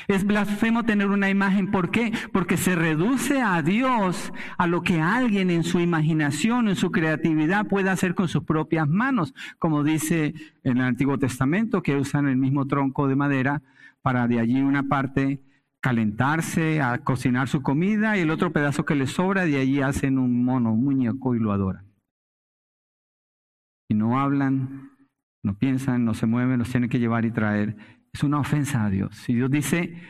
Es 0.07 0.25
blasfemo 0.25 0.85
tener 0.85 1.09
una 1.09 1.31
imagen. 1.31 1.71
¿Por 1.71 1.91
qué? 1.91 2.13
Porque 2.33 2.57
se 2.57 2.75
reduce 2.75 3.41
a 3.41 3.63
Dios 3.63 4.33
a 4.59 4.67
lo 4.67 4.83
que 4.83 5.01
alguien 5.01 5.51
en 5.51 5.65
su 5.65 5.81
imaginación, 5.81 6.69
en 6.69 6.77
su 6.77 6.91
creatividad 6.91 7.67
puede 7.67 7.91
hacer 7.91 8.15
con 8.15 8.29
sus 8.29 8.45
propias 8.45 8.87
manos. 8.87 9.35
Como 9.59 9.83
dice 9.83 10.35
en 10.63 10.79
el 10.79 10.85
Antiguo 10.85 11.19
Testamento, 11.19 11.83
que 11.83 11.97
usan 11.97 12.29
el 12.29 12.37
mismo 12.37 12.67
tronco 12.67 13.09
de 13.09 13.17
madera 13.17 13.63
para 14.03 14.29
de 14.29 14.41
allí 14.41 14.61
una 14.61 14.85
parte 14.85 15.41
calentarse, 15.81 16.81
a 16.81 16.99
cocinar 16.99 17.49
su 17.49 17.63
comida 17.63 18.17
y 18.17 18.21
el 18.21 18.31
otro 18.31 18.53
pedazo 18.53 18.85
que 18.85 18.95
les 18.95 19.13
sobra, 19.13 19.45
de 19.45 19.59
allí 19.59 19.81
hacen 19.81 20.19
un 20.19 20.45
mono, 20.45 20.75
muñeco 20.75 21.35
y 21.35 21.39
lo 21.39 21.53
adoran. 21.53 21.87
Y 23.89 23.95
no 23.95 24.21
hablan, 24.21 24.91
no 25.43 25.57
piensan, 25.57 26.05
no 26.05 26.15
se 26.15 26.27
mueven, 26.27 26.59
los 26.59 26.71
tienen 26.71 26.91
que 26.91 26.99
llevar 26.99 27.25
y 27.25 27.31
traer 27.31 27.77
es 28.13 28.23
una 28.23 28.41
ofensa 28.41 28.85
a 28.85 28.91
Dios. 28.91 29.29
Y 29.29 29.35
Dios 29.35 29.51
dice, 29.51 30.01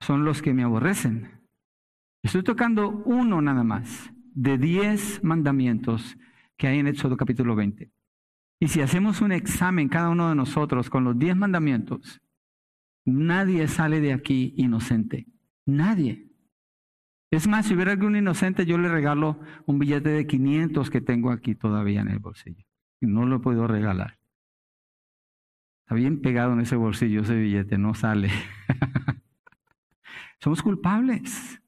son 0.00 0.24
los 0.24 0.42
que 0.42 0.52
me 0.52 0.62
aborrecen. 0.62 1.40
Estoy 2.22 2.42
tocando 2.42 2.88
uno 2.88 3.40
nada 3.40 3.64
más 3.64 4.12
de 4.34 4.58
diez 4.58 5.22
mandamientos 5.22 6.16
que 6.56 6.68
hay 6.68 6.78
en 6.78 6.86
Éxodo 6.86 7.16
capítulo 7.16 7.56
20. 7.56 7.90
Y 8.60 8.68
si 8.68 8.80
hacemos 8.80 9.20
un 9.20 9.32
examen 9.32 9.88
cada 9.88 10.08
uno 10.08 10.28
de 10.28 10.34
nosotros 10.34 10.88
con 10.88 11.04
los 11.04 11.18
diez 11.18 11.36
mandamientos, 11.36 12.20
nadie 13.04 13.68
sale 13.68 14.00
de 14.00 14.12
aquí 14.12 14.54
inocente. 14.56 15.26
Nadie. 15.66 16.28
Es 17.30 17.48
más, 17.48 17.66
si 17.66 17.74
hubiera 17.74 17.92
algún 17.92 18.16
inocente, 18.16 18.66
yo 18.66 18.78
le 18.78 18.88
regalo 18.88 19.40
un 19.66 19.78
billete 19.78 20.10
de 20.10 20.26
500 20.26 20.90
que 20.90 21.00
tengo 21.00 21.30
aquí 21.30 21.54
todavía 21.54 22.00
en 22.02 22.08
el 22.08 22.18
bolsillo. 22.18 22.64
Y 23.00 23.06
no 23.06 23.26
lo 23.26 23.40
puedo 23.40 23.66
regalar 23.66 24.22
bien 25.94 26.20
pegado 26.20 26.52
en 26.52 26.60
ese 26.60 26.76
bolsillo 26.76 27.22
ese 27.22 27.36
billete, 27.36 27.78
no 27.78 27.94
sale. 27.94 28.30
Somos 30.40 30.62
culpables. 30.62 31.60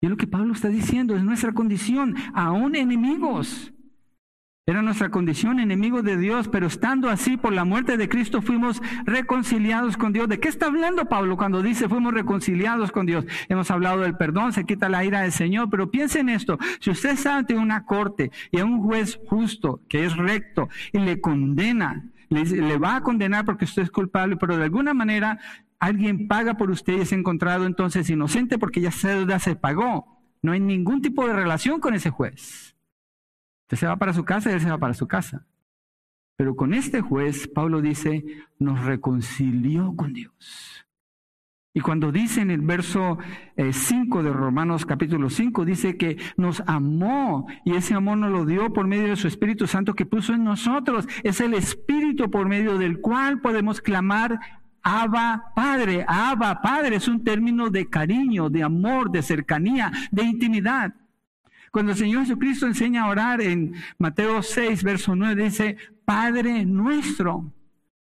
Y 0.00 0.06
es 0.06 0.10
lo 0.10 0.16
que 0.16 0.26
Pablo 0.26 0.52
está 0.52 0.68
diciendo, 0.68 1.14
es 1.14 1.22
nuestra 1.22 1.52
condición, 1.52 2.14
aún 2.34 2.74
enemigos. 2.74 3.72
Era 4.66 4.82
nuestra 4.82 5.10
condición, 5.10 5.58
enemigos 5.58 6.04
de 6.04 6.16
Dios, 6.16 6.46
pero 6.46 6.66
estando 6.66 7.08
así 7.08 7.36
por 7.36 7.52
la 7.52 7.64
muerte 7.64 7.96
de 7.96 8.08
Cristo 8.08 8.42
fuimos 8.42 8.80
reconciliados 9.04 9.96
con 9.96 10.12
Dios. 10.12 10.28
¿De 10.28 10.38
qué 10.38 10.48
está 10.48 10.66
hablando 10.66 11.06
Pablo 11.06 11.36
cuando 11.36 11.62
dice 11.62 11.88
fuimos 11.88 12.12
reconciliados 12.12 12.92
con 12.92 13.06
Dios? 13.06 13.24
Hemos 13.48 13.70
hablado 13.70 14.02
del 14.02 14.16
perdón, 14.16 14.52
se 14.52 14.64
quita 14.64 14.88
la 14.88 15.04
ira 15.04 15.22
del 15.22 15.32
Señor, 15.32 15.70
pero 15.70 15.90
piensen 15.90 16.28
esto, 16.28 16.58
si 16.78 16.90
usted 16.90 17.10
está 17.10 17.38
ante 17.38 17.56
una 17.56 17.84
corte 17.84 18.30
y 18.52 18.60
a 18.60 18.64
un 18.64 18.82
juez 18.82 19.18
justo, 19.26 19.80
que 19.88 20.04
es 20.04 20.16
recto, 20.16 20.68
y 20.92 20.98
le 20.98 21.20
condena, 21.20 22.04
le, 22.28 22.78
va 22.78 22.96
a 22.96 23.02
condenar 23.02 23.46
porque 23.46 23.64
usted 23.64 23.82
es 23.82 23.90
culpable, 23.90 24.36
pero 24.36 24.56
de 24.56 24.64
alguna 24.64 24.94
manera 24.94 25.40
alguien 25.80 26.28
paga 26.28 26.54
por 26.54 26.70
usted 26.70 26.98
y 26.98 27.00
es 27.00 27.12
encontrado 27.12 27.66
entonces 27.66 28.08
inocente 28.10 28.58
porque 28.58 28.82
ya 28.82 28.92
se 28.92 29.08
deuda 29.08 29.38
se 29.38 29.56
pagó. 29.56 30.22
No 30.42 30.52
hay 30.52 30.60
ningún 30.60 31.02
tipo 31.02 31.26
de 31.26 31.32
relación 31.32 31.80
con 31.80 31.94
ese 31.94 32.10
juez. 32.10 32.76
Usted 33.70 33.82
se 33.82 33.86
va 33.86 33.96
para 33.96 34.12
su 34.12 34.24
casa 34.24 34.50
y 34.50 34.54
él 34.54 34.60
se 34.60 34.68
va 34.68 34.78
para 34.78 34.94
su 34.94 35.06
casa. 35.06 35.46
Pero 36.36 36.56
con 36.56 36.74
este 36.74 37.02
juez, 37.02 37.46
Pablo 37.46 37.80
dice, 37.80 38.24
nos 38.58 38.84
reconcilió 38.84 39.94
con 39.94 40.12
Dios. 40.12 40.84
Y 41.72 41.80
cuando 41.80 42.10
dice 42.10 42.40
en 42.40 42.50
el 42.50 42.62
verso 42.62 43.18
5 43.56 44.20
eh, 44.20 44.22
de 44.24 44.32
Romanos 44.32 44.84
capítulo 44.84 45.30
5, 45.30 45.64
dice 45.64 45.96
que 45.96 46.16
nos 46.36 46.64
amó 46.66 47.46
y 47.64 47.76
ese 47.76 47.94
amor 47.94 48.18
nos 48.18 48.32
lo 48.32 48.44
dio 48.44 48.72
por 48.72 48.88
medio 48.88 49.06
de 49.06 49.14
su 49.14 49.28
Espíritu 49.28 49.68
Santo 49.68 49.94
que 49.94 50.04
puso 50.04 50.34
en 50.34 50.42
nosotros. 50.42 51.06
Es 51.22 51.40
el 51.40 51.54
Espíritu 51.54 52.28
por 52.28 52.48
medio 52.48 52.76
del 52.76 53.00
cual 53.00 53.40
podemos 53.40 53.80
clamar 53.80 54.40
Abba 54.82 55.52
Padre. 55.54 56.04
Abba 56.08 56.60
Padre 56.60 56.96
es 56.96 57.06
un 57.06 57.22
término 57.22 57.70
de 57.70 57.88
cariño, 57.88 58.50
de 58.50 58.64
amor, 58.64 59.12
de 59.12 59.22
cercanía, 59.22 59.92
de 60.10 60.24
intimidad. 60.24 60.92
Cuando 61.70 61.92
el 61.92 61.98
Señor 61.98 62.22
Jesucristo 62.22 62.66
enseña 62.66 63.04
a 63.04 63.08
orar 63.08 63.40
en 63.40 63.74
Mateo 63.98 64.42
6, 64.42 64.82
verso 64.82 65.14
9, 65.14 65.44
dice, 65.44 65.76
Padre 66.04 66.64
nuestro. 66.64 67.52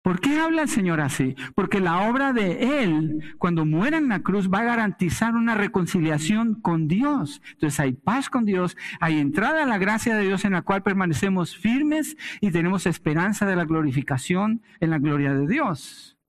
¿Por 0.04 0.20
qué 0.20 0.40
habla 0.40 0.62
el 0.62 0.70
Señor 0.70 1.02
así? 1.02 1.36
Porque 1.56 1.80
la 1.80 2.08
obra 2.08 2.32
de 2.32 2.84
Él, 2.84 3.36
cuando 3.40 3.66
muera 3.66 3.98
en 3.98 4.08
la 4.08 4.20
cruz, 4.20 4.52
va 4.54 4.60
a 4.60 4.66
garantizar 4.66 5.34
una 5.34 5.56
reconciliación 5.56 6.62
con 6.62 6.88
Dios. 6.88 7.42
Entonces 7.54 7.80
hay 7.80 7.94
paz 7.94 8.30
con 8.30 8.46
Dios, 8.46 8.78
hay 9.00 9.18
entrada 9.18 9.64
a 9.64 9.66
la 9.66 9.80
gracia 9.80 10.16
de 10.16 10.26
Dios 10.28 10.46
en 10.46 10.52
la 10.52 10.62
cual 10.62 10.84
permanecemos 10.84 11.58
firmes 11.58 12.18
y 12.40 12.52
tenemos 12.52 12.86
esperanza 12.86 13.48
de 13.48 13.56
la 13.56 13.66
glorificación 13.66 14.62
en 14.80 14.92
la 14.92 15.00
gloria 15.00 15.34
de 15.34 15.48
Dios. 15.48 16.20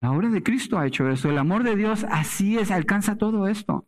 La 0.00 0.12
obra 0.12 0.28
de 0.28 0.44
Cristo 0.44 0.78
ha 0.78 0.86
hecho 0.86 1.10
eso. 1.10 1.30
El 1.30 1.38
amor 1.38 1.64
de 1.64 1.74
Dios 1.74 2.06
así 2.08 2.56
es, 2.56 2.70
alcanza 2.70 3.18
todo 3.18 3.48
esto. 3.48 3.84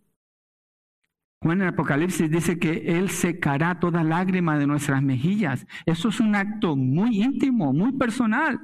Juan 1.43 1.63
en 1.63 1.69
Apocalipsis 1.69 2.31
dice 2.31 2.59
que 2.59 2.99
Él 2.99 3.11
secará 3.11 3.81
toda 3.81 4.05
lágrima 4.05 4.59
de 4.59 4.67
nuestras 4.67 5.03
mejillas. 5.03 5.67
Eso 5.87 6.11
es 6.11 6.21
un 6.21 6.35
acto 6.35 6.77
muy 6.77 7.23
íntimo, 7.23 7.73
muy 7.73 7.93
personal. 7.93 8.61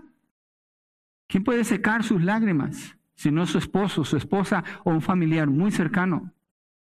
¿Quién 1.27 1.43
puede 1.43 1.65
secar 1.65 2.05
sus 2.05 2.23
lágrimas? 2.23 2.97
sino 3.17 3.47
su 3.47 3.59
esposo, 3.59 4.05
su 4.05 4.17
esposa 4.17 4.63
o 4.85 4.91
un 4.91 5.03
familiar 5.03 5.49
muy 5.49 5.73
cercano. 5.73 6.33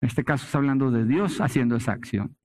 En 0.01 0.07
este 0.07 0.23
caso 0.23 0.45
está 0.45 0.57
hablando 0.57 0.89
de 0.89 1.05
Dios 1.05 1.39
haciendo 1.39 1.75
esa 1.75 1.91
acción. 1.91 2.35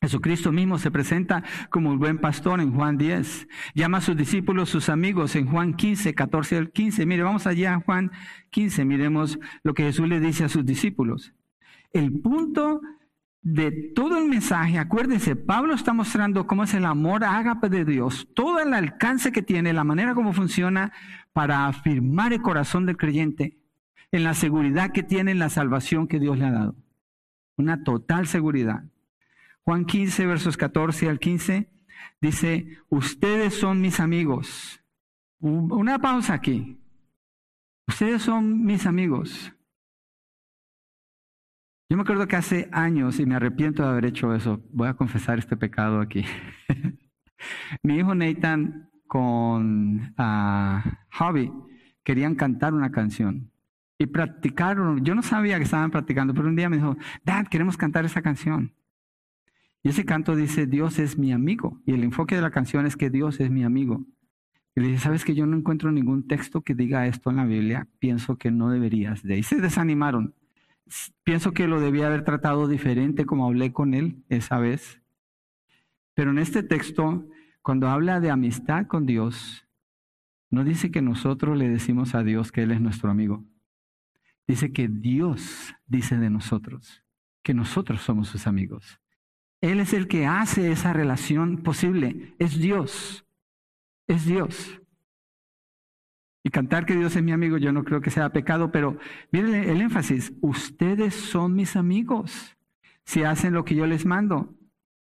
Jesucristo 0.00 0.52
mismo 0.52 0.78
se 0.78 0.90
presenta 0.90 1.42
como 1.70 1.90
el 1.90 1.98
buen 1.98 2.18
pastor 2.18 2.60
en 2.60 2.72
Juan 2.72 2.98
10. 2.98 3.48
Llama 3.74 3.98
a 3.98 4.02
sus 4.02 4.16
discípulos 4.16 4.68
sus 4.68 4.90
amigos 4.90 5.34
en 5.36 5.46
Juan 5.46 5.74
15, 5.74 6.14
14 6.14 6.58
al 6.58 6.70
15. 6.70 7.06
Mire, 7.06 7.22
vamos 7.22 7.46
allá 7.46 7.74
a 7.74 7.80
Juan 7.80 8.12
15. 8.50 8.84
Miremos 8.84 9.38
lo 9.62 9.72
que 9.72 9.84
Jesús 9.84 10.06
le 10.06 10.20
dice 10.20 10.44
a 10.44 10.48
sus 10.50 10.66
discípulos. 10.66 11.32
El 11.92 12.20
punto 12.20 12.80
de 13.42 13.70
todo 13.94 14.18
el 14.18 14.28
mensaje, 14.28 14.78
acuérdense, 14.78 15.36
Pablo 15.36 15.74
está 15.74 15.92
mostrando 15.92 16.46
cómo 16.46 16.64
es 16.64 16.74
el 16.74 16.84
amor 16.84 17.22
ágape 17.22 17.68
de 17.68 17.84
Dios, 17.84 18.28
todo 18.34 18.58
el 18.60 18.74
alcance 18.74 19.30
que 19.30 19.42
tiene, 19.42 19.72
la 19.72 19.84
manera 19.84 20.14
como 20.14 20.32
funciona 20.32 20.92
para 21.32 21.66
afirmar 21.66 22.32
el 22.32 22.42
corazón 22.42 22.86
del 22.86 22.96
creyente 22.96 23.56
en 24.10 24.24
la 24.24 24.34
seguridad 24.34 24.90
que 24.90 25.04
tiene 25.04 25.30
en 25.30 25.38
la 25.38 25.48
salvación 25.48 26.08
que 26.08 26.18
Dios 26.18 26.38
le 26.38 26.46
ha 26.46 26.50
dado. 26.50 26.76
Una 27.56 27.84
total 27.84 28.26
seguridad. 28.26 28.84
Juan 29.62 29.84
15, 29.84 30.26
versos 30.26 30.56
14 30.56 31.08
al 31.08 31.18
15, 31.18 31.70
dice, 32.20 32.78
ustedes 32.88 33.54
son 33.54 33.80
mis 33.80 34.00
amigos. 34.00 34.82
Una 35.38 35.98
pausa 35.98 36.34
aquí. 36.34 36.78
Ustedes 37.86 38.22
son 38.22 38.64
mis 38.64 38.86
amigos. 38.86 39.52
Yo 41.88 41.96
me 41.96 42.02
acuerdo 42.02 42.26
que 42.26 42.34
hace 42.34 42.68
años, 42.72 43.20
y 43.20 43.26
me 43.26 43.36
arrepiento 43.36 43.84
de 43.84 43.88
haber 43.88 44.06
hecho 44.06 44.34
eso, 44.34 44.60
voy 44.72 44.88
a 44.88 44.94
confesar 44.94 45.38
este 45.38 45.56
pecado 45.56 46.00
aquí. 46.00 46.24
Mi 47.82 47.98
hijo 47.98 48.14
Nathan 48.14 48.90
con 49.06 50.14
uh, 50.18 50.80
Javi 51.10 51.52
querían 52.02 52.34
cantar 52.34 52.74
una 52.74 52.90
canción 52.90 53.52
y 53.98 54.06
practicaron. 54.06 55.04
Yo 55.04 55.14
no 55.14 55.22
sabía 55.22 55.58
que 55.58 55.64
estaban 55.64 55.92
practicando, 55.92 56.34
pero 56.34 56.48
un 56.48 56.56
día 56.56 56.68
me 56.68 56.76
dijo, 56.76 56.96
Dad, 57.24 57.46
queremos 57.46 57.76
cantar 57.76 58.04
esa 58.04 58.20
canción. 58.20 58.74
Y 59.84 59.90
ese 59.90 60.04
canto 60.04 60.34
dice, 60.34 60.66
Dios 60.66 60.98
es 60.98 61.16
mi 61.16 61.32
amigo. 61.32 61.80
Y 61.86 61.94
el 61.94 62.02
enfoque 62.02 62.34
de 62.34 62.42
la 62.42 62.50
canción 62.50 62.86
es 62.86 62.96
que 62.96 63.10
Dios 63.10 63.38
es 63.38 63.50
mi 63.50 63.62
amigo. 63.62 64.04
Y 64.74 64.80
le 64.80 64.88
dice, 64.88 65.04
¿sabes 65.04 65.24
que 65.24 65.36
yo 65.36 65.46
no 65.46 65.56
encuentro 65.56 65.92
ningún 65.92 66.26
texto 66.26 66.62
que 66.62 66.74
diga 66.74 67.06
esto 67.06 67.30
en 67.30 67.36
la 67.36 67.44
Biblia? 67.44 67.86
Pienso 68.00 68.36
que 68.36 68.50
no 68.50 68.70
deberías 68.70 69.22
de. 69.22 69.38
Y 69.38 69.44
se 69.44 69.60
desanimaron. 69.60 70.34
Pienso 71.24 71.52
que 71.52 71.66
lo 71.66 71.80
debía 71.80 72.06
haber 72.06 72.24
tratado 72.24 72.68
diferente 72.68 73.24
como 73.26 73.46
hablé 73.46 73.72
con 73.72 73.94
él 73.94 74.24
esa 74.28 74.58
vez. 74.58 75.02
Pero 76.14 76.30
en 76.30 76.38
este 76.38 76.62
texto, 76.62 77.26
cuando 77.62 77.88
habla 77.88 78.20
de 78.20 78.30
amistad 78.30 78.86
con 78.86 79.04
Dios, 79.06 79.66
no 80.50 80.64
dice 80.64 80.90
que 80.90 81.02
nosotros 81.02 81.58
le 81.58 81.68
decimos 81.68 82.14
a 82.14 82.22
Dios 82.22 82.52
que 82.52 82.62
Él 82.62 82.70
es 82.70 82.80
nuestro 82.80 83.10
amigo. 83.10 83.44
Dice 84.46 84.72
que 84.72 84.88
Dios 84.88 85.74
dice 85.86 86.16
de 86.16 86.30
nosotros 86.30 87.02
que 87.42 87.54
nosotros 87.54 88.00
somos 88.00 88.28
sus 88.28 88.48
amigos. 88.48 89.00
Él 89.60 89.78
es 89.78 89.92
el 89.92 90.08
que 90.08 90.26
hace 90.26 90.72
esa 90.72 90.92
relación 90.92 91.58
posible. 91.58 92.34
Es 92.40 92.58
Dios. 92.58 93.24
Es 94.08 94.26
Dios. 94.26 94.82
Y 96.46 96.50
cantar 96.50 96.86
que 96.86 96.94
Dios 96.94 97.16
es 97.16 97.24
mi 97.24 97.32
amigo, 97.32 97.58
yo 97.58 97.72
no 97.72 97.82
creo 97.82 98.00
que 98.00 98.12
sea 98.12 98.30
pecado, 98.30 98.70
pero 98.70 98.96
miren 99.32 99.68
el 99.68 99.80
énfasis. 99.80 100.32
Ustedes 100.40 101.12
son 101.12 101.56
mis 101.56 101.74
amigos 101.74 102.56
si 103.02 103.24
hacen 103.24 103.52
lo 103.52 103.64
que 103.64 103.74
yo 103.74 103.84
les 103.84 104.06
mando. 104.06 104.54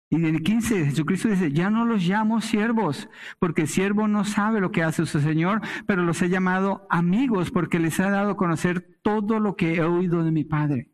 Y 0.09 0.17
en 0.17 0.25
el 0.25 0.43
15, 0.43 0.87
Jesucristo 0.87 1.29
dice, 1.29 1.53
ya 1.53 1.69
no 1.69 1.85
los 1.85 2.03
llamo 2.05 2.41
siervos, 2.41 3.11
porque 3.39 3.63
el 3.63 3.69
siervo 3.69 4.09
no 4.09 4.25
sabe 4.25 4.63
lo 4.63 4.73
que 4.73 4.83
hace 4.83 5.05
su 5.05 5.21
Señor, 5.21 5.61
pero 5.87 6.05
los 6.05 6.23
he 6.23 6.31
llamado 6.31 6.87
amigos, 6.89 7.51
porque 7.51 7.81
les 7.81 8.01
ha 8.01 8.09
dado 8.09 8.31
a 8.31 8.37
conocer 8.39 8.99
todo 9.03 9.39
lo 9.39 9.57
que 9.57 9.75
he 9.75 9.83
oído 9.83 10.25
de 10.25 10.33
mi 10.33 10.45
Padre. 10.45 10.91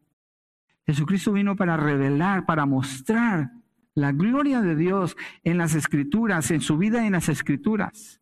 Jesucristo 0.85 1.33
vino 1.33 1.55
para 1.55 1.77
revelar, 1.77 2.47
para 2.47 2.67
mostrar 2.67 3.53
la 3.95 4.11
gloria 4.11 4.61
de 4.61 4.75
Dios 4.75 5.17
en 5.45 5.59
las 5.59 5.77
escrituras, 5.77 6.51
en 6.51 6.63
su 6.63 6.79
vida 6.79 7.07
en 7.07 7.13
las 7.13 7.29
escrituras. 7.29 8.22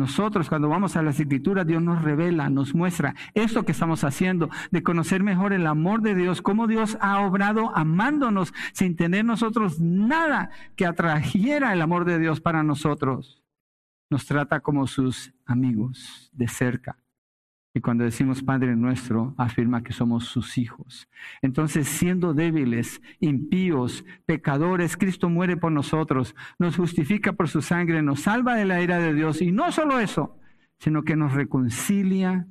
Nosotros 0.00 0.48
cuando 0.48 0.70
vamos 0.70 0.96
a 0.96 1.02
las 1.02 1.20
escrituras, 1.20 1.66
Dios 1.66 1.82
nos 1.82 2.00
revela, 2.00 2.48
nos 2.48 2.74
muestra 2.74 3.14
esto 3.34 3.66
que 3.66 3.72
estamos 3.72 4.02
haciendo, 4.02 4.48
de 4.70 4.82
conocer 4.82 5.22
mejor 5.22 5.52
el 5.52 5.66
amor 5.66 6.00
de 6.00 6.14
Dios, 6.14 6.40
cómo 6.40 6.66
Dios 6.66 6.96
ha 7.02 7.20
obrado 7.20 7.70
amándonos 7.76 8.54
sin 8.72 8.96
tener 8.96 9.26
nosotros 9.26 9.78
nada 9.78 10.48
que 10.74 10.86
atrajera 10.86 11.74
el 11.74 11.82
amor 11.82 12.06
de 12.06 12.18
Dios 12.18 12.40
para 12.40 12.62
nosotros. 12.62 13.42
Nos 14.08 14.24
trata 14.24 14.60
como 14.60 14.86
sus 14.86 15.34
amigos 15.44 16.30
de 16.32 16.48
cerca. 16.48 16.96
Y 17.72 17.80
cuando 17.80 18.04
decimos 18.04 18.42
Padre 18.42 18.74
nuestro, 18.74 19.34
afirma 19.38 19.82
que 19.82 19.92
somos 19.92 20.24
sus 20.24 20.58
hijos. 20.58 21.08
Entonces, 21.40 21.86
siendo 21.86 22.34
débiles, 22.34 23.00
impíos, 23.20 24.04
pecadores, 24.26 24.96
Cristo 24.96 25.28
muere 25.28 25.56
por 25.56 25.70
nosotros, 25.70 26.34
nos 26.58 26.76
justifica 26.76 27.32
por 27.32 27.48
su 27.48 27.62
sangre, 27.62 28.02
nos 28.02 28.22
salva 28.22 28.56
de 28.56 28.64
la 28.64 28.82
ira 28.82 28.98
de 28.98 29.14
Dios. 29.14 29.40
Y 29.40 29.52
no 29.52 29.70
solo 29.70 30.00
eso, 30.00 30.36
sino 30.78 31.04
que 31.04 31.14
nos 31.14 31.32
reconcilia 31.32 32.48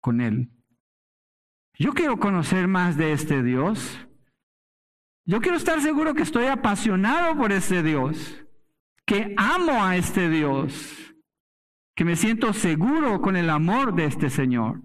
con 0.00 0.20
Él. 0.20 0.50
Yo 1.78 1.94
quiero 1.94 2.18
conocer 2.18 2.68
más 2.68 2.98
de 2.98 3.12
este 3.12 3.42
Dios. 3.42 4.06
Yo 5.24 5.40
quiero 5.40 5.56
estar 5.56 5.80
seguro 5.80 6.12
que 6.12 6.22
estoy 6.22 6.46
apasionado 6.46 7.36
por 7.36 7.52
este 7.52 7.82
Dios, 7.82 8.44
que 9.06 9.34
amo 9.38 9.82
a 9.82 9.96
este 9.96 10.28
Dios 10.28 11.07
que 11.98 12.04
me 12.04 12.14
siento 12.14 12.52
seguro 12.52 13.20
con 13.20 13.34
el 13.34 13.50
amor 13.50 13.92
de 13.92 14.04
este 14.04 14.30
Señor. 14.30 14.80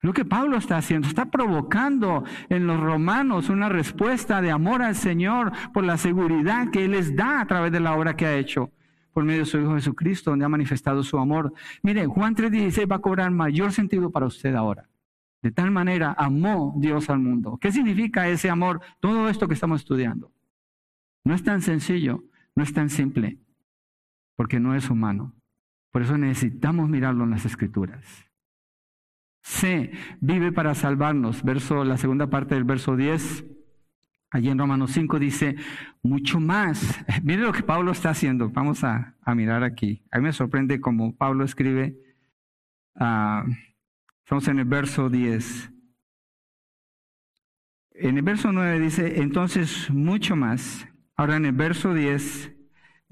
Lo 0.00 0.12
que 0.12 0.24
Pablo 0.24 0.56
está 0.56 0.76
haciendo, 0.76 1.06
está 1.06 1.30
provocando 1.30 2.24
en 2.48 2.66
los 2.66 2.80
romanos 2.80 3.48
una 3.48 3.68
respuesta 3.68 4.42
de 4.42 4.50
amor 4.50 4.82
al 4.82 4.96
Señor 4.96 5.52
por 5.72 5.84
la 5.84 5.98
seguridad 5.98 6.72
que 6.72 6.86
Él 6.86 6.90
les 6.90 7.14
da 7.14 7.40
a 7.40 7.46
través 7.46 7.70
de 7.70 7.78
la 7.78 7.94
obra 7.94 8.16
que 8.16 8.26
ha 8.26 8.36
hecho 8.36 8.72
por 9.12 9.22
medio 9.22 9.42
de 9.42 9.46
su 9.46 9.60
Hijo 9.60 9.74
Jesucristo, 9.74 10.30
donde 10.30 10.44
ha 10.44 10.48
manifestado 10.48 11.04
su 11.04 11.16
amor. 11.16 11.54
Mire, 11.84 12.06
Juan 12.06 12.34
3:16 12.34 12.90
va 12.90 12.96
a 12.96 13.00
cobrar 13.00 13.30
mayor 13.30 13.70
sentido 13.70 14.10
para 14.10 14.26
usted 14.26 14.56
ahora. 14.56 14.88
De 15.42 15.52
tal 15.52 15.70
manera 15.70 16.12
amó 16.18 16.74
Dios 16.76 17.08
al 17.08 17.20
mundo. 17.20 17.56
¿Qué 17.60 17.70
significa 17.70 18.26
ese 18.26 18.50
amor? 18.50 18.80
Todo 18.98 19.28
esto 19.28 19.46
que 19.46 19.54
estamos 19.54 19.82
estudiando. 19.82 20.32
No 21.22 21.34
es 21.36 21.44
tan 21.44 21.62
sencillo, 21.62 22.24
no 22.56 22.64
es 22.64 22.72
tan 22.72 22.90
simple, 22.90 23.38
porque 24.34 24.58
no 24.58 24.74
es 24.74 24.90
humano. 24.90 25.36
Por 25.92 26.02
eso 26.02 26.16
necesitamos 26.16 26.88
mirarlo 26.88 27.24
en 27.24 27.30
las 27.30 27.44
escrituras. 27.44 28.02
C, 29.42 29.92
vive 30.20 30.50
para 30.50 30.74
salvarnos. 30.74 31.42
Verso, 31.42 31.84
la 31.84 31.98
segunda 31.98 32.28
parte 32.28 32.54
del 32.54 32.64
verso 32.64 32.96
10, 32.96 33.44
allí 34.30 34.48
en 34.48 34.58
Romanos 34.58 34.92
5 34.92 35.18
dice, 35.18 35.56
mucho 36.02 36.40
más. 36.40 37.04
Mire 37.22 37.42
lo 37.42 37.52
que 37.52 37.62
Pablo 37.62 37.92
está 37.92 38.10
haciendo. 38.10 38.48
Vamos 38.48 38.82
a, 38.84 39.16
mirar 39.36 39.64
aquí. 39.64 40.02
A 40.10 40.18
mí 40.18 40.24
me 40.24 40.32
sorprende 40.32 40.80
cómo 40.80 41.14
Pablo 41.14 41.44
escribe. 41.44 41.94
Uh, 42.94 43.50
estamos 44.24 44.48
en 44.48 44.60
el 44.60 44.64
verso 44.64 45.10
10. 45.10 45.70
En 47.94 48.16
el 48.16 48.22
verso 48.22 48.50
9 48.50 48.80
dice, 48.80 49.20
entonces 49.20 49.90
mucho 49.90 50.36
más. 50.36 50.88
Ahora 51.16 51.36
en 51.36 51.44
el 51.44 51.52
verso 51.52 51.92
10 51.92 52.52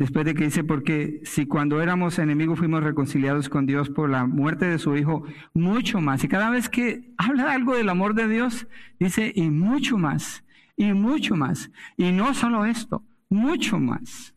Después 0.00 0.24
de 0.24 0.32
que 0.32 0.44
dice, 0.44 0.64
porque 0.64 1.20
si 1.24 1.44
cuando 1.44 1.82
éramos 1.82 2.18
enemigos 2.18 2.58
fuimos 2.58 2.82
reconciliados 2.82 3.50
con 3.50 3.66
Dios 3.66 3.90
por 3.90 4.08
la 4.08 4.24
muerte 4.24 4.64
de 4.64 4.78
su 4.78 4.96
Hijo, 4.96 5.24
mucho 5.52 6.00
más. 6.00 6.24
Y 6.24 6.28
cada 6.28 6.48
vez 6.48 6.70
que 6.70 7.12
habla 7.18 7.52
algo 7.52 7.76
del 7.76 7.90
amor 7.90 8.14
de 8.14 8.26
Dios, 8.26 8.66
dice, 8.98 9.30
y 9.36 9.50
mucho 9.50 9.98
más, 9.98 10.42
y 10.74 10.94
mucho 10.94 11.36
más. 11.36 11.70
Y 11.98 12.12
no 12.12 12.32
solo 12.32 12.64
esto, 12.64 13.04
mucho 13.28 13.78
más. 13.78 14.34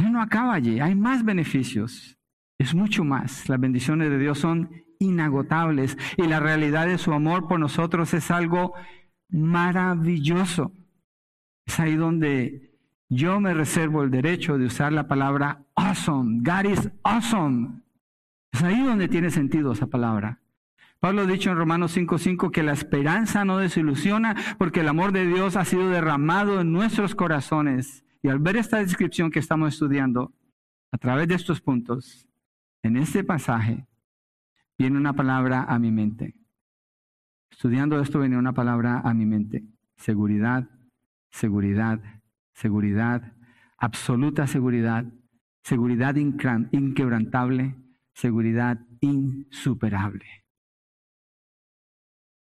no 0.00 0.20
acaba 0.20 0.54
allí, 0.54 0.80
hay 0.80 0.96
más 0.96 1.24
beneficios. 1.24 2.18
Es 2.58 2.74
mucho 2.74 3.04
más. 3.04 3.48
Las 3.48 3.60
bendiciones 3.60 4.10
de 4.10 4.18
Dios 4.18 4.40
son 4.40 4.68
inagotables 4.98 5.96
y 6.16 6.26
la 6.26 6.40
realidad 6.40 6.88
de 6.88 6.98
su 6.98 7.12
amor 7.12 7.46
por 7.46 7.60
nosotros 7.60 8.12
es 8.14 8.32
algo 8.32 8.74
maravilloso. 9.28 10.72
Es 11.66 11.78
ahí 11.78 11.94
donde 11.94 12.73
yo 13.14 13.40
me 13.40 13.54
reservo 13.54 14.02
el 14.02 14.10
derecho 14.10 14.58
de 14.58 14.66
usar 14.66 14.92
la 14.92 15.06
palabra 15.06 15.64
awesome. 15.76 16.40
God 16.42 16.70
is 16.70 16.90
awesome. 17.04 17.82
Es 18.52 18.62
ahí 18.62 18.82
donde 18.82 19.08
tiene 19.08 19.30
sentido 19.30 19.72
esa 19.72 19.86
palabra. 19.86 20.40
Pablo 20.98 21.22
ha 21.22 21.26
dicho 21.26 21.50
en 21.50 21.56
Romanos 21.56 21.96
5:5 21.96 22.50
que 22.50 22.62
la 22.62 22.72
esperanza 22.72 23.44
no 23.44 23.58
desilusiona 23.58 24.34
porque 24.58 24.80
el 24.80 24.88
amor 24.88 25.12
de 25.12 25.26
Dios 25.26 25.56
ha 25.56 25.64
sido 25.64 25.90
derramado 25.90 26.60
en 26.60 26.72
nuestros 26.72 27.14
corazones. 27.14 28.04
Y 28.22 28.28
al 28.28 28.38
ver 28.38 28.56
esta 28.56 28.78
descripción 28.78 29.30
que 29.30 29.38
estamos 29.38 29.74
estudiando, 29.74 30.32
a 30.90 30.98
través 30.98 31.28
de 31.28 31.34
estos 31.34 31.60
puntos, 31.60 32.26
en 32.82 32.96
este 32.96 33.22
pasaje, 33.22 33.86
viene 34.78 34.96
una 34.96 35.12
palabra 35.12 35.64
a 35.64 35.78
mi 35.78 35.90
mente. 35.90 36.34
Estudiando 37.50 38.00
esto 38.00 38.20
viene 38.20 38.38
una 38.38 38.54
palabra 38.54 39.00
a 39.00 39.14
mi 39.14 39.26
mente. 39.26 39.64
Seguridad, 39.96 40.68
seguridad, 41.30 42.00
seguridad, 42.54 43.34
absoluta 43.76 44.46
seguridad, 44.46 45.04
seguridad 45.62 46.14
inquebrantable, 46.16 47.76
seguridad 48.14 48.80
insuperable. 49.00 50.44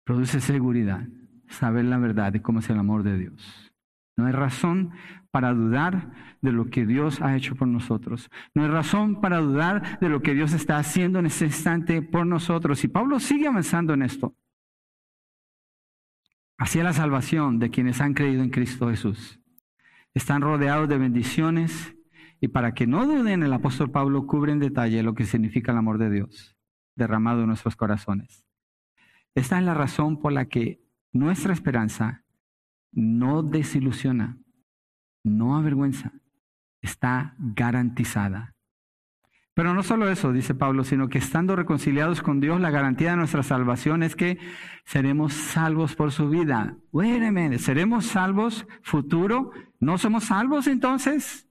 Produce 0.06 0.40
seguridad, 0.40 1.08
saber 1.48 1.86
la 1.86 1.98
verdad 1.98 2.32
de 2.32 2.42
cómo 2.42 2.60
es 2.60 2.70
el 2.70 2.78
amor 2.78 3.04
de 3.04 3.18
Dios. 3.18 3.74
No 4.18 4.28
hay 4.28 4.32
razón 4.32 4.92
para 5.32 5.54
dudar 5.54 6.38
de 6.42 6.52
lo 6.52 6.70
que 6.70 6.86
Dios 6.86 7.22
ha 7.22 7.36
hecho 7.36 7.56
por 7.56 7.68
nosotros. 7.68 8.30
No 8.54 8.64
hay 8.64 8.70
razón 8.70 9.20
para 9.20 9.40
dudar 9.40 10.00
de 10.00 10.10
lo 10.10 10.22
que 10.22 10.34
Dios 10.34 10.54
está 10.54 10.78
haciendo 10.78 11.20
en 11.20 11.26
este 11.26 11.46
instante 11.46 12.02
por 12.02 12.26
nosotros. 12.26 12.84
Y 12.84 12.88
Pablo 12.88 13.20
sigue 13.20 13.48
avanzando 13.48 13.94
en 13.94 14.04
esto. 14.04 14.36
Hacia 16.58 16.84
la 16.84 16.94
salvación 16.94 17.60
de 17.60 17.70
quienes 17.70 18.00
han 18.00 18.14
creído 18.14 18.44
en 18.44 18.50
Cristo 18.50 18.90
Jesús. 18.90 19.42
Están 20.16 20.42
rodeados 20.42 20.88
de 20.88 20.98
bendiciones 20.98 21.94
y 22.40 22.48
para 22.48 22.74
que 22.74 22.88
no 22.88 23.06
duden, 23.06 23.44
el 23.44 23.52
apóstol 23.52 23.92
Pablo 23.92 24.26
cubre 24.26 24.54
en 24.54 24.60
detalle 24.60 25.04
lo 25.04 25.14
que 25.14 25.26
significa 25.26 25.74
el 25.74 25.78
amor 25.78 25.98
de 25.98 26.10
Dios 26.10 26.56
derramado 26.96 27.42
en 27.42 27.48
nuestros 27.48 27.76
corazones. 27.76 28.46
Esta 29.36 29.60
es 29.60 29.66
la 29.66 29.74
razón 29.74 30.22
por 30.22 30.32
la 30.32 30.46
que 30.46 30.82
nuestra 31.12 31.52
esperanza 31.52 32.24
no 32.94 33.44
desilusiona, 33.44 34.38
no 35.26 35.58
avergüenza, 35.58 36.14
está 36.82 37.36
garantizada. 37.38 38.55
Pero 39.56 39.74
no 39.74 39.84
solo 39.84 40.10
eso, 40.10 40.34
dice 40.34 40.54
Pablo, 40.54 40.84
sino 40.84 41.08
que 41.08 41.18
estando 41.18 41.56
reconciliados 41.56 42.22
con 42.22 42.42
Dios, 42.42 42.60
la 42.60 42.72
garantía 42.72 43.12
de 43.12 43.16
nuestra 43.16 43.42
salvación 43.42 44.04
es 44.04 44.18
que 44.18 44.38
seremos 44.84 45.32
salvos 45.34 45.96
por 45.96 46.12
su 46.12 46.30
vida. 46.30 46.76
Wait 46.92 47.58
¿seremos 47.60 48.06
salvos 48.06 48.68
futuro? 48.84 49.52
¿No 49.80 49.98
somos 49.98 50.26
salvos 50.26 50.68
entonces? 50.68 51.48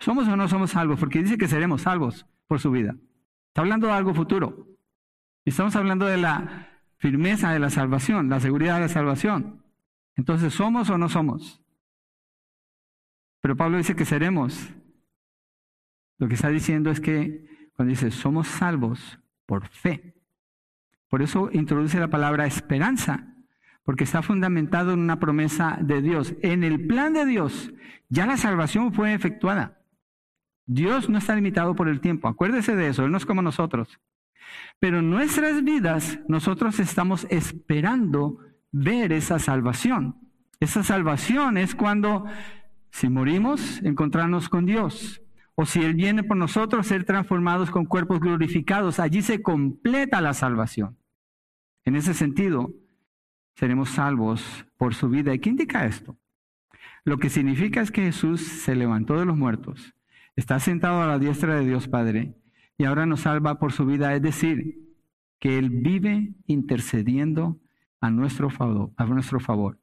¿Somos 0.00 0.26
o 0.26 0.36
no 0.36 0.48
somos 0.48 0.72
salvos? 0.72 0.98
Porque 0.98 1.22
dice 1.22 1.38
que 1.38 1.46
seremos 1.46 1.82
salvos 1.82 2.26
por 2.48 2.58
su 2.58 2.72
vida. 2.72 2.96
Está 3.46 3.60
hablando 3.60 3.86
de 3.86 3.92
algo 3.92 4.12
futuro. 4.12 4.66
Estamos 5.44 5.76
hablando 5.76 6.06
de 6.06 6.16
la 6.16 6.80
firmeza 6.96 7.52
de 7.52 7.60
la 7.60 7.70
salvación, 7.70 8.28
la 8.28 8.40
seguridad 8.40 8.74
de 8.74 8.80
la 8.80 8.88
salvación. 8.88 9.62
Entonces, 10.16 10.52
¿somos 10.52 10.90
o 10.90 10.98
no 10.98 11.08
somos? 11.08 11.62
Pero 13.40 13.56
Pablo 13.56 13.78
dice 13.78 13.94
que 13.94 14.04
seremos. 14.04 14.74
Lo 16.18 16.28
que 16.28 16.34
está 16.34 16.48
diciendo 16.48 16.90
es 16.90 17.00
que 17.00 17.70
cuando 17.74 17.90
dice 17.90 18.10
somos 18.10 18.48
salvos 18.48 19.18
por 19.46 19.68
fe. 19.68 20.14
Por 21.08 21.22
eso 21.22 21.50
introduce 21.52 21.98
la 22.00 22.08
palabra 22.08 22.46
esperanza, 22.46 23.34
porque 23.84 24.04
está 24.04 24.22
fundamentado 24.22 24.92
en 24.92 25.00
una 25.00 25.20
promesa 25.20 25.78
de 25.80 26.02
Dios. 26.02 26.34
En 26.42 26.64
el 26.64 26.86
plan 26.86 27.12
de 27.12 27.26
Dios 27.26 27.72
ya 28.08 28.26
la 28.26 28.36
salvación 28.36 28.92
fue 28.92 29.12
efectuada. 29.14 29.80
Dios 30.66 31.10
no 31.10 31.18
está 31.18 31.34
limitado 31.34 31.74
por 31.74 31.88
el 31.88 32.00
tiempo. 32.00 32.28
Acuérdese 32.28 32.74
de 32.74 32.88
eso, 32.88 33.04
Él 33.04 33.10
no 33.10 33.18
es 33.18 33.26
como 33.26 33.42
nosotros. 33.42 34.00
Pero 34.78 35.00
en 35.00 35.10
nuestras 35.10 35.62
vidas 35.62 36.20
nosotros 36.28 36.80
estamos 36.80 37.26
esperando 37.30 38.38
ver 38.72 39.12
esa 39.12 39.38
salvación. 39.38 40.16
Esa 40.60 40.82
salvación 40.82 41.58
es 41.58 41.74
cuando, 41.74 42.24
si 42.90 43.08
morimos, 43.08 43.82
encontrarnos 43.82 44.48
con 44.48 44.64
Dios. 44.64 45.23
O 45.56 45.66
si 45.66 45.82
Él 45.82 45.94
viene 45.94 46.24
por 46.24 46.36
nosotros, 46.36 46.86
ser 46.86 47.04
transformados 47.04 47.70
con 47.70 47.84
cuerpos 47.84 48.20
glorificados. 48.20 48.98
Allí 48.98 49.22
se 49.22 49.42
completa 49.42 50.20
la 50.20 50.34
salvación. 50.34 50.98
En 51.84 51.96
ese 51.96 52.14
sentido, 52.14 52.72
seremos 53.54 53.90
salvos 53.90 54.66
por 54.76 54.94
su 54.94 55.08
vida. 55.08 55.34
¿Y 55.34 55.38
qué 55.38 55.50
indica 55.50 55.86
esto? 55.86 56.16
Lo 57.04 57.18
que 57.18 57.30
significa 57.30 57.82
es 57.82 57.90
que 57.90 58.02
Jesús 58.02 58.40
se 58.40 58.74
levantó 58.74 59.18
de 59.18 59.26
los 59.26 59.36
muertos, 59.36 59.94
está 60.36 60.58
sentado 60.58 61.02
a 61.02 61.06
la 61.06 61.18
diestra 61.18 61.54
de 61.56 61.66
Dios 61.66 61.86
Padre 61.86 62.34
y 62.78 62.84
ahora 62.84 63.04
nos 63.04 63.20
salva 63.20 63.58
por 63.58 63.72
su 63.72 63.84
vida. 63.84 64.14
Es 64.14 64.22
decir, 64.22 64.80
que 65.38 65.58
Él 65.58 65.68
vive 65.68 66.34
intercediendo 66.46 67.60
a 68.00 68.10
nuestro. 68.10 68.48
A 68.96 69.04
nuestro 69.04 69.40
favor. 69.40 69.78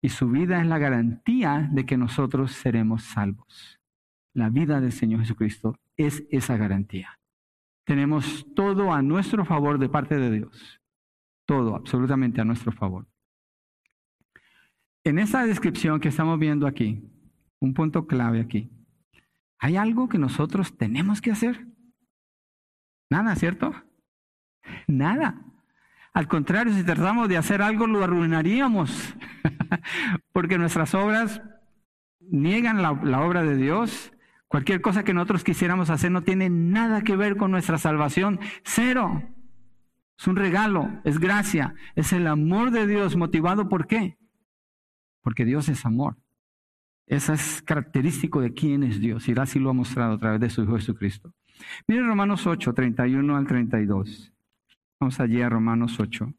Y 0.00 0.08
su 0.08 0.28
vida 0.28 0.60
es 0.60 0.66
la 0.66 0.78
garantía 0.78 1.68
de 1.72 1.86
que 1.86 1.96
nosotros 1.96 2.50
seremos 2.50 3.04
salvos. 3.04 3.78
La 4.34 4.48
vida 4.48 4.80
del 4.80 4.92
Señor 4.92 5.20
Jesucristo 5.20 5.78
es 5.96 6.24
esa 6.30 6.56
garantía. 6.56 7.18
Tenemos 7.84 8.46
todo 8.54 8.92
a 8.92 9.02
nuestro 9.02 9.44
favor 9.44 9.78
de 9.78 9.88
parte 9.88 10.16
de 10.16 10.30
Dios. 10.30 10.80
Todo, 11.46 11.74
absolutamente 11.74 12.40
a 12.40 12.44
nuestro 12.44 12.72
favor. 12.72 13.06
En 15.04 15.18
esta 15.18 15.44
descripción 15.44 16.00
que 16.00 16.08
estamos 16.08 16.38
viendo 16.38 16.66
aquí, 16.66 17.02
un 17.60 17.74
punto 17.74 18.06
clave 18.06 18.40
aquí, 18.40 18.70
¿hay 19.58 19.76
algo 19.76 20.08
que 20.08 20.18
nosotros 20.18 20.76
tenemos 20.76 21.20
que 21.20 21.32
hacer? 21.32 21.66
Nada, 23.10 23.34
¿cierto? 23.34 23.74
Nada. 24.86 25.44
Al 26.14 26.28
contrario, 26.28 26.72
si 26.72 26.84
tratamos 26.84 27.28
de 27.28 27.36
hacer 27.36 27.62
algo, 27.62 27.86
lo 27.86 28.04
arruinaríamos, 28.04 29.16
porque 30.32 30.58
nuestras 30.58 30.94
obras 30.94 31.42
niegan 32.20 32.82
la, 32.82 32.92
obra 33.20 33.42
de 33.42 33.56
Dios. 33.56 34.11
Cualquier 34.52 34.82
cosa 34.82 35.02
que 35.02 35.14
nosotros 35.14 35.44
quisiéramos 35.44 35.88
hacer 35.88 36.10
no 36.10 36.24
tiene 36.24 36.50
nada 36.50 37.00
que 37.00 37.16
ver 37.16 37.38
con 37.38 37.50
nuestra 37.50 37.78
salvación. 37.78 38.38
Cero. 38.62 39.22
Es 40.18 40.26
un 40.26 40.36
regalo, 40.36 40.90
es 41.04 41.18
gracia, 41.18 41.74
es 41.96 42.12
el 42.12 42.26
amor 42.26 42.70
de 42.70 42.86
Dios 42.86 43.16
motivado 43.16 43.70
por 43.70 43.86
qué? 43.86 44.18
Porque 45.22 45.46
Dios 45.46 45.70
es 45.70 45.86
amor. 45.86 46.18
Esa 47.06 47.32
es 47.32 47.62
característico 47.62 48.42
de 48.42 48.52
quién 48.52 48.82
es 48.82 49.00
Dios 49.00 49.26
y 49.26 49.32
así 49.38 49.58
lo 49.58 49.70
ha 49.70 49.72
mostrado 49.72 50.16
a 50.16 50.18
través 50.18 50.38
de 50.38 50.50
su 50.50 50.62
Hijo 50.62 50.76
Jesucristo. 50.76 51.32
Miren 51.88 52.06
Romanos 52.06 52.46
8, 52.46 52.74
31 52.74 53.34
al 53.34 53.46
32. 53.46 54.34
Vamos 55.00 55.18
allí 55.18 55.40
a 55.40 55.48
Romanos 55.48 55.98
8. 55.98 56.30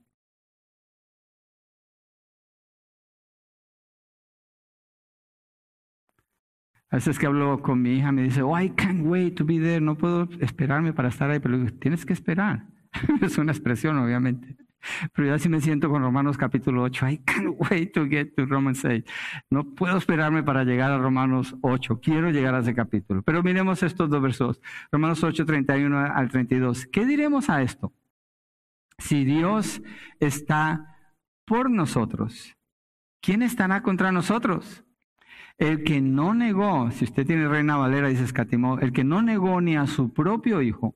A 6.94 6.98
veces 6.98 7.18
que 7.18 7.26
hablo 7.26 7.60
con 7.64 7.82
mi 7.82 7.96
hija 7.96 8.12
me 8.12 8.22
dice, 8.22 8.44
oh, 8.44 8.56
I 8.56 8.70
can't 8.70 9.04
wait 9.04 9.36
to 9.38 9.44
be 9.44 9.58
there, 9.58 9.82
no 9.82 9.98
puedo 9.98 10.30
esperarme 10.40 10.94
para 10.94 11.10
estar 11.10 11.28
ahí, 11.28 11.40
pero 11.40 11.66
tienes 11.80 12.06
que 12.06 12.14
esperar. 12.14 12.68
es 13.24 13.40
una 13.40 13.52
expresión, 13.52 13.98
obviamente. 13.98 14.56
Pero 15.12 15.30
yo 15.30 15.34
así 15.34 15.50
me 15.50 15.60
siento 15.60 15.90
con 15.90 16.04
Romanos 16.04 16.38
capítulo 16.38 16.84
8. 16.84 17.10
I 17.10 17.18
can't 17.26 17.56
wait 17.58 17.94
to 17.96 18.06
get 18.06 18.36
to 18.36 18.46
Romans 18.46 18.86
8. 18.86 19.12
No 19.50 19.74
puedo 19.74 19.98
esperarme 19.98 20.44
para 20.44 20.66
llegar 20.66 20.92
a 20.92 21.00
Romanos 21.00 21.56
8. 21.62 22.00
Quiero 22.00 22.30
llegar 22.30 22.54
a 22.54 22.60
ese 22.60 22.76
capítulo. 22.76 23.24
Pero 23.24 23.42
miremos 23.42 23.82
estos 23.82 24.08
dos 24.12 24.22
versos. 24.22 24.62
Romanos 24.92 25.24
8, 25.24 25.48
31 25.48 25.98
al 25.98 26.30
32. 26.30 26.86
¿Qué 26.86 27.08
diremos 27.08 27.50
a 27.50 27.64
esto? 27.64 27.92
Si 29.00 29.26
Dios 29.26 29.82
está 30.20 30.96
por 31.44 31.72
nosotros, 31.72 32.56
¿quién 33.20 33.42
estará 33.42 33.82
contra 33.82 34.12
nosotros? 34.12 34.86
El 35.58 35.84
que 35.84 36.02
no 36.02 36.34
negó, 36.34 36.90
si 36.92 37.06
usted 37.06 37.26
tiene 37.26 37.48
Reina 37.48 37.78
Valera, 37.78 38.08
dice 38.08 38.24
escatimó, 38.24 38.80
el 38.80 38.92
que 38.92 39.04
no 39.04 39.22
negó 39.22 39.62
ni 39.62 39.76
a 39.76 39.88
su 39.88 40.12
propio 40.12 40.62
hijo, 40.62 40.96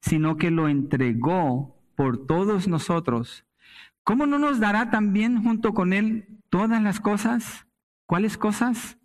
sino 0.00 0.36
que 0.36 0.50
lo 0.50 0.68
entregó 0.68 1.74
por 1.96 2.26
todos 2.26 2.68
nosotros, 2.68 3.44
¿cómo 4.02 4.26
no 4.26 4.38
nos 4.38 4.60
dará 4.60 4.90
también 4.90 5.42
junto 5.42 5.72
con 5.72 5.92
Él 5.92 6.26
todas 6.50 6.82
las 6.82 7.00
cosas? 7.00 7.66
¿Cuáles 8.06 8.36
cosas? 8.36 8.98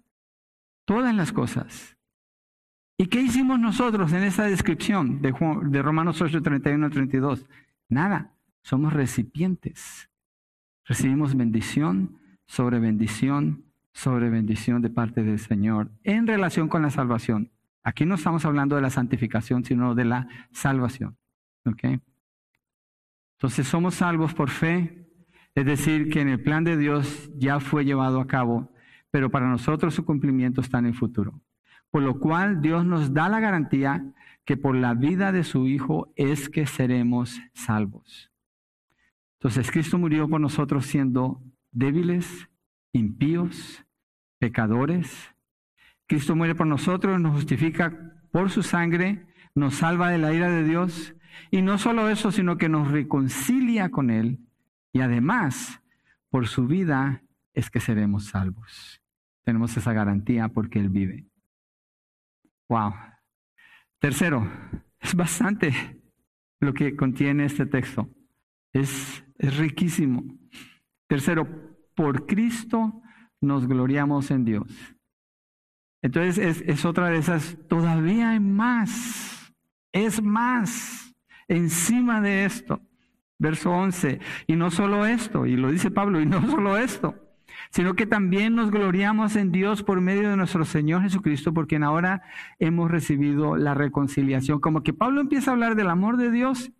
Todas 0.85 1.15
las 1.15 1.31
cosas. 1.31 1.97
¿Y 2.97 3.07
qué 3.07 3.21
hicimos 3.21 3.59
nosotros 3.59 4.11
en 4.11 4.23
esa 4.23 4.43
descripción 4.43 5.21
de, 5.21 5.33
de 5.63 5.81
Romanos 5.81 6.21
8, 6.21 6.41
31 6.41 6.85
al 6.85 6.91
32? 6.91 7.45
Nada, 7.87 8.33
somos 8.61 8.91
recipientes. 8.91 10.09
Recibimos 10.83 11.35
bendición 11.35 12.19
sobre 12.45 12.79
bendición 12.79 13.68
sobre 13.93 14.29
bendición 14.29 14.81
de 14.81 14.89
parte 14.89 15.23
del 15.23 15.39
Señor 15.39 15.91
en 16.03 16.27
relación 16.27 16.67
con 16.67 16.81
la 16.81 16.89
salvación. 16.89 17.51
Aquí 17.83 18.05
no 18.05 18.15
estamos 18.15 18.45
hablando 18.45 18.75
de 18.75 18.81
la 18.81 18.89
santificación, 18.89 19.63
sino 19.63 19.95
de 19.95 20.05
la 20.05 20.27
salvación. 20.51 21.17
¿okay? 21.65 21.99
Entonces 23.37 23.67
somos 23.67 23.95
salvos 23.95 24.33
por 24.33 24.49
fe, 24.49 25.07
es 25.55 25.65
decir, 25.65 26.09
que 26.09 26.21
en 26.21 26.29
el 26.29 26.43
plan 26.43 26.63
de 26.63 26.77
Dios 26.77 27.31
ya 27.35 27.59
fue 27.59 27.85
llevado 27.85 28.19
a 28.19 28.27
cabo, 28.27 28.71
pero 29.11 29.31
para 29.31 29.47
nosotros 29.47 29.93
su 29.93 30.05
cumplimiento 30.05 30.61
está 30.61 30.79
en 30.79 30.87
el 30.87 30.95
futuro. 30.95 31.41
Por 31.89 32.03
lo 32.03 32.19
cual 32.19 32.61
Dios 32.61 32.85
nos 32.85 33.13
da 33.13 33.29
la 33.29 33.39
garantía 33.39 34.13
que 34.45 34.57
por 34.57 34.75
la 34.75 34.93
vida 34.93 35.31
de 35.31 35.43
su 35.43 35.67
Hijo 35.67 36.11
es 36.15 36.49
que 36.49 36.67
seremos 36.67 37.39
salvos. 37.53 38.29
Entonces 39.39 39.71
Cristo 39.71 39.97
murió 39.97 40.27
por 40.27 40.41
nosotros 40.41 40.85
siendo 40.85 41.41
débiles, 41.71 42.48
impíos, 42.93 43.85
pecadores. 44.39 45.33
Cristo 46.07 46.35
muere 46.35 46.55
por 46.55 46.67
nosotros, 46.67 47.19
nos 47.19 47.33
justifica 47.33 48.15
por 48.31 48.49
su 48.49 48.63
sangre, 48.63 49.27
nos 49.55 49.75
salva 49.75 50.09
de 50.09 50.17
la 50.17 50.33
ira 50.33 50.49
de 50.49 50.63
Dios 50.63 51.15
y 51.51 51.61
no 51.61 51.77
solo 51.77 52.09
eso, 52.09 52.31
sino 52.31 52.57
que 52.57 52.69
nos 52.69 52.91
reconcilia 52.91 53.89
con 53.89 54.09
Él 54.09 54.39
y 54.91 55.01
además 55.01 55.81
por 56.29 56.47
su 56.47 56.67
vida 56.67 57.23
es 57.53 57.69
que 57.69 57.79
seremos 57.79 58.25
salvos. 58.25 59.01
Tenemos 59.43 59.75
esa 59.77 59.93
garantía 59.93 60.49
porque 60.49 60.79
Él 60.79 60.89
vive. 60.89 61.27
Wow. 62.69 62.93
Tercero, 63.99 64.49
Es 65.01 65.15
bastante 65.15 66.01
lo 66.59 66.73
que 66.73 66.95
contiene 66.95 67.45
este 67.45 67.65
texto. 67.65 68.09
Es, 68.73 69.23
es 69.37 69.57
riquísimo. 69.57 70.23
Tercero, 71.07 71.68
por 71.99 72.25
Cristo 72.25 73.01
nos 73.41 73.67
gloriamos 73.67 74.31
en 74.31 74.45
Dios. 74.45 74.95
Entonces 76.01 76.63
es, 76.65 76.85
otra 76.85 77.09
de 77.09 77.17
esas, 77.17 77.57
todavía 77.67 78.29
hay 78.29 78.39
más, 78.39 79.53
es 79.91 80.23
más 80.23 81.13
encima 81.49 82.21
de 82.21 82.45
esto. 82.45 82.79
Verso 83.37 83.71
11, 83.71 84.21
y 84.47 84.55
no 84.55 84.71
solo 84.71 85.05
esto, 85.05 85.45
y 85.45 85.57
lo 85.57 85.71
dice 85.71 85.91
Pablo, 85.91 86.21
y 86.21 86.25
no 86.25 86.41
solo 86.49 86.77
esto, 86.77 87.15
sino 87.69 87.95
que 87.95 88.05
también 88.05 88.55
nos 88.55 88.71
gloriamos 88.71 89.35
en 89.35 89.51
Dios 89.51 89.83
por 89.83 89.99
medio 89.99 90.29
de 90.29 90.37
nuestro 90.37 90.63
Señor 90.63 91.01
Jesucristo, 91.01 91.53
porque 91.53 91.75
ahora 91.83 92.21
hemos 92.59 92.89
recibido 92.89 93.57
la 93.57 93.73
reconciliación. 93.73 94.61
Como 94.61 94.83
que 94.83 94.93
Pablo 94.93 95.19
empieza 95.19 95.51
a 95.51 95.53
hablar 95.53 95.75
del 95.75 95.89
amor 95.89 96.15
de 96.15 96.31
Dios, 96.31 96.71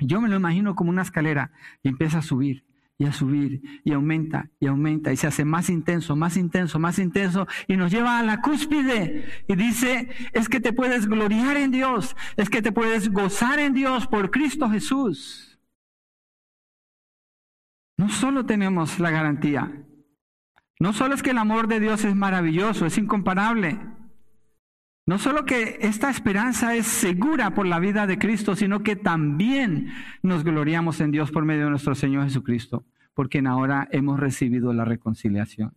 yo 0.00 0.20
me 0.20 0.28
lo 0.28 0.34
imagino 0.34 0.74
como 0.74 0.90
una 0.90 1.02
escalera 1.02 1.52
y 1.84 1.88
empieza 1.88 2.18
a 2.18 2.22
subir 2.22 2.64
y 2.96 3.06
a 3.06 3.12
subir 3.12 3.60
y 3.84 3.92
aumenta 3.92 4.50
y 4.60 4.66
aumenta 4.66 5.12
y 5.12 5.16
se 5.16 5.26
hace 5.26 5.44
más 5.44 5.68
intenso, 5.68 6.14
más 6.14 6.36
intenso, 6.36 6.78
más 6.78 6.98
intenso 6.98 7.46
y 7.66 7.76
nos 7.76 7.90
lleva 7.90 8.18
a 8.18 8.22
la 8.22 8.40
cúspide 8.40 9.44
y 9.48 9.56
dice, 9.56 10.08
es 10.32 10.48
que 10.48 10.60
te 10.60 10.72
puedes 10.72 11.06
gloriar 11.06 11.56
en 11.56 11.70
Dios, 11.70 12.16
es 12.36 12.48
que 12.48 12.62
te 12.62 12.72
puedes 12.72 13.10
gozar 13.10 13.58
en 13.58 13.74
Dios 13.74 14.06
por 14.06 14.30
Cristo 14.30 14.70
Jesús. 14.70 15.58
No 17.96 18.08
solo 18.08 18.44
tenemos 18.46 18.98
la 18.98 19.10
garantía, 19.10 19.72
no 20.80 20.92
solo 20.92 21.14
es 21.14 21.22
que 21.22 21.30
el 21.30 21.38
amor 21.38 21.68
de 21.68 21.80
Dios 21.80 22.04
es 22.04 22.14
maravilloso, 22.14 22.86
es 22.86 22.98
incomparable, 22.98 23.78
no 25.06 25.18
solo 25.18 25.44
que 25.44 25.78
esta 25.80 26.08
esperanza 26.08 26.74
es 26.74 26.86
segura 26.86 27.54
por 27.54 27.66
la 27.66 27.78
vida 27.78 28.06
de 28.06 28.18
Cristo, 28.18 28.56
sino 28.56 28.82
que 28.82 28.96
también 28.96 29.92
nos 30.22 30.44
gloriamos 30.44 31.00
en 31.00 31.10
Dios 31.10 31.30
por 31.30 31.44
medio 31.44 31.64
de 31.64 31.70
nuestro 31.70 31.94
Señor 31.94 32.24
Jesucristo, 32.24 32.86
porque 33.12 33.42
ahora 33.46 33.86
hemos 33.90 34.18
recibido 34.18 34.72
la 34.72 34.84
reconciliación. 34.84 35.74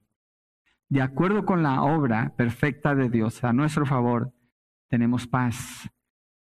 De 0.89 1.01
acuerdo 1.01 1.45
con 1.45 1.61
la 1.61 1.81
obra 1.81 2.33
perfecta 2.37 2.95
de 2.95 3.09
Dios 3.09 3.43
a 3.43 3.51
nuestro 3.51 3.85
favor, 3.85 4.33
tenemos 4.87 5.27
paz, 5.27 5.89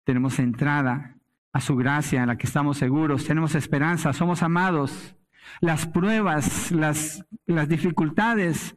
tenemos 0.05 0.39
entrada 0.39 1.16
a 1.55 1.61
su 1.61 1.76
gracia 1.76 2.20
en 2.20 2.26
la 2.26 2.37
que 2.37 2.47
estamos 2.47 2.76
seguros, 2.76 3.24
tenemos 3.24 3.55
esperanza, 3.55 4.12
somos 4.12 4.43
amados. 4.43 5.16
Las 5.61 5.87
pruebas, 5.87 6.70
las, 6.70 7.24
las 7.47 7.68
dificultades 7.68 8.76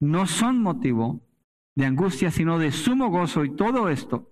no 0.00 0.26
son 0.26 0.62
motivo 0.62 1.20
de 1.74 1.86
angustia, 1.86 2.30
sino 2.30 2.58
de 2.58 2.72
sumo 2.72 3.08
gozo 3.08 3.44
y 3.44 3.54
todo 3.54 3.88
esto 3.88 4.30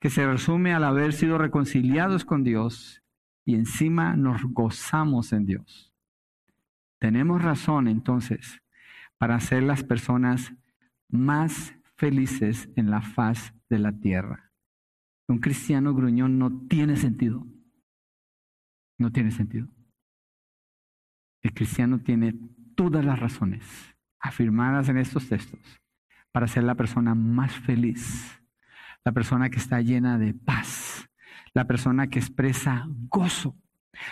que 0.00 0.10
se 0.10 0.26
resume 0.26 0.74
al 0.74 0.84
haber 0.84 1.12
sido 1.12 1.38
reconciliados 1.38 2.24
con 2.24 2.42
Dios 2.42 3.02
y 3.44 3.54
encima 3.54 4.16
nos 4.16 4.42
gozamos 4.44 5.32
en 5.32 5.46
Dios. 5.46 5.92
Tenemos 6.98 7.42
razón 7.42 7.88
entonces 7.88 8.60
para 9.16 9.38
ser 9.38 9.62
las 9.62 9.84
personas 9.84 10.54
más 11.08 11.74
felices 11.96 12.68
en 12.74 12.90
la 12.90 13.00
faz 13.00 13.54
de 13.68 13.78
la 13.78 13.92
tierra. 13.92 14.52
Un 15.28 15.38
cristiano 15.38 15.94
gruñón 15.94 16.38
no 16.38 16.66
tiene 16.66 16.96
sentido. 16.96 17.46
No 18.98 19.12
tiene 19.12 19.30
sentido. 19.30 19.68
El 21.42 21.54
cristiano 21.54 22.00
tiene 22.00 22.34
todas 22.74 23.04
las 23.04 23.18
razones 23.20 23.64
afirmadas 24.18 24.88
en 24.88 24.98
estos 24.98 25.28
textos 25.28 25.81
para 26.32 26.48
ser 26.48 26.64
la 26.64 26.74
persona 26.74 27.14
más 27.14 27.52
feliz, 27.52 28.40
la 29.04 29.12
persona 29.12 29.50
que 29.50 29.58
está 29.58 29.80
llena 29.80 30.18
de 30.18 30.34
paz, 30.34 31.08
la 31.54 31.66
persona 31.66 32.08
que 32.08 32.18
expresa 32.18 32.86
gozo, 33.08 33.56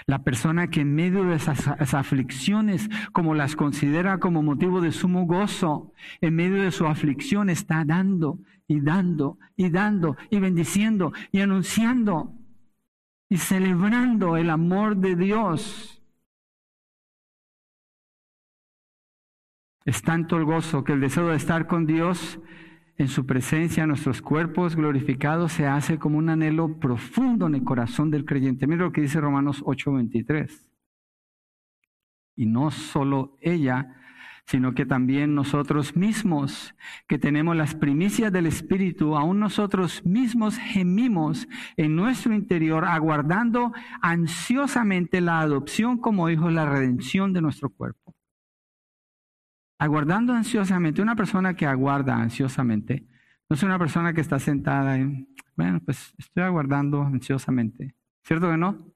la 0.07 0.23
persona 0.23 0.69
que 0.69 0.83
en 0.83 0.95
medio 0.95 1.25
de 1.25 1.37
esas, 1.37 1.95
aflicciones, 1.95 2.89
como 3.13 3.35
las 3.35 3.57
considera 3.57 4.19
como 4.19 4.43
motivo 4.43 4.81
de 4.81 4.93
sumo 4.93 5.25
gozo, 5.25 5.93
en 6.21 6.35
medio 6.35 6.63
de 6.63 6.71
su 6.71 6.87
aflicción 6.87 7.49
está 7.49 7.85
dando 7.85 8.39
y 8.69 8.81
dando 8.81 9.39
y 9.57 9.71
dando 9.71 10.17
y 10.31 10.39
bendiciendo 10.39 11.13
y 11.33 11.41
anunciando 11.41 12.35
y 13.29 13.39
celebrando 13.39 14.37
el 14.37 14.51
amor 14.51 14.97
de 14.97 15.17
Dios 15.17 16.00
Es 19.91 20.03
tanto 20.03 20.37
el 20.37 20.45
gozo 20.45 20.85
que 20.85 20.93
el 20.93 21.01
deseo 21.01 21.27
de 21.27 21.37
estar 21.37 21.67
con 21.67 21.85
Dios 21.85 22.39
en 22.97 23.09
su 23.09 23.27
presencia, 23.27 23.89
nuestros 23.89 24.23
cuerpos 24.23 24.77
glorificados, 24.77 25.51
se 25.51 25.67
hace 25.67 25.99
como 25.99 26.17
un 26.17 26.29
anhelo 26.29 26.79
profundo 26.79 27.49
en 27.49 27.57
el 27.57 27.65
corazón 27.65 28.09
del 28.09 28.25
creyente. 28.25 28.69
Mira 28.69 28.85
lo 28.85 28.93
que 28.93 29.01
dice 29.01 29.21
Romanos 29.21 29.65
8:23. 29.67 30.65
Y 32.37 32.47
no 32.47 32.71
solo 32.71 33.37
ella, 33.41 33.97
sino 34.47 34.75
que 34.75 34.87
también 34.87 35.35
nosotros 35.35 35.97
mismos, 35.97 36.73
que 37.09 37.19
tenemos 37.19 37.57
las 37.57 37.75
primicias 37.75 38.31
del 38.33 38.47
Espíritu, 38.47 39.17
aún 39.17 39.41
nosotros 39.41 40.07
mismos 40.07 40.57
gemimos 40.57 41.49
en 41.77 41.97
nuestro 41.97 42.33
interior, 42.33 42.85
aguardando 42.85 43.73
ansiosamente 44.03 45.21
la 45.21 45.41
adopción 45.41 45.99
como 45.99 46.31
hijos, 46.31 46.53
la 46.53 46.67
redención 46.67 47.33
de 47.33 47.43
nuestro 47.43 47.71
cuerpo 47.71 48.10
aguardando 49.81 50.35
ansiosamente, 50.35 51.01
una 51.01 51.17
persona 51.17 51.55
que 51.55 51.67
aguarda 51.67 52.15
ansiosamente, 52.15 53.07
no 53.49 53.57
es 53.57 53.63
una 53.63 53.79
persona 53.79 54.13
que 54.13 54.21
está 54.21 54.39
sentada 54.39 54.99
y, 54.99 55.27
bueno, 55.57 55.81
pues 55.81 56.15
estoy 56.19 56.43
aguardando 56.43 57.03
ansiosamente. 57.03 57.95
¿Cierto 58.23 58.51
que 58.51 58.59
no? 58.59 58.93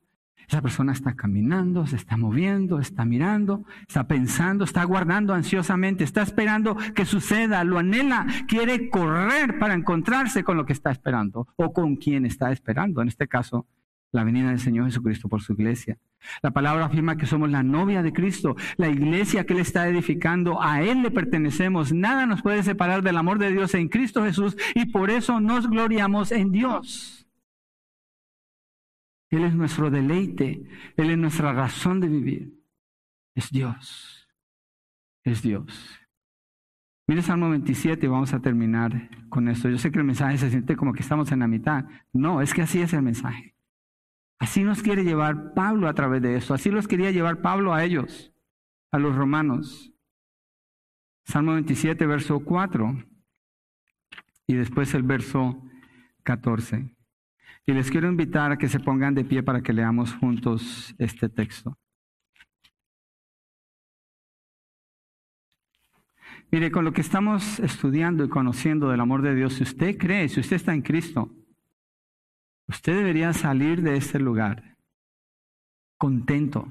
Esa 0.47 0.61
persona 0.61 0.93
está 0.93 1.16
caminando, 1.16 1.87
se 1.87 1.97
está 1.97 2.18
moviendo, 2.18 2.78
está 2.78 3.07
mirando, 3.07 3.64
está 3.89 4.07
pensando, 4.07 4.64
está 4.64 4.82
aguardando 4.82 5.32
ansiosamente, 5.32 6.05
está 6.05 6.20
esperando 6.20 6.76
que 6.95 7.07
suceda, 7.07 7.64
lo 7.64 7.78
anhela, 7.78 8.26
quiere 8.47 8.91
correr 8.91 9.59
para 9.59 9.72
encontrarse 9.72 10.45
con 10.45 10.59
lo 10.59 10.66
que 10.66 10.74
está 10.74 10.91
esperando 10.91 11.49
o 11.57 11.72
con 11.72 11.97
quien 11.97 12.26
está 12.26 12.53
esperando. 12.53 13.01
En 13.01 13.09
este 13.09 13.26
caso, 13.26 13.66
la 14.15 14.25
venida 14.25 14.51
del 14.51 14.61
Señor 14.61 14.87
Jesucristo 14.87 15.29
por 15.29 15.43
su 15.43 15.55
iglesia. 15.55 15.99
La 16.41 16.53
palabra 16.53 16.87
afirma 16.87 17.17
que 17.17 17.27
somos 17.27 17.51
la 17.51 17.62
novia 17.62 18.03
de 18.03 18.12
Cristo, 18.12 18.55
la 18.77 18.89
iglesia 18.89 19.45
que 19.45 19.55
Él 19.55 19.61
está 19.61 19.89
edificando, 19.89 20.62
a 20.62 20.83
Él 20.83 21.03
le 21.03 21.11
pertenecemos. 21.11 21.93
Nada 21.93 22.25
nos 22.25 22.41
puede 22.41 22.62
separar 22.62 23.03
del 23.03 23.17
amor 23.17 23.39
de 23.39 23.51
Dios 23.51 23.75
en 23.75 23.89
Cristo 23.89 24.25
Jesús 24.25 24.57
y 24.75 24.87
por 24.87 25.11
eso 25.11 25.41
nos 25.41 25.69
gloriamos 25.69 26.31
en 26.31 26.53
Dios. 26.53 27.27
Él 29.31 29.43
es 29.43 29.55
nuestro 29.55 29.91
deleite, 29.91 30.62
Él 30.97 31.11
es 31.11 31.19
nuestra 31.19 31.53
razón 31.53 32.01
de 32.01 32.09
vivir. 32.09 32.55
Es 33.35 33.51
Dios, 33.51 34.29
es 35.25 35.43
Dios. 35.43 35.99
Mire 37.09 37.21
Salmo 37.21 37.51
27 37.51 38.07
y 38.07 38.09
vamos 38.09 38.33
a 38.33 38.41
terminar 38.41 39.11
con 39.29 39.49
esto. 39.49 39.69
Yo 39.69 39.77
sé 39.77 39.91
que 39.91 39.99
el 39.99 40.05
mensaje 40.05 40.39
se 40.39 40.51
siente 40.51 40.77
como 40.77 40.93
que 40.93 41.03
estamos 41.03 41.33
en 41.33 41.41
la 41.41 41.49
mitad. 41.49 41.85
No, 42.12 42.41
es 42.41 42.55
que 42.55 42.62
así 42.62 42.81
es 42.81 42.93
el 42.93 43.03
mensaje. 43.03 43.54
Así 44.39 44.62
nos 44.62 44.82
quiere 44.82 45.05
llevar 45.05 45.55
Pablo 45.55 45.89
a 45.89 45.95
través 45.95 46.22
de 46.22 46.37
eso. 46.37 46.55
Así 46.55 46.70
los 46.70 46.89
quería 46.89 47.11
llevar 47.11 47.41
Pablo 47.41 47.72
a 47.72 47.85
ellos, 47.85 48.32
a 48.91 48.99
los 48.99 49.14
romanos. 49.14 49.93
Salmo 51.24 51.53
27, 51.53 52.07
verso 52.07 52.41
4. 52.41 53.05
Y 54.47 54.55
después 54.55 54.93
el 54.95 55.03
verso 55.03 55.62
14. 56.24 56.95
Y 57.66 57.72
les 57.72 57.91
quiero 57.91 58.09
invitar 58.09 58.53
a 58.53 58.59
que 58.59 58.68
se 58.68 58.80
pongan 58.80 59.14
de 59.14 59.24
pie 59.24 59.43
para 59.43 59.62
que 59.62 59.72
leamos 59.72 60.14
juntos 60.14 60.95
este 60.99 61.28
texto. 61.28 61.78
Mire, 66.51 66.70
con 66.70 66.85
lo 66.85 66.93
que 66.93 67.01
estamos 67.01 67.59
estudiando 67.61 68.24
y 68.24 68.28
conociendo 68.28 68.89
del 68.91 69.01
amor 69.01 69.22
de 69.22 69.35
Dios, 69.35 69.55
si 69.55 69.62
usted 69.62 69.97
cree, 69.97 70.28
si 70.28 70.41
usted 70.41 70.57
está 70.57 70.74
en 70.74 70.82
Cristo, 70.82 71.35
Usted 72.69 72.97
debería 72.97 73.33
salir 73.33 73.83
de 73.83 73.97
este 73.97 74.19
lugar 74.19 74.75
contento. 75.99 76.69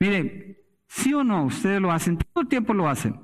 Mire, 0.00 0.64
sí 0.86 1.14
o 1.14 1.24
no, 1.24 1.44
ustedes 1.44 1.80
lo 1.80 1.90
hacen, 1.90 2.18
todo 2.18 2.42
el 2.42 2.48
tiempo 2.48 2.74
lo 2.74 2.88
hacen. 2.88 3.18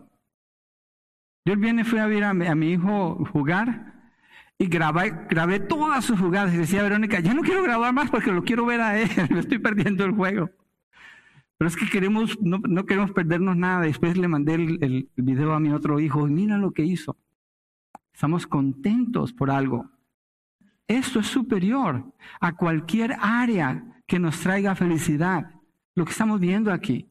Yo 1.44 1.54
el 1.54 1.58
viernes 1.58 1.88
fui 1.88 1.98
a 1.98 2.06
ver 2.06 2.24
a 2.24 2.34
mi, 2.34 2.72
hijo 2.72 3.24
jugar 3.32 3.94
y 4.58 4.66
grabé, 4.66 5.26
grabé 5.28 5.60
todas 5.60 6.04
sus 6.04 6.18
jugadas 6.20 6.54
y 6.54 6.58
decía 6.58 6.82
Verónica, 6.82 7.20
ya 7.20 7.34
no 7.34 7.42
quiero 7.42 7.62
grabar 7.62 7.92
más 7.92 8.10
porque 8.10 8.32
lo 8.32 8.44
quiero 8.44 8.66
ver 8.66 8.80
a 8.80 9.00
él, 9.00 9.08
me 9.30 9.40
estoy 9.40 9.58
perdiendo 9.58 10.04
el 10.04 10.12
juego. 10.12 10.50
Pero 11.56 11.68
es 11.68 11.76
que 11.76 11.88
queremos, 11.90 12.40
no, 12.40 12.58
no 12.66 12.86
queremos 12.86 13.12
perdernos 13.12 13.54
nada. 13.54 13.82
Después 13.82 14.16
le 14.16 14.28
mandé 14.28 14.54
el, 14.54 14.78
el 14.82 15.10
video 15.16 15.52
a 15.52 15.60
mi 15.60 15.70
otro 15.70 16.00
hijo 16.00 16.26
y 16.26 16.30
mira 16.30 16.56
lo 16.56 16.70
que 16.70 16.84
hizo. 16.84 17.18
Estamos 18.14 18.46
contentos 18.46 19.34
por 19.34 19.50
algo. 19.50 19.90
Esto 20.90 21.20
es 21.20 21.28
superior 21.28 22.12
a 22.40 22.56
cualquier 22.56 23.14
área 23.20 23.84
que 24.08 24.18
nos 24.18 24.40
traiga 24.40 24.74
felicidad, 24.74 25.52
lo 25.94 26.04
que 26.04 26.10
estamos 26.10 26.40
viendo 26.40 26.72
aquí. 26.72 27.08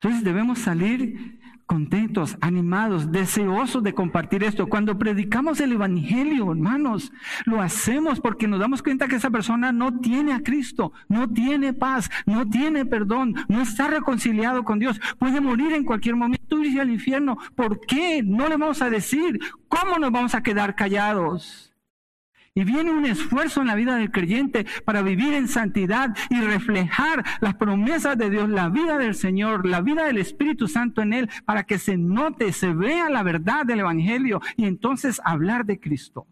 Entonces 0.00 0.24
debemos 0.24 0.60
salir 0.60 1.38
contentos, 1.66 2.38
animados, 2.40 3.12
deseosos 3.12 3.82
de 3.82 3.92
compartir 3.92 4.44
esto. 4.44 4.66
Cuando 4.66 4.98
predicamos 4.98 5.60
el 5.60 5.72
Evangelio, 5.72 6.50
hermanos, 6.50 7.12
lo 7.44 7.60
hacemos 7.60 8.18
porque 8.18 8.48
nos 8.48 8.60
damos 8.60 8.82
cuenta 8.82 9.08
que 9.08 9.16
esa 9.16 9.28
persona 9.28 9.72
no 9.72 10.00
tiene 10.00 10.32
a 10.32 10.42
Cristo, 10.42 10.94
no 11.06 11.28
tiene 11.28 11.74
paz, 11.74 12.08
no 12.24 12.48
tiene 12.48 12.86
perdón, 12.86 13.34
no 13.48 13.60
está 13.60 13.88
reconciliado 13.88 14.64
con 14.64 14.78
Dios, 14.78 14.98
puede 15.18 15.42
morir 15.42 15.74
en 15.74 15.84
cualquier 15.84 16.16
momento 16.16 16.58
irse 16.62 16.80
al 16.80 16.90
infierno. 16.90 17.36
¿Por 17.54 17.78
qué? 17.78 18.22
No 18.22 18.48
le 18.48 18.56
vamos 18.56 18.80
a 18.80 18.88
decir. 18.88 19.38
¿Cómo 19.68 19.98
nos 19.98 20.10
vamos 20.10 20.34
a 20.34 20.42
quedar 20.42 20.74
callados? 20.74 21.65
Y 22.56 22.64
viene 22.64 22.90
un 22.90 23.04
esfuerzo 23.04 23.60
en 23.60 23.66
la 23.66 23.74
vida 23.74 23.96
del 23.96 24.10
creyente 24.10 24.64
para 24.86 25.02
vivir 25.02 25.34
en 25.34 25.46
santidad 25.46 26.16
y 26.30 26.40
reflejar 26.40 27.22
las 27.42 27.54
promesas 27.54 28.16
de 28.16 28.30
Dios, 28.30 28.48
la 28.48 28.70
vida 28.70 28.96
del 28.96 29.14
Señor, 29.14 29.66
la 29.66 29.82
vida 29.82 30.06
del 30.06 30.16
Espíritu 30.16 30.66
Santo 30.66 31.02
en 31.02 31.12
Él, 31.12 31.30
para 31.44 31.64
que 31.64 31.78
se 31.78 31.98
note, 31.98 32.54
se 32.54 32.72
vea 32.72 33.10
la 33.10 33.22
verdad 33.22 33.66
del 33.66 33.80
Evangelio 33.80 34.40
y 34.56 34.64
entonces 34.64 35.20
hablar 35.22 35.66
de 35.66 35.78
Cristo. 35.78 36.26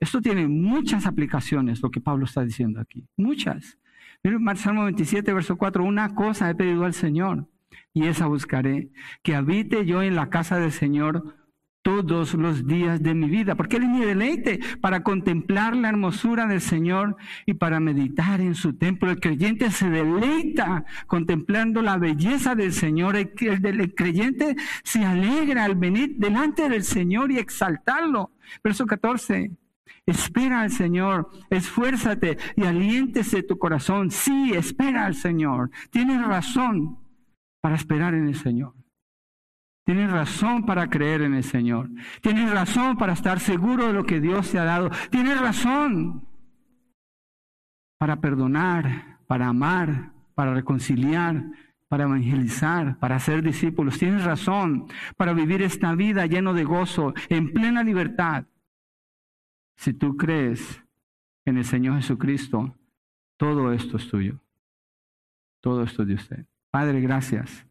Esto 0.00 0.22
tiene 0.22 0.48
muchas 0.48 1.04
aplicaciones, 1.04 1.82
lo 1.82 1.90
que 1.90 2.00
Pablo 2.00 2.24
está 2.24 2.42
diciendo 2.42 2.80
aquí. 2.80 3.06
Muchas. 3.14 3.78
Miren, 4.24 4.56
Salmo 4.56 4.84
27, 4.84 5.34
verso 5.34 5.58
4. 5.58 5.84
Una 5.84 6.14
cosa 6.14 6.48
he 6.48 6.54
pedido 6.54 6.86
al 6.86 6.94
Señor 6.94 7.46
y 7.92 8.06
esa 8.06 8.26
buscaré, 8.26 8.90
que 9.22 9.34
habite 9.34 9.84
yo 9.84 10.02
en 10.02 10.16
la 10.16 10.30
casa 10.30 10.58
del 10.58 10.72
Señor 10.72 11.45
todos 11.86 12.34
los 12.34 12.66
días 12.66 13.00
de 13.00 13.14
mi 13.14 13.30
vida, 13.30 13.54
porque 13.54 13.76
Él 13.76 13.84
es 13.84 13.88
mi 13.90 14.04
deleite 14.04 14.58
para 14.80 15.04
contemplar 15.04 15.76
la 15.76 15.88
hermosura 15.88 16.48
del 16.48 16.60
Señor 16.60 17.14
y 17.46 17.54
para 17.54 17.78
meditar 17.78 18.40
en 18.40 18.56
su 18.56 18.72
templo. 18.72 19.08
El 19.08 19.20
creyente 19.20 19.70
se 19.70 19.88
deleita 19.88 20.84
contemplando 21.06 21.82
la 21.82 21.96
belleza 21.96 22.56
del 22.56 22.72
Señor. 22.72 23.14
El, 23.14 23.30
el 23.38 23.94
creyente 23.94 24.56
se 24.82 25.04
alegra 25.04 25.62
al 25.62 25.76
venir 25.76 26.16
delante 26.16 26.68
del 26.68 26.82
Señor 26.82 27.30
y 27.30 27.38
exaltarlo. 27.38 28.32
Verso 28.64 28.84
14. 28.84 29.52
Espera 30.06 30.62
al 30.62 30.72
Señor, 30.72 31.30
esfuérzate 31.50 32.36
y 32.56 32.64
aliéntese 32.64 33.44
tu 33.44 33.58
corazón. 33.58 34.10
Sí, 34.10 34.50
espera 34.56 35.06
al 35.06 35.14
Señor. 35.14 35.70
Tienes 35.90 36.20
razón 36.20 36.98
para 37.60 37.76
esperar 37.76 38.14
en 38.14 38.26
el 38.26 38.34
Señor. 38.34 38.74
Tienes 39.86 40.10
razón 40.10 40.66
para 40.66 40.90
creer 40.90 41.22
en 41.22 41.34
el 41.34 41.44
Señor. 41.44 41.88
Tienes 42.20 42.50
razón 42.50 42.96
para 42.96 43.12
estar 43.12 43.38
seguro 43.38 43.86
de 43.86 43.92
lo 43.92 44.04
que 44.04 44.20
Dios 44.20 44.50
te 44.50 44.58
ha 44.58 44.64
dado. 44.64 44.90
Tienes 45.10 45.40
razón 45.40 46.26
para 47.96 48.20
perdonar, 48.20 49.20
para 49.28 49.46
amar, 49.46 50.12
para 50.34 50.54
reconciliar, 50.54 51.44
para 51.86 52.02
evangelizar, 52.02 52.98
para 52.98 53.20
ser 53.20 53.44
discípulos. 53.44 53.96
Tienes 53.96 54.24
razón 54.24 54.88
para 55.16 55.32
vivir 55.32 55.62
esta 55.62 55.94
vida 55.94 56.26
lleno 56.26 56.52
de 56.52 56.64
gozo, 56.64 57.14
en 57.28 57.52
plena 57.52 57.84
libertad. 57.84 58.44
Si 59.76 59.94
tú 59.94 60.16
crees 60.16 60.82
en 61.44 61.58
el 61.58 61.64
Señor 61.64 61.94
Jesucristo, 61.94 62.76
todo 63.36 63.72
esto 63.72 63.98
es 63.98 64.08
tuyo. 64.08 64.40
Todo 65.60 65.84
esto 65.84 66.02
es 66.02 66.08
de 66.08 66.14
usted. 66.14 66.46
Padre, 66.72 67.00
gracias. 67.00 67.64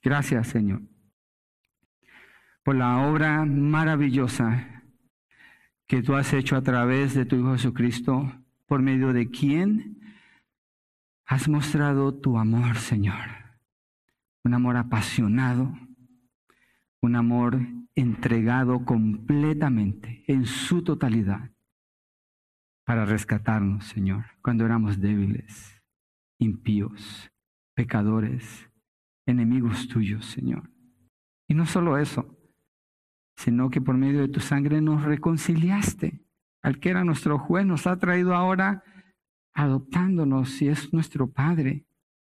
Gracias, 0.00 0.46
Señor 0.46 0.82
por 2.68 2.76
la 2.76 2.98
obra 2.98 3.46
maravillosa 3.46 4.84
que 5.86 6.02
tú 6.02 6.16
has 6.16 6.34
hecho 6.34 6.54
a 6.54 6.60
través 6.60 7.14
de 7.14 7.24
tu 7.24 7.36
Hijo 7.36 7.52
Jesucristo, 7.52 8.30
por 8.66 8.82
medio 8.82 9.14
de 9.14 9.30
quien 9.30 9.98
has 11.24 11.48
mostrado 11.48 12.20
tu 12.20 12.36
amor, 12.36 12.76
Señor. 12.76 13.24
Un 14.44 14.52
amor 14.52 14.76
apasionado, 14.76 15.72
un 17.00 17.16
amor 17.16 17.58
entregado 17.94 18.84
completamente, 18.84 20.22
en 20.26 20.44
su 20.44 20.84
totalidad, 20.84 21.50
para 22.84 23.06
rescatarnos, 23.06 23.86
Señor, 23.86 24.26
cuando 24.42 24.66
éramos 24.66 25.00
débiles, 25.00 25.80
impíos, 26.38 27.30
pecadores, 27.74 28.68
enemigos 29.24 29.88
tuyos, 29.88 30.26
Señor. 30.26 30.70
Y 31.48 31.54
no 31.54 31.64
solo 31.64 31.96
eso, 31.96 32.37
sino 33.38 33.70
que 33.70 33.80
por 33.80 33.96
medio 33.96 34.20
de 34.20 34.28
tu 34.28 34.40
sangre 34.40 34.80
nos 34.80 35.04
reconciliaste. 35.04 36.20
Al 36.60 36.80
que 36.80 36.90
era 36.90 37.04
nuestro 37.04 37.38
juez 37.38 37.64
nos 37.64 37.86
ha 37.86 37.96
traído 37.96 38.34
ahora 38.34 38.82
adoptándonos 39.52 40.60
y 40.60 40.66
es 40.66 40.92
nuestro 40.92 41.30
Padre. 41.30 41.86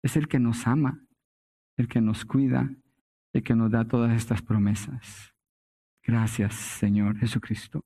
Es 0.04 0.18
el 0.18 0.28
que 0.28 0.39
nos 0.39 0.68
ama, 0.68 1.06
el 1.78 1.88
que 1.88 2.02
nos 2.02 2.26
cuida, 2.26 2.70
el 3.32 3.43
que 3.43 3.56
nos 3.56 3.72
da 3.72 3.86
todas 3.88 4.14
estas 4.14 4.41
promesas. 4.41 5.34
Gracias, 6.04 6.56
Señor 6.56 7.18
Jesucristo. 7.18 7.80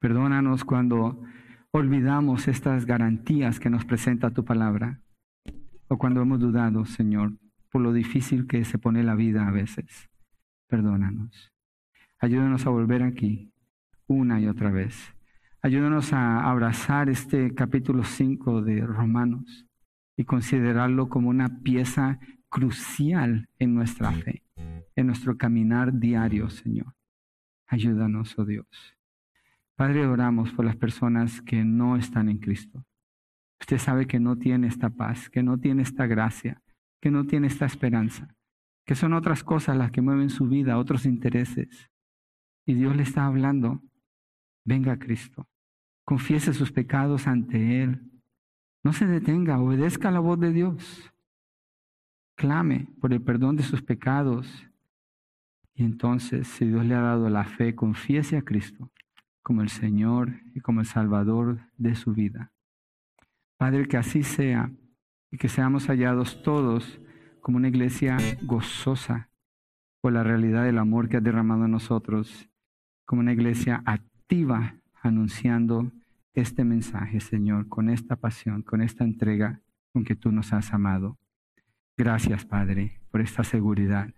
Perdónanos 0.00 0.64
cuando 0.64 1.22
olvidamos 1.70 2.48
estas 2.48 2.84
garantías 2.84 3.60
que 3.60 3.70
nos 3.70 3.84
presenta 3.84 4.32
tu 4.32 4.44
palabra 4.44 5.00
o 5.86 5.98
cuando 5.98 6.20
hemos 6.20 6.40
dudado, 6.40 6.84
Señor, 6.84 7.38
por 7.70 7.80
lo 7.80 7.92
difícil 7.92 8.48
que 8.48 8.64
se 8.64 8.78
pone 8.78 9.04
la 9.04 9.14
vida 9.14 9.46
a 9.46 9.52
veces. 9.52 10.10
Perdónanos. 10.66 11.52
Ayúdanos 12.20 12.66
a 12.66 12.70
volver 12.70 13.04
aquí 13.04 13.52
una 14.08 14.40
y 14.40 14.48
otra 14.48 14.72
vez. 14.72 15.14
Ayúdanos 15.62 16.12
a 16.12 16.50
abrazar 16.50 17.08
este 17.08 17.54
capítulo 17.54 18.02
5 18.02 18.62
de 18.62 18.80
Romanos 18.80 19.66
y 20.16 20.24
considerarlo 20.24 21.08
como 21.08 21.28
una 21.28 21.60
pieza 21.62 22.18
crucial 22.48 23.48
en 23.60 23.76
nuestra 23.76 24.10
fe, 24.10 24.42
en 24.96 25.06
nuestro 25.06 25.38
caminar 25.38 25.96
diario, 26.00 26.50
Señor. 26.50 26.92
Ayúdanos, 27.68 28.36
oh 28.36 28.44
Dios. 28.44 28.66
Padre, 29.76 30.04
oramos 30.04 30.52
por 30.52 30.64
las 30.64 30.74
personas 30.74 31.40
que 31.40 31.64
no 31.64 31.96
están 31.96 32.28
en 32.28 32.38
Cristo. 32.38 32.84
Usted 33.60 33.78
sabe 33.78 34.08
que 34.08 34.18
no 34.18 34.36
tiene 34.36 34.66
esta 34.66 34.90
paz, 34.90 35.30
que 35.30 35.44
no 35.44 35.58
tiene 35.58 35.82
esta 35.82 36.08
gracia, 36.08 36.62
que 37.00 37.12
no 37.12 37.26
tiene 37.26 37.46
esta 37.46 37.66
esperanza, 37.66 38.34
que 38.84 38.96
son 38.96 39.12
otras 39.12 39.44
cosas 39.44 39.76
las 39.76 39.92
que 39.92 40.00
mueven 40.00 40.30
su 40.30 40.48
vida, 40.48 40.78
otros 40.78 41.06
intereses. 41.06 41.88
Y 42.68 42.74
Dios 42.74 42.94
le 42.94 43.02
está 43.02 43.24
hablando, 43.24 43.82
venga 44.62 44.92
a 44.92 44.98
Cristo, 44.98 45.48
confiese 46.04 46.52
sus 46.52 46.70
pecados 46.70 47.26
ante 47.26 47.82
Él. 47.82 48.02
No 48.84 48.92
se 48.92 49.06
detenga, 49.06 49.58
obedezca 49.58 50.10
la 50.10 50.20
voz 50.20 50.38
de 50.38 50.52
Dios. 50.52 51.10
Clame 52.36 52.88
por 53.00 53.14
el 53.14 53.22
perdón 53.22 53.56
de 53.56 53.62
sus 53.62 53.80
pecados. 53.80 54.68
Y 55.72 55.82
entonces, 55.82 56.46
si 56.46 56.66
Dios 56.66 56.84
le 56.84 56.94
ha 56.94 57.00
dado 57.00 57.30
la 57.30 57.44
fe, 57.44 57.74
confiese 57.74 58.36
a 58.36 58.42
Cristo 58.42 58.92
como 59.42 59.62
el 59.62 59.70
Señor 59.70 60.34
y 60.54 60.60
como 60.60 60.80
el 60.80 60.86
Salvador 60.86 61.60
de 61.78 61.94
su 61.94 62.12
vida. 62.12 62.52
Padre, 63.56 63.88
que 63.88 63.96
así 63.96 64.22
sea 64.22 64.70
y 65.30 65.38
que 65.38 65.48
seamos 65.48 65.86
hallados 65.86 66.42
todos 66.42 67.00
como 67.40 67.56
una 67.56 67.68
iglesia 67.68 68.18
gozosa 68.42 69.30
por 70.02 70.12
la 70.12 70.22
realidad 70.22 70.64
del 70.64 70.76
amor 70.76 71.08
que 71.08 71.16
ha 71.16 71.22
derramado 71.22 71.64
en 71.64 71.70
nosotros 71.70 72.47
como 73.08 73.20
una 73.20 73.32
iglesia 73.32 73.82
activa 73.86 74.74
anunciando 75.00 75.90
este 76.34 76.62
mensaje, 76.62 77.20
Señor, 77.20 77.66
con 77.66 77.88
esta 77.88 78.16
pasión, 78.16 78.60
con 78.60 78.82
esta 78.82 79.02
entrega 79.02 79.62
con 79.94 80.04
que 80.04 80.14
tú 80.14 80.30
nos 80.30 80.52
has 80.52 80.74
amado. 80.74 81.16
Gracias, 81.96 82.44
Padre, 82.44 83.00
por 83.10 83.22
esta 83.22 83.44
seguridad. 83.44 84.10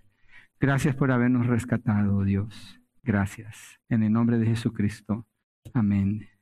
Gracias 0.58 0.96
por 0.96 1.12
habernos 1.12 1.46
rescatado, 1.46 2.24
Dios. 2.24 2.80
Gracias. 3.04 3.78
En 3.88 4.02
el 4.02 4.12
nombre 4.12 4.38
de 4.38 4.46
Jesucristo. 4.46 5.24
Amén. 5.72 6.39